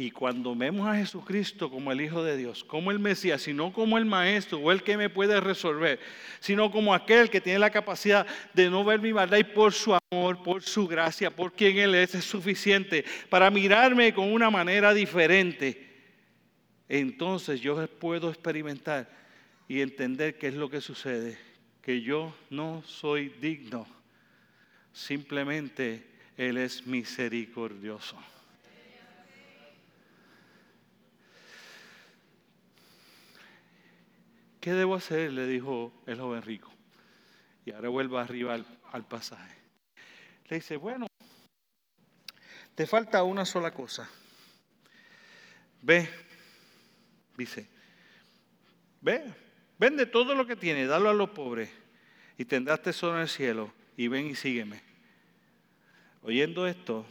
Y 0.00 0.12
cuando 0.12 0.56
vemos 0.56 0.88
a 0.88 0.96
Jesucristo 0.96 1.70
como 1.70 1.92
el 1.92 2.00
Hijo 2.00 2.24
de 2.24 2.34
Dios, 2.34 2.64
como 2.64 2.90
el 2.90 2.98
Mesías, 2.98 3.42
sino 3.42 3.70
como 3.70 3.98
el 3.98 4.06
Maestro 4.06 4.56
o 4.56 4.72
el 4.72 4.82
que 4.82 4.96
me 4.96 5.10
puede 5.10 5.38
resolver, 5.40 6.00
sino 6.38 6.70
como 6.70 6.94
aquel 6.94 7.28
que 7.28 7.42
tiene 7.42 7.58
la 7.58 7.68
capacidad 7.68 8.26
de 8.54 8.70
no 8.70 8.82
ver 8.82 9.02
mi 9.02 9.12
maldad 9.12 9.36
y 9.36 9.44
por 9.44 9.74
su 9.74 9.94
amor, 10.10 10.42
por 10.42 10.62
su 10.62 10.88
gracia, 10.88 11.30
por 11.30 11.52
quien 11.52 11.76
Él 11.76 11.94
es, 11.94 12.14
es 12.14 12.24
suficiente 12.24 13.04
para 13.28 13.50
mirarme 13.50 14.14
con 14.14 14.32
una 14.32 14.48
manera 14.48 14.94
diferente, 14.94 15.86
entonces 16.88 17.60
yo 17.60 17.86
puedo 17.86 18.30
experimentar 18.30 19.06
y 19.68 19.82
entender 19.82 20.38
qué 20.38 20.46
es 20.46 20.54
lo 20.54 20.70
que 20.70 20.80
sucede, 20.80 21.36
que 21.82 22.00
yo 22.00 22.34
no 22.48 22.82
soy 22.86 23.28
digno, 23.38 23.86
simplemente 24.94 26.06
Él 26.38 26.56
es 26.56 26.86
misericordioso. 26.86 28.16
¿Qué 34.60 34.74
debo 34.74 34.94
hacer? 34.94 35.32
Le 35.32 35.46
dijo 35.46 35.92
el 36.06 36.20
joven 36.20 36.42
rico. 36.42 36.70
Y 37.64 37.72
ahora 37.72 37.88
vuelvo 37.88 38.18
arriba 38.18 38.58
al, 38.92 39.06
pasaje. 39.06 39.56
Le 40.48 40.56
dice, 40.56 40.76
bueno, 40.76 41.06
te 42.74 42.86
falta 42.86 43.22
una 43.22 43.44
sola 43.44 43.72
cosa. 43.72 44.08
Ve, 45.82 46.08
dice, 47.36 47.66
ve, 49.00 49.32
vende 49.78 50.04
todo 50.04 50.34
lo 50.34 50.46
que 50.46 50.56
tienes, 50.56 50.88
dalo 50.88 51.08
a 51.08 51.14
los 51.14 51.30
pobres 51.30 51.70
y 52.36 52.44
tendrás 52.44 52.82
tesoro 52.82 53.16
en 53.16 53.22
el 53.22 53.28
cielo 53.28 53.72
y 53.96 54.08
ven 54.08 54.26
y 54.26 54.34
sígueme. 54.34 54.82
Oyendo 56.22 56.66
esto, 56.66 57.06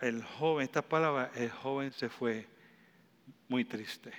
el 0.00 0.22
joven, 0.22 0.64
estas 0.64 0.84
palabras, 0.84 1.30
el 1.36 1.50
joven 1.50 1.92
se 1.92 2.08
fue 2.08 2.46
muy 3.48 3.64
triste. 3.64 4.12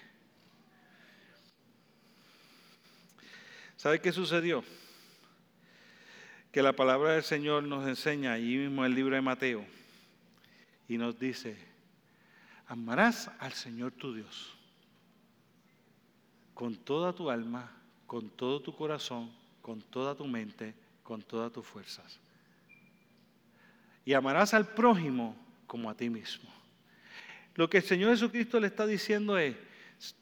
¿Sabe 3.86 4.02
qué 4.02 4.12
sucedió? 4.12 4.64
Que 6.52 6.64
la 6.64 6.74
palabra 6.74 7.12
del 7.14 7.22
Señor 7.22 7.62
nos 7.66 7.88
enseña 7.88 8.34
allí 8.34 8.58
mismo 8.58 8.84
el 8.84 8.96
libro 8.96 9.14
de 9.14 9.22
Mateo 9.22 9.64
y 10.88 10.98
nos 10.98 11.20
dice, 11.20 11.56
amarás 12.66 13.30
al 13.38 13.54
Señor 13.54 13.92
tu 13.92 14.16
Dios 14.16 14.58
con 16.56 16.76
toda 16.76 17.14
tu 17.14 17.30
alma, 17.30 17.72
con 18.08 18.28
todo 18.28 18.60
tu 18.60 18.76
corazón, 18.76 19.32
con 19.62 19.84
toda 19.84 20.16
tu 20.16 20.26
mente, 20.26 20.74
con 21.04 21.22
todas 21.22 21.52
tus 21.54 21.64
fuerzas. 21.64 22.20
Y 24.04 24.14
amarás 24.14 24.56
al 24.56 24.68
prójimo 24.68 25.38
como 25.68 25.92
a 25.92 25.96
ti 25.96 26.10
mismo. 26.10 26.50
Lo 27.54 27.70
que 27.70 27.78
el 27.78 27.84
Señor 27.84 28.10
Jesucristo 28.10 28.60
le 28.60 28.66
está 28.66 28.88
diciendo 28.88 29.38
es, 29.38 29.56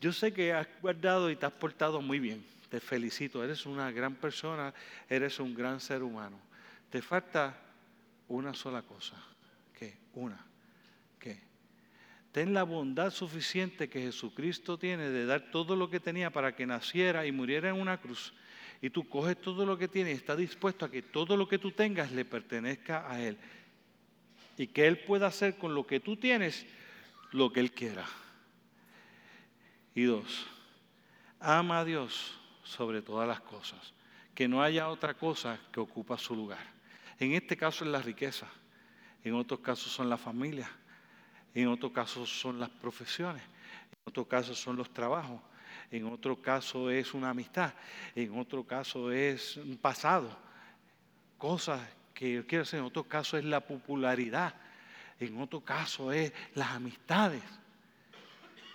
yo 0.01 0.11
sé 0.11 0.33
que 0.33 0.51
has 0.51 0.67
guardado 0.81 1.31
y 1.31 1.37
te 1.37 1.45
has 1.45 1.53
portado 1.53 2.01
muy 2.01 2.19
bien 2.19 2.51
te 2.73 2.79
felicito, 2.79 3.43
eres 3.43 3.67
una 3.67 3.91
gran 3.91 4.15
persona, 4.15 4.73
eres 5.07 5.39
un 5.39 5.53
gran 5.53 5.79
ser 5.79 6.01
humano. 6.01 6.39
Te 6.89 7.03
falta 7.03 7.55
una 8.29 8.51
sola 8.55 8.81
cosa. 8.81 9.15
¿Qué? 9.77 9.95
Una. 10.15 10.43
¿Qué? 11.19 11.39
Ten 12.31 12.51
la 12.51 12.63
bondad 12.63 13.11
suficiente 13.11 13.89
que 13.89 14.01
Jesucristo 14.01 14.79
tiene 14.79 15.11
de 15.11 15.27
dar 15.27 15.51
todo 15.51 15.75
lo 15.75 15.87
que 15.87 15.99
tenía 15.99 16.31
para 16.31 16.55
que 16.55 16.65
naciera 16.65 17.27
y 17.27 17.31
muriera 17.31 17.69
en 17.69 17.79
una 17.79 18.01
cruz. 18.01 18.33
Y 18.81 18.89
tú 18.89 19.07
coges 19.07 19.39
todo 19.39 19.67
lo 19.67 19.77
que 19.77 19.87
tiene 19.87 20.09
y 20.09 20.15
estás 20.15 20.39
dispuesto 20.39 20.83
a 20.83 20.89
que 20.89 21.03
todo 21.03 21.37
lo 21.37 21.47
que 21.47 21.59
tú 21.59 21.73
tengas 21.73 22.11
le 22.11 22.25
pertenezca 22.25 23.07
a 23.07 23.21
Él. 23.21 23.37
Y 24.57 24.65
que 24.65 24.87
Él 24.87 24.97
pueda 24.97 25.27
hacer 25.27 25.57
con 25.57 25.75
lo 25.75 25.85
que 25.85 25.99
tú 25.99 26.17
tienes 26.17 26.65
lo 27.33 27.53
que 27.53 27.59
Él 27.59 27.71
quiera. 27.71 28.07
Y 29.93 30.05
dos, 30.05 30.47
ama 31.39 31.77
a 31.77 31.85
Dios 31.85 32.39
sobre 32.63 33.01
todas 33.01 33.27
las 33.27 33.41
cosas, 33.41 33.93
que 34.33 34.47
no 34.47 34.63
haya 34.63 34.89
otra 34.89 35.13
cosa 35.13 35.59
que 35.71 35.79
ocupa 35.79 36.17
su 36.17 36.35
lugar. 36.35 36.65
En 37.19 37.33
este 37.33 37.55
caso 37.55 37.85
es 37.85 37.91
la 37.91 38.01
riqueza, 38.01 38.47
en 39.23 39.35
otros 39.35 39.59
casos 39.59 39.91
son 39.91 40.09
la 40.09 40.17
familia, 40.17 40.69
en 41.53 41.67
otros 41.67 41.91
casos 41.91 42.29
son 42.29 42.59
las 42.59 42.69
profesiones, 42.69 43.43
en 43.43 43.99
otros 44.05 44.27
casos 44.27 44.59
son 44.59 44.75
los 44.75 44.91
trabajos, 44.91 45.41
en 45.91 46.05
otro 46.05 46.41
caso 46.41 46.89
es 46.89 47.13
una 47.13 47.29
amistad, 47.29 47.73
en 48.15 48.37
otro 48.39 48.63
caso 48.63 49.11
es 49.11 49.57
un 49.57 49.77
pasado, 49.77 50.35
cosas 51.37 51.81
que 52.13 52.33
yo 52.33 52.47
quiero 52.47 52.63
decir, 52.63 52.79
en 52.79 52.85
otro 52.85 53.03
caso 53.03 53.37
es 53.37 53.43
la 53.43 53.59
popularidad, 53.59 54.55
en 55.19 55.39
otro 55.39 55.61
caso 55.61 56.11
es 56.11 56.33
las 56.55 56.71
amistades 56.71 57.43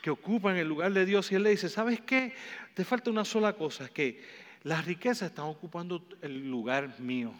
que 0.02 0.10
ocupan 0.10 0.56
el 0.56 0.68
lugar 0.68 0.92
de 0.92 1.04
Dios 1.04 1.30
y 1.30 1.34
Él 1.34 1.42
le 1.42 1.50
dice, 1.50 1.68
¿sabes 1.68 2.00
qué? 2.00 2.34
Te 2.74 2.84
falta 2.84 3.10
una 3.10 3.24
sola 3.24 3.54
cosa, 3.54 3.88
que 3.88 4.22
las 4.62 4.84
riquezas 4.84 5.30
están 5.30 5.46
ocupando 5.46 6.06
el 6.22 6.48
lugar 6.48 6.98
mío. 7.00 7.32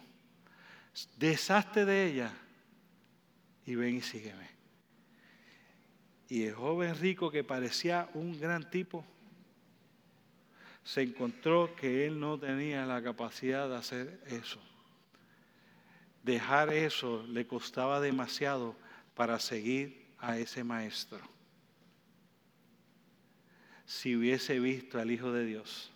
Deshazte 1.16 1.84
de 1.84 2.06
ella 2.06 2.32
y 3.64 3.74
ven 3.74 3.96
y 3.96 4.00
sígueme. 4.00 4.48
Y 6.28 6.44
el 6.44 6.54
joven 6.54 6.96
rico 6.96 7.30
que 7.30 7.44
parecía 7.44 8.08
un 8.14 8.38
gran 8.38 8.68
tipo, 8.70 9.04
se 10.82 11.02
encontró 11.02 11.74
que 11.76 12.06
él 12.06 12.18
no 12.18 12.38
tenía 12.38 12.86
la 12.86 13.02
capacidad 13.02 13.68
de 13.68 13.76
hacer 13.76 14.20
eso. 14.26 14.58
Dejar 16.22 16.72
eso 16.72 17.24
le 17.28 17.46
costaba 17.46 18.00
demasiado 18.00 18.74
para 19.14 19.38
seguir 19.38 20.06
a 20.18 20.38
ese 20.38 20.64
maestro 20.64 21.37
si 23.88 24.14
hubiese 24.14 24.60
visto 24.60 25.00
al 25.00 25.10
Hijo 25.10 25.32
de 25.32 25.46
Dios, 25.46 25.90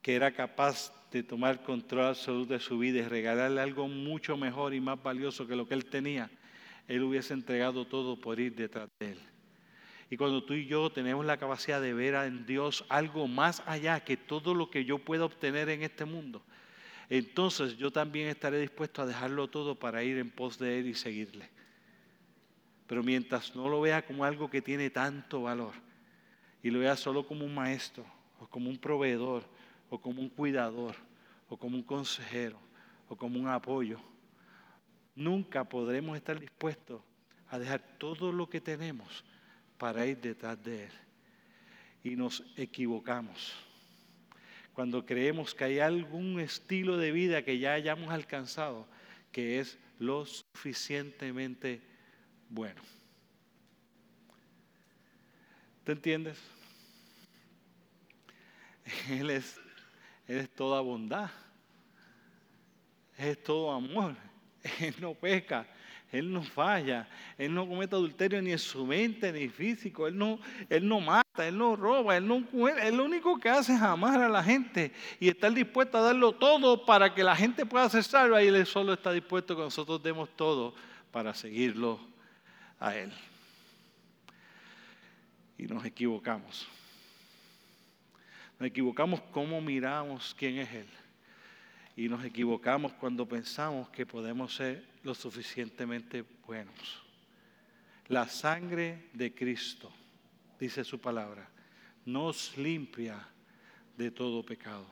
que 0.00 0.14
era 0.14 0.32
capaz 0.32 0.90
de 1.10 1.22
tomar 1.22 1.62
control 1.62 2.06
absoluto 2.06 2.54
de 2.54 2.60
su 2.60 2.78
vida 2.78 3.00
y 3.00 3.02
regalarle 3.02 3.60
algo 3.60 3.88
mucho 3.88 4.38
mejor 4.38 4.72
y 4.72 4.80
más 4.80 5.00
valioso 5.02 5.46
que 5.46 5.54
lo 5.54 5.68
que 5.68 5.74
él 5.74 5.84
tenía, 5.84 6.30
él 6.88 7.02
hubiese 7.02 7.34
entregado 7.34 7.86
todo 7.86 8.18
por 8.18 8.40
ir 8.40 8.54
detrás 8.54 8.88
de 8.98 9.12
él. 9.12 9.18
Y 10.08 10.16
cuando 10.16 10.42
tú 10.42 10.54
y 10.54 10.64
yo 10.64 10.88
tenemos 10.88 11.26
la 11.26 11.36
capacidad 11.36 11.78
de 11.78 11.92
ver 11.92 12.14
en 12.14 12.46
Dios 12.46 12.86
algo 12.88 13.28
más 13.28 13.62
allá 13.66 14.00
que 14.00 14.16
todo 14.16 14.54
lo 14.54 14.70
que 14.70 14.86
yo 14.86 14.98
pueda 14.98 15.26
obtener 15.26 15.68
en 15.68 15.82
este 15.82 16.06
mundo, 16.06 16.42
entonces 17.10 17.76
yo 17.76 17.90
también 17.90 18.28
estaré 18.28 18.58
dispuesto 18.58 19.02
a 19.02 19.06
dejarlo 19.06 19.46
todo 19.46 19.74
para 19.74 20.02
ir 20.04 20.16
en 20.16 20.30
pos 20.30 20.58
de 20.58 20.78
Él 20.78 20.86
y 20.86 20.94
seguirle. 20.94 21.50
Pero 22.86 23.02
mientras 23.02 23.54
no 23.54 23.68
lo 23.68 23.82
vea 23.82 24.06
como 24.06 24.24
algo 24.24 24.48
que 24.48 24.62
tiene 24.62 24.88
tanto 24.88 25.42
valor 25.42 25.91
y 26.62 26.70
lo 26.70 26.78
vea 26.78 26.96
solo 26.96 27.26
como 27.26 27.44
un 27.44 27.54
maestro 27.54 28.04
o 28.38 28.46
como 28.46 28.70
un 28.70 28.78
proveedor 28.78 29.44
o 29.90 30.00
como 30.00 30.20
un 30.20 30.28
cuidador 30.28 30.94
o 31.48 31.56
como 31.56 31.76
un 31.76 31.82
consejero 31.82 32.58
o 33.08 33.16
como 33.16 33.38
un 33.38 33.48
apoyo, 33.48 34.00
nunca 35.14 35.64
podremos 35.64 36.16
estar 36.16 36.38
dispuestos 36.38 37.02
a 37.48 37.58
dejar 37.58 37.80
todo 37.98 38.32
lo 38.32 38.48
que 38.48 38.60
tenemos 38.60 39.24
para 39.76 40.06
ir 40.06 40.18
detrás 40.18 40.62
de 40.62 40.84
Él. 40.84 40.92
Y 42.04 42.16
nos 42.16 42.42
equivocamos 42.56 43.52
cuando 44.72 45.04
creemos 45.04 45.54
que 45.54 45.64
hay 45.64 45.78
algún 45.80 46.40
estilo 46.40 46.96
de 46.96 47.12
vida 47.12 47.42
que 47.42 47.58
ya 47.58 47.74
hayamos 47.74 48.10
alcanzado 48.10 48.86
que 49.30 49.60
es 49.60 49.78
lo 49.98 50.24
suficientemente 50.26 51.80
bueno. 52.48 52.80
¿Te 55.84 55.92
entiendes? 55.92 56.38
Él 59.10 59.30
es, 59.30 59.60
es 60.28 60.48
toda 60.50 60.80
bondad, 60.80 61.30
es 63.18 63.42
todo 63.42 63.72
amor, 63.72 64.14
Él 64.80 64.94
no 65.00 65.14
peca, 65.14 65.66
Él 66.12 66.32
no 66.32 66.42
falla, 66.42 67.08
Él 67.36 67.52
no 67.52 67.66
comete 67.66 67.96
adulterio 67.96 68.40
ni 68.40 68.52
en 68.52 68.58
su 68.58 68.86
mente 68.86 69.32
ni 69.32 69.48
físico, 69.48 70.06
Él 70.06 70.16
no, 70.16 70.38
él 70.68 70.86
no 70.86 71.00
mata, 71.00 71.48
Él 71.48 71.58
no 71.58 71.74
roba, 71.74 72.16
Él 72.16 72.28
no 72.28 72.46
Él 72.68 72.96
lo 72.96 73.04
único 73.04 73.38
que 73.40 73.48
hace 73.48 73.74
es 73.74 73.82
amar 73.82 74.20
a 74.20 74.28
la 74.28 74.42
gente 74.44 74.92
y 75.18 75.28
estar 75.28 75.52
dispuesto 75.52 75.98
a 75.98 76.02
darlo 76.02 76.32
todo 76.32 76.84
para 76.84 77.12
que 77.12 77.24
la 77.24 77.34
gente 77.34 77.66
pueda 77.66 77.88
ser 77.88 78.04
salva 78.04 78.42
y 78.42 78.48
Él 78.48 78.66
solo 78.66 78.92
está 78.92 79.12
dispuesto 79.12 79.56
que 79.56 79.62
nosotros 79.62 80.00
demos 80.00 80.28
todo 80.36 80.74
para 81.10 81.34
seguirlo 81.34 81.98
a 82.78 82.94
Él. 82.96 83.12
Y 85.62 85.66
nos 85.66 85.84
equivocamos. 85.84 86.66
Nos 88.58 88.66
equivocamos 88.66 89.20
cómo 89.30 89.60
miramos 89.60 90.34
quién 90.36 90.58
es 90.58 90.72
Él. 90.72 90.88
Y 91.96 92.08
nos 92.08 92.24
equivocamos 92.24 92.92
cuando 92.94 93.28
pensamos 93.28 93.88
que 93.90 94.04
podemos 94.04 94.56
ser 94.56 94.84
lo 95.04 95.14
suficientemente 95.14 96.24
buenos. 96.44 97.04
La 98.08 98.26
sangre 98.26 99.08
de 99.12 99.32
Cristo, 99.32 99.88
dice 100.58 100.82
su 100.82 101.00
palabra, 101.00 101.48
nos 102.06 102.58
limpia 102.58 103.24
de 103.96 104.10
todo 104.10 104.44
pecado. 104.44 104.86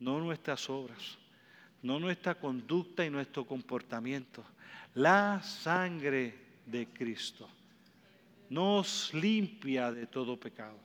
No 0.00 0.18
nuestras 0.18 0.68
obras, 0.68 1.18
no 1.82 2.00
nuestra 2.00 2.34
conducta 2.34 3.06
y 3.06 3.10
nuestro 3.10 3.46
comportamiento. 3.46 4.44
La 4.94 5.40
sangre 5.40 6.34
de 6.66 6.88
Cristo 6.88 7.48
nos 8.48 9.12
limpia 9.14 9.92
de 9.92 10.06
todo 10.06 10.38
pecado. 10.38 10.78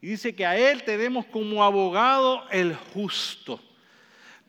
Y 0.00 0.08
dice 0.08 0.34
que 0.34 0.46
a 0.46 0.56
Él 0.56 0.82
tenemos 0.84 1.26
como 1.26 1.64
abogado 1.64 2.48
el 2.50 2.74
justo 2.74 3.60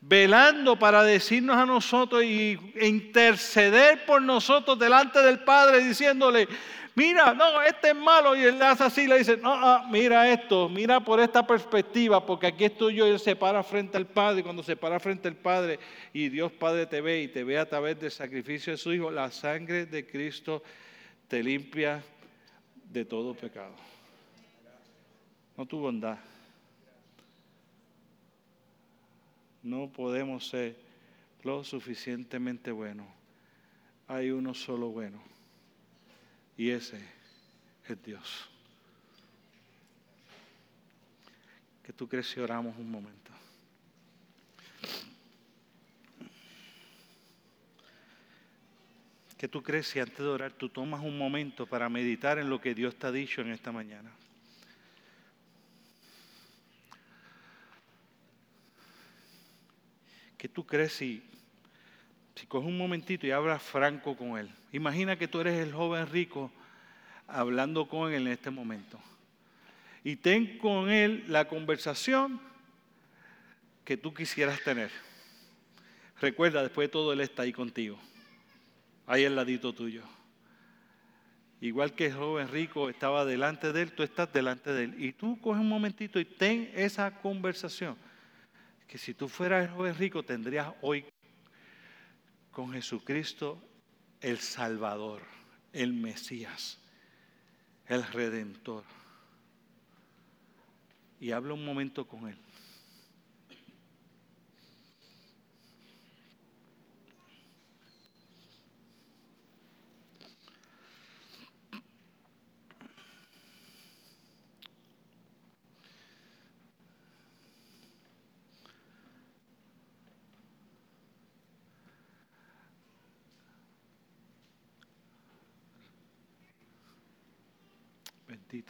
velando 0.01 0.77
para 0.77 1.03
decirnos 1.03 1.57
a 1.57 1.65
nosotros 1.65 2.23
y 2.23 2.57
interceder 2.81 4.05
por 4.05 4.21
nosotros 4.21 4.77
delante 4.77 5.21
del 5.21 5.39
Padre, 5.39 5.83
diciéndole, 5.83 6.47
mira, 6.95 7.33
no, 7.33 7.61
este 7.61 7.89
es 7.89 7.95
malo, 7.95 8.35
y 8.35 8.43
él 8.43 8.61
hace 8.61 8.85
así, 8.85 9.07
le 9.07 9.19
dice, 9.19 9.37
no, 9.37 9.83
mira 9.89 10.31
esto, 10.31 10.69
mira 10.69 10.99
por 10.99 11.19
esta 11.19 11.45
perspectiva, 11.45 12.25
porque 12.25 12.47
aquí 12.47 12.65
estoy 12.65 12.95
yo, 12.95 13.07
y 13.07 13.11
él 13.11 13.19
se 13.19 13.35
para 13.35 13.63
frente 13.63 13.97
al 13.97 14.05
Padre, 14.05 14.43
cuando 14.43 14.63
se 14.63 14.75
para 14.75 14.99
frente 14.99 15.27
al 15.27 15.35
Padre, 15.35 15.79
y 16.13 16.29
Dios 16.29 16.51
Padre 16.51 16.85
te 16.85 17.01
ve, 17.01 17.21
y 17.21 17.27
te 17.27 17.43
ve 17.43 17.57
a 17.57 17.67
través 17.67 17.99
del 17.99 18.11
sacrificio 18.11 18.71
de 18.71 18.77
su 18.77 18.93
Hijo, 18.93 19.11
la 19.11 19.31
sangre 19.31 19.85
de 19.87 20.05
Cristo 20.05 20.63
te 21.27 21.43
limpia 21.43 22.03
de 22.91 23.05
todo 23.05 23.33
pecado. 23.33 23.75
No 25.55 25.65
tu 25.65 25.79
bondad. 25.79 26.17
no 29.67 29.89
podemos 29.89 30.47
ser 30.47 30.77
lo 31.43 31.63
suficientemente 31.63 32.71
buenos. 32.71 33.07
Hay 34.07 34.31
uno 34.31 34.53
solo 34.53 34.89
bueno. 34.89 35.21
Y 36.55 36.69
ese 36.69 36.99
es 37.87 38.03
Dios. 38.03 38.49
Que 41.83 41.91
tú 41.91 42.07
crees 42.07 42.27
si 42.27 42.39
oramos 42.39 42.77
un 42.77 42.89
momento. 42.89 43.26
Que 49.37 49.47
tú 49.47 49.61
crees 49.61 49.87
si 49.87 49.99
antes 49.99 50.17
de 50.17 50.27
orar 50.27 50.51
tú 50.51 50.69
tomas 50.69 51.01
un 51.01 51.17
momento 51.17 51.65
para 51.65 51.89
meditar 51.89 52.39
en 52.39 52.49
lo 52.49 52.59
que 52.59 52.73
Dios 52.73 52.95
te 52.95 53.07
ha 53.07 53.11
dicho 53.11 53.41
en 53.41 53.51
esta 53.51 53.71
mañana. 53.71 54.11
¿Qué 60.37 60.47
tú 60.47 60.65
crees 60.65 60.93
si, 60.93 61.23
si 62.35 62.45
coges 62.45 62.67
un 62.67 62.77
momentito 62.77 63.25
y 63.25 63.31
hablas 63.31 63.61
franco 63.61 64.15
con 64.15 64.37
él? 64.37 64.49
Imagina 64.71 65.17
que 65.17 65.27
tú 65.27 65.39
eres 65.39 65.59
el 65.59 65.73
joven 65.73 66.07
rico 66.07 66.51
hablando 67.27 67.87
con 67.87 68.11
él 68.11 68.27
en 68.27 68.33
este 68.33 68.49
momento. 68.49 68.99
Y 70.03 70.15
ten 70.15 70.57
con 70.59 70.89
él 70.89 71.25
la 71.27 71.47
conversación 71.47 72.39
que 73.87 73.95
tú 73.95 74.13
quisieras 74.13 74.61
tener. 74.63 74.91
Recuerda, 76.19 76.61
después 76.61 76.89
de 76.89 76.91
todo, 76.91 77.13
Él 77.13 77.21
está 77.21 77.43
ahí 77.43 77.53
contigo, 77.53 77.97
ahí 79.07 79.25
al 79.25 79.35
ladito 79.35 79.73
tuyo. 79.73 80.03
Igual 81.59 81.95
que 81.95 82.07
el 82.07 82.13
joven 82.13 82.49
rico 82.49 82.87
estaba 82.89 83.25
delante 83.25 83.73
de 83.73 83.81
Él, 83.81 83.91
tú 83.93 84.03
estás 84.03 84.31
delante 84.31 84.71
de 84.71 84.83
Él. 84.83 85.03
Y 85.03 85.13
tú 85.13 85.39
coges 85.41 85.61
un 85.61 85.69
momentito 85.69 86.19
y 86.19 86.25
ten 86.25 86.69
esa 86.75 87.09
conversación 87.19 87.95
que 88.87 88.97
si 88.97 89.13
tú 89.13 89.27
fueras 89.27 89.65
el 89.65 89.71
joven 89.71 89.95
rico 89.95 90.23
tendrías 90.23 90.71
hoy 90.81 91.05
con 92.51 92.71
Jesucristo 92.71 93.59
el 94.21 94.37
Salvador, 94.39 95.21
el 95.73 95.93
Mesías, 95.93 96.79
el 97.87 98.03
Redentor. 98.03 98.83
Y 101.19 101.31
habla 101.31 101.53
un 101.53 101.65
momento 101.65 102.07
con 102.07 102.27
Él. 102.27 102.37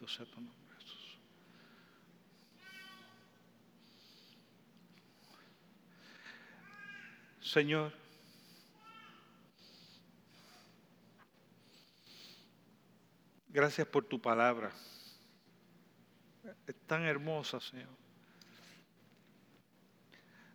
Sea 0.06 0.26
tu 0.26 0.40
nombre, 0.40 0.76
Jesús. 0.80 1.20
Señor, 7.42 7.92
gracias 13.50 13.86
por 13.88 14.06
tu 14.06 14.22
palabra. 14.22 14.72
Es 16.68 16.76
tan 16.86 17.04
hermosa, 17.04 17.60
Señor. 17.60 17.90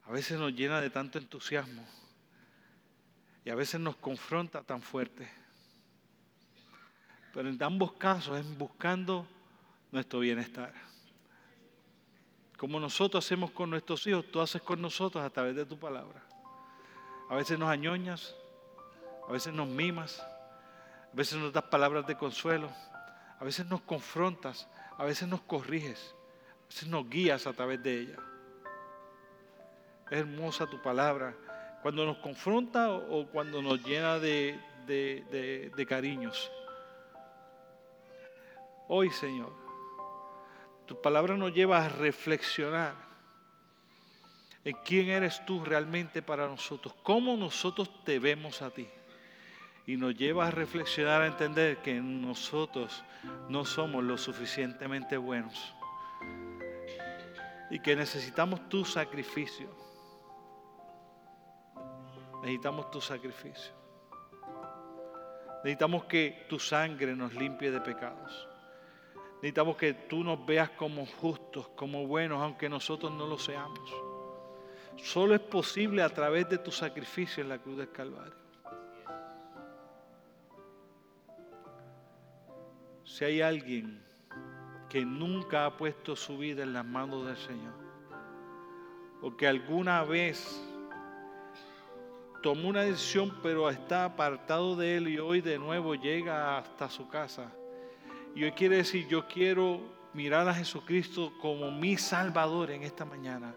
A 0.05 0.13
veces 0.13 0.39
nos 0.39 0.53
llena 0.55 0.81
de 0.81 0.89
tanto 0.89 1.19
entusiasmo 1.19 1.87
y 3.45 3.51
a 3.51 3.55
veces 3.55 3.81
nos 3.81 3.97
confronta 3.97 4.63
tan 4.63 4.81
fuerte. 4.81 5.42
Pero 7.33 7.49
en 7.49 7.63
ambos 7.63 7.93
casos 7.93 8.39
es 8.39 8.59
buscando 8.59 9.27
nuestro 9.91 10.21
bienestar. 10.21 10.73
Como 12.59 12.79
nosotros 12.79 13.25
hacemos 13.25 13.51
con 13.51 13.71
nuestros 13.71 14.07
hijos, 14.07 14.25
tú 14.31 14.41
haces 14.41 14.63
con 14.63 14.81
nosotros 14.81 15.25
a 15.25 15.31
través 15.31 15.57
de 15.57 15.65
tu 15.65 15.79
palabra. 15.79 16.23
A 17.29 17.35
veces 17.35 17.59
nos 17.59 17.69
añoñas, 17.69 18.37
a 19.29 19.33
veces 19.33 19.53
nos 19.53 19.67
mimas, 19.67 20.21
a 20.21 21.15
veces 21.15 21.39
nos 21.39 21.53
das 21.53 21.65
palabras 21.65 22.07
de 22.07 22.17
consuelo, 22.17 22.71
a 23.39 23.45
veces 23.45 23.67
nos 23.67 23.81
confrontas, 23.81 24.69
a 24.99 25.05
veces 25.05 25.27
nos 25.27 25.41
corriges, 25.41 26.15
a 26.65 26.67
veces 26.69 26.89
nos 26.89 27.09
guías 27.09 27.47
a 27.47 27.53
través 27.53 27.83
de 27.83 28.01
ella. 28.01 28.17
Es 30.11 30.19
hermosa 30.19 30.67
tu 30.67 30.81
palabra. 30.83 31.35
Cuando 31.81 32.05
nos 32.05 32.19
confronta 32.19 32.91
o 32.93 33.27
cuando 33.27 33.63
nos 33.63 33.83
llena 33.83 34.19
de, 34.19 34.61
de 34.87 35.87
cariños. 35.89 36.51
Hoy, 38.95 39.09
Señor, 39.09 39.51
tu 40.85 41.01
palabra 41.01 41.35
nos 41.35 41.55
lleva 41.55 41.83
a 41.83 41.89
reflexionar 41.89 42.95
en 44.67 44.77
quién 44.85 45.09
eres 45.09 45.43
tú 45.47 45.65
realmente 45.65 46.21
para 46.21 46.47
nosotros, 46.47 46.95
cómo 47.03 47.35
nosotros 47.39 48.05
te 48.05 48.19
vemos 48.19 48.61
a 48.61 48.69
ti. 48.69 48.87
Y 49.87 49.97
nos 49.97 50.15
lleva 50.15 50.47
a 50.47 50.51
reflexionar, 50.51 51.23
a 51.23 51.27
entender 51.27 51.79
que 51.79 51.95
nosotros 52.03 53.03
no 53.49 53.65
somos 53.65 54.05
lo 54.05 54.19
suficientemente 54.19 55.17
buenos 55.17 55.75
y 57.71 57.81
que 57.81 57.97
necesitamos 57.97 58.69
tu 58.69 58.85
sacrificio. 58.85 59.75
Necesitamos 62.43 62.91
tu 62.91 63.01
sacrificio. 63.01 63.73
Necesitamos 65.65 66.05
que 66.05 66.45
tu 66.47 66.59
sangre 66.59 67.17
nos 67.17 67.33
limpie 67.33 67.71
de 67.71 67.81
pecados. 67.81 68.52
Necesitamos 69.43 69.77
que 69.77 69.93
tú 69.93 70.23
nos 70.23 70.47
veas 70.47 70.71
como 70.71 71.05
justos, 71.05 71.67
como 71.75 72.07
buenos, 72.07 72.41
aunque 72.41 72.69
nosotros 72.69 73.11
no 73.11 73.27
lo 73.27 73.37
seamos. 73.37 73.93
Solo 74.97 75.35
es 75.35 75.41
posible 75.41 76.01
a 76.01 76.09
través 76.09 76.49
de 76.49 76.59
tu 76.59 76.71
sacrificio 76.71 77.43
en 77.43 77.49
la 77.49 77.59
cruz 77.59 77.77
del 77.77 77.91
Calvario. 77.91 78.37
Si 83.03 83.25
hay 83.25 83.41
alguien 83.41 84.01
que 84.89 85.05
nunca 85.05 85.67
ha 85.67 85.77
puesto 85.77 86.15
su 86.15 86.39
vida 86.39 86.63
en 86.63 86.73
las 86.73 86.85
manos 86.85 87.27
del 87.27 87.37
Señor, 87.37 87.75
o 89.23 89.37
que 89.37 89.49
alguna 89.49 90.05
vez 90.05 90.65
tomó 92.45 92.69
una 92.69 92.83
decisión 92.83 93.41
pero 93.43 93.69
está 93.69 94.05
apartado 94.05 94.77
de 94.77 94.99
Él 94.99 95.09
y 95.09 95.19
hoy 95.19 95.41
de 95.41 95.59
nuevo 95.59 95.97
llega 95.97 96.59
hasta 96.59 96.89
su 96.89 97.09
casa, 97.09 97.53
y 98.35 98.45
hoy 98.45 98.53
quiere 98.53 98.77
decir, 98.77 99.07
yo 99.09 99.27
quiero 99.27 99.81
mirar 100.15 100.49
a 100.49 100.55
Jesucristo 100.55 101.33
como 101.41 101.71
mi 101.71 101.97
Salvador 101.97 102.71
en 102.71 102.83
esta 102.83 103.05
mañana 103.05 103.55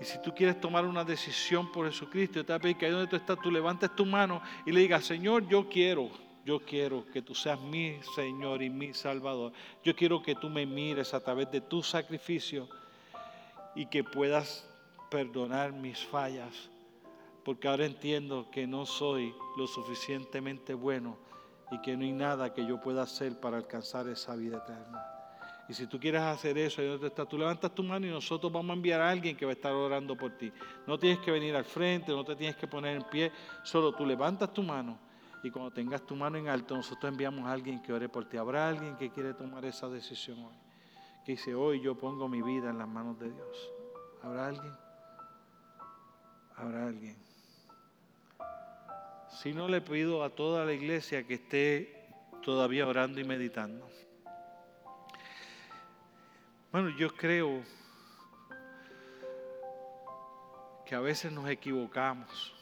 y 0.00 0.04
si 0.04 0.20
tú 0.20 0.34
quieres 0.34 0.60
tomar 0.60 0.84
una 0.84 1.04
decisión 1.04 1.72
por 1.72 1.86
Jesucristo, 1.86 2.34
yo 2.36 2.44
te 2.44 2.52
voy 2.52 2.58
a 2.58 2.60
pedir 2.60 2.76
que 2.76 2.86
ahí 2.86 2.92
donde 2.92 3.06
tú 3.06 3.16
estás, 3.16 3.38
tú 3.40 3.50
levantes 3.50 3.94
tu 3.94 4.04
mano 4.04 4.42
y 4.66 4.72
le 4.72 4.80
digas, 4.80 5.04
Señor, 5.04 5.48
yo 5.48 5.68
quiero, 5.68 6.10
yo 6.44 6.60
quiero 6.60 7.06
que 7.10 7.22
tú 7.22 7.34
seas 7.34 7.58
mi 7.60 7.98
Señor 8.14 8.62
y 8.62 8.68
mi 8.68 8.92
Salvador. 8.92 9.52
Yo 9.82 9.96
quiero 9.96 10.22
que 10.22 10.34
tú 10.34 10.50
me 10.50 10.66
mires 10.66 11.14
a 11.14 11.20
través 11.20 11.50
de 11.50 11.62
tu 11.62 11.82
sacrificio 11.82 12.68
y 13.74 13.86
que 13.86 14.04
puedas 14.04 14.68
perdonar 15.10 15.72
mis 15.72 16.04
fallas. 16.04 16.70
Porque 17.42 17.68
ahora 17.68 17.86
entiendo 17.86 18.50
que 18.50 18.66
no 18.66 18.84
soy 18.84 19.34
lo 19.56 19.66
suficientemente 19.66 20.74
bueno 20.74 21.16
y 21.70 21.80
que 21.80 21.96
no 21.96 22.04
hay 22.04 22.12
nada 22.12 22.52
que 22.52 22.66
yo 22.66 22.80
pueda 22.80 23.02
hacer 23.02 23.38
para 23.40 23.56
alcanzar 23.56 24.08
esa 24.08 24.36
vida 24.36 24.58
eterna. 24.58 25.04
Y 25.68 25.74
si 25.74 25.86
tú 25.86 25.98
quieres 25.98 26.22
hacer 26.22 26.56
eso, 26.58 26.80
ahí 26.80 26.86
donde 26.86 27.08
estás, 27.08 27.28
tú 27.28 27.36
levantas 27.36 27.74
tu 27.74 27.82
mano 27.82 28.06
y 28.06 28.10
nosotros 28.10 28.52
vamos 28.52 28.70
a 28.70 28.74
enviar 28.74 29.00
a 29.00 29.10
alguien 29.10 29.36
que 29.36 29.44
va 29.44 29.50
a 29.50 29.54
estar 29.54 29.72
orando 29.72 30.16
por 30.16 30.30
ti. 30.36 30.52
No 30.86 30.96
tienes 30.98 31.18
que 31.18 31.32
venir 31.32 31.56
al 31.56 31.64
frente, 31.64 32.12
no 32.12 32.24
te 32.24 32.36
tienes 32.36 32.56
que 32.56 32.68
poner 32.68 32.96
en 32.96 33.02
pie, 33.04 33.32
solo 33.64 33.92
tú 33.92 34.06
levantas 34.06 34.52
tu 34.52 34.62
mano 34.62 35.06
y 35.42 35.50
cuando 35.50 35.70
tengas 35.70 36.02
tu 36.02 36.16
mano 36.16 36.38
en 36.38 36.48
alto, 36.48 36.76
nosotros 36.76 37.10
enviamos 37.10 37.46
a 37.46 37.52
alguien 37.52 37.80
que 37.80 37.92
ore 37.92 38.08
por 38.08 38.28
ti. 38.28 38.36
¿Habrá 38.36 38.68
alguien 38.68 38.96
que 38.96 39.10
quiere 39.10 39.34
tomar 39.34 39.64
esa 39.64 39.88
decisión 39.88 40.38
hoy? 40.44 40.56
Que 41.24 41.32
dice, 41.32 41.54
hoy 41.54 41.80
yo 41.80 41.96
pongo 41.96 42.28
mi 42.28 42.42
vida 42.42 42.70
en 42.70 42.78
las 42.78 42.88
manos 42.88 43.18
de 43.18 43.30
Dios. 43.30 43.70
¿Habrá 44.22 44.48
alguien? 44.48 44.72
¿Habrá 46.56 46.86
alguien? 46.86 47.25
Si 49.42 49.52
no, 49.52 49.68
le 49.68 49.82
pido 49.82 50.24
a 50.24 50.30
toda 50.30 50.64
la 50.64 50.72
iglesia 50.72 51.26
que 51.26 51.34
esté 51.34 52.08
todavía 52.42 52.86
orando 52.86 53.20
y 53.20 53.24
meditando. 53.24 53.86
Bueno, 56.72 56.88
yo 56.96 57.14
creo 57.14 57.62
que 60.86 60.94
a 60.94 61.00
veces 61.00 61.32
nos 61.32 61.50
equivocamos. 61.50 62.54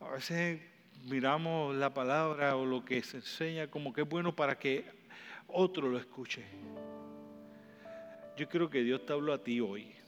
A 0.00 0.08
veces 0.08 0.60
miramos 1.04 1.76
la 1.76 1.94
palabra 1.94 2.56
o 2.56 2.66
lo 2.66 2.84
que 2.84 3.00
se 3.04 3.18
enseña 3.18 3.70
como 3.70 3.92
que 3.92 4.00
es 4.00 4.08
bueno 4.08 4.34
para 4.34 4.58
que 4.58 4.84
otro 5.46 5.88
lo 5.88 5.98
escuche. 5.98 6.44
Yo 8.36 8.48
creo 8.48 8.68
que 8.68 8.82
Dios 8.82 9.06
te 9.06 9.12
habló 9.12 9.32
a 9.32 9.38
ti 9.38 9.60
hoy. 9.60 9.99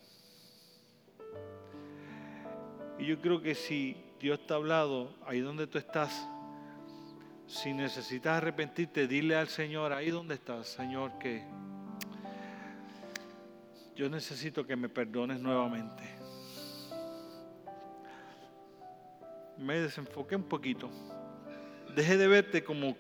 Y 2.99 3.07
yo 3.07 3.21
creo 3.21 3.41
que 3.41 3.55
si 3.55 3.97
Dios 4.21 4.47
te 4.47 4.53
ha 4.53 4.57
hablado 4.57 5.15
ahí 5.27 5.41
donde 5.41 5.67
tú 5.67 5.79
estás, 5.79 6.29
si 7.47 7.73
necesitas 7.73 8.39
arrepentirte, 8.39 9.07
dile 9.07 9.37
al 9.37 9.49
Señor, 9.49 9.93
ahí 9.93 10.11
donde 10.11 10.35
estás, 10.35 10.69
Señor, 10.69 11.19
que 11.19 11.45
yo 13.95 14.09
necesito 14.09 14.67
que 14.67 14.75
me 14.75 14.89
perdones 14.89 15.41
nuevamente. 15.41 16.03
Me 19.59 19.81
desenfoqué 19.81 20.37
un 20.37 20.45
poquito. 20.45 20.91
Deje 21.95 22.17
de 22.17 22.27
verte 22.27 22.65
como, 22.65 22.97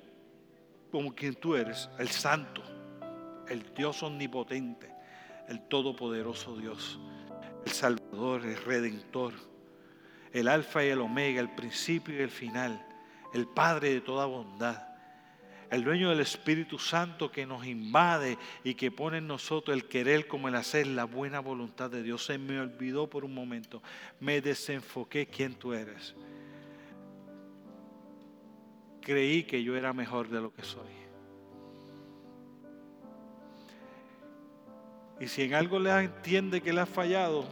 como 0.90 1.14
quien 1.14 1.34
tú 1.34 1.56
eres, 1.56 1.88
el 1.98 2.08
santo, 2.08 2.62
el 3.48 3.72
Dios 3.74 4.02
omnipotente, 4.02 4.92
el 5.48 5.66
todopoderoso 5.68 6.56
Dios, 6.56 7.00
el 7.64 7.72
Salvador, 7.72 8.44
el 8.44 8.56
Redentor, 8.56 9.32
el 10.32 10.48
Alfa 10.48 10.84
y 10.84 10.88
el 10.88 11.00
Omega, 11.00 11.40
el 11.40 11.50
principio 11.50 12.16
y 12.16 12.22
el 12.22 12.30
final 12.30 12.86
el 13.32 13.46
Padre 13.46 13.94
de 13.94 14.00
toda 14.00 14.26
bondad, 14.26 14.88
el 15.70 15.84
dueño 15.84 16.10
del 16.10 16.20
Espíritu 16.20 16.78
Santo 16.78 17.32
que 17.32 17.46
nos 17.46 17.66
invade 17.66 18.36
y 18.62 18.74
que 18.74 18.90
pone 18.90 19.18
en 19.18 19.26
nosotros 19.26 19.74
el 19.74 19.88
querer 19.88 20.28
como 20.28 20.48
el 20.48 20.54
hacer 20.54 20.86
la 20.86 21.04
buena 21.04 21.40
voluntad 21.40 21.90
de 21.90 22.02
Dios. 22.02 22.26
Se 22.26 22.36
me 22.36 22.60
olvidó 22.60 23.08
por 23.08 23.24
un 23.24 23.32
momento, 23.32 23.82
me 24.20 24.40
desenfoqué 24.42 25.26
quién 25.26 25.54
tú 25.54 25.72
eres. 25.72 26.14
Creí 29.00 29.44
que 29.44 29.62
yo 29.64 29.74
era 29.74 29.92
mejor 29.92 30.28
de 30.28 30.40
lo 30.40 30.52
que 30.52 30.62
soy. 30.62 30.92
Y 35.20 35.28
si 35.28 35.42
en 35.42 35.54
algo 35.54 35.78
le 35.78 35.90
entiende 35.90 36.60
que 36.60 36.72
le 36.72 36.80
ha 36.80 36.86
fallado, 36.86 37.46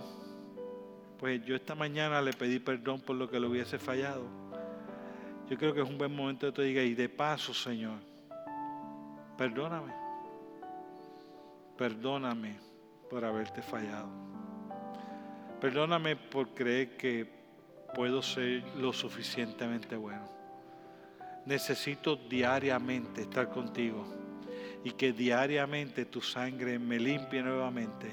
pues 1.20 1.44
yo 1.44 1.54
esta 1.54 1.76
mañana 1.76 2.20
le 2.20 2.32
pedí 2.32 2.58
perdón 2.58 3.00
por 3.00 3.14
lo 3.14 3.30
que 3.30 3.38
le 3.38 3.46
hubiese 3.46 3.78
fallado 3.78 4.40
yo 5.50 5.58
creo 5.58 5.74
que 5.74 5.80
es 5.82 5.88
un 5.88 5.98
buen 5.98 6.14
momento 6.14 6.46
de 6.46 6.52
te 6.52 6.62
diga, 6.62 6.80
y 6.80 6.94
de 6.94 7.08
paso, 7.08 7.52
Señor, 7.52 7.98
perdóname. 9.36 9.92
Perdóname 11.76 12.56
por 13.10 13.24
haberte 13.24 13.60
fallado. 13.60 14.08
Perdóname 15.60 16.14
por 16.14 16.54
creer 16.54 16.96
que 16.96 17.28
puedo 17.96 18.22
ser 18.22 18.62
lo 18.76 18.92
suficientemente 18.92 19.96
bueno. 19.96 20.30
Necesito 21.46 22.14
diariamente 22.14 23.22
estar 23.22 23.50
contigo 23.50 24.06
y 24.84 24.92
que 24.92 25.12
diariamente 25.12 26.04
tu 26.04 26.20
sangre 26.20 26.78
me 26.78 27.00
limpie 27.00 27.42
nuevamente 27.42 28.08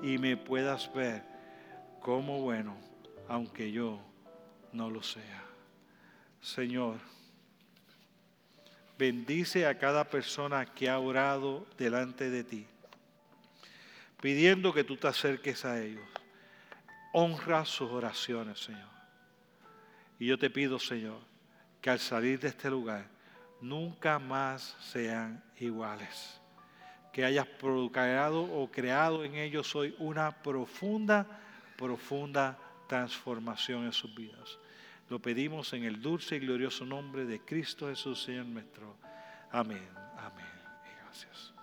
y 0.00 0.16
me 0.16 0.36
puedas 0.36 0.94
ver 0.94 1.24
como 2.08 2.40
bueno, 2.40 2.74
aunque 3.28 3.70
yo 3.70 4.00
no 4.72 4.88
lo 4.88 5.02
sea. 5.02 5.44
Señor, 6.40 6.96
bendice 8.96 9.66
a 9.66 9.76
cada 9.76 10.08
persona 10.08 10.64
que 10.64 10.88
ha 10.88 10.98
orado 10.98 11.66
delante 11.76 12.30
de 12.30 12.44
ti, 12.44 12.66
pidiendo 14.22 14.72
que 14.72 14.84
tú 14.84 14.96
te 14.96 15.06
acerques 15.06 15.66
a 15.66 15.82
ellos. 15.82 16.08
Honra 17.12 17.66
sus 17.66 17.90
oraciones, 17.90 18.58
Señor. 18.58 18.88
Y 20.18 20.28
yo 20.28 20.38
te 20.38 20.48
pido, 20.48 20.78
Señor, 20.78 21.20
que 21.82 21.90
al 21.90 21.98
salir 21.98 22.40
de 22.40 22.48
este 22.48 22.70
lugar 22.70 23.06
nunca 23.60 24.18
más 24.18 24.78
sean 24.80 25.44
iguales. 25.58 26.40
Que 27.12 27.26
hayas 27.26 27.46
provocado 27.46 28.44
o 28.44 28.70
creado 28.70 29.26
en 29.26 29.34
ellos 29.34 29.76
hoy 29.76 29.94
una 29.98 30.30
profunda, 30.42 31.44
profunda 31.78 32.58
transformación 32.88 33.84
en 33.84 33.92
sus 33.92 34.14
vidas. 34.14 34.58
Lo 35.08 35.20
pedimos 35.20 35.72
en 35.72 35.84
el 35.84 36.02
dulce 36.02 36.36
y 36.36 36.40
glorioso 36.40 36.84
nombre 36.84 37.24
de 37.24 37.40
Cristo 37.40 37.88
Jesús, 37.88 38.22
Señor 38.22 38.44
nuestro. 38.46 38.96
Amén, 39.50 39.88
amén 40.18 40.44
y 40.84 41.02
gracias. 41.02 41.54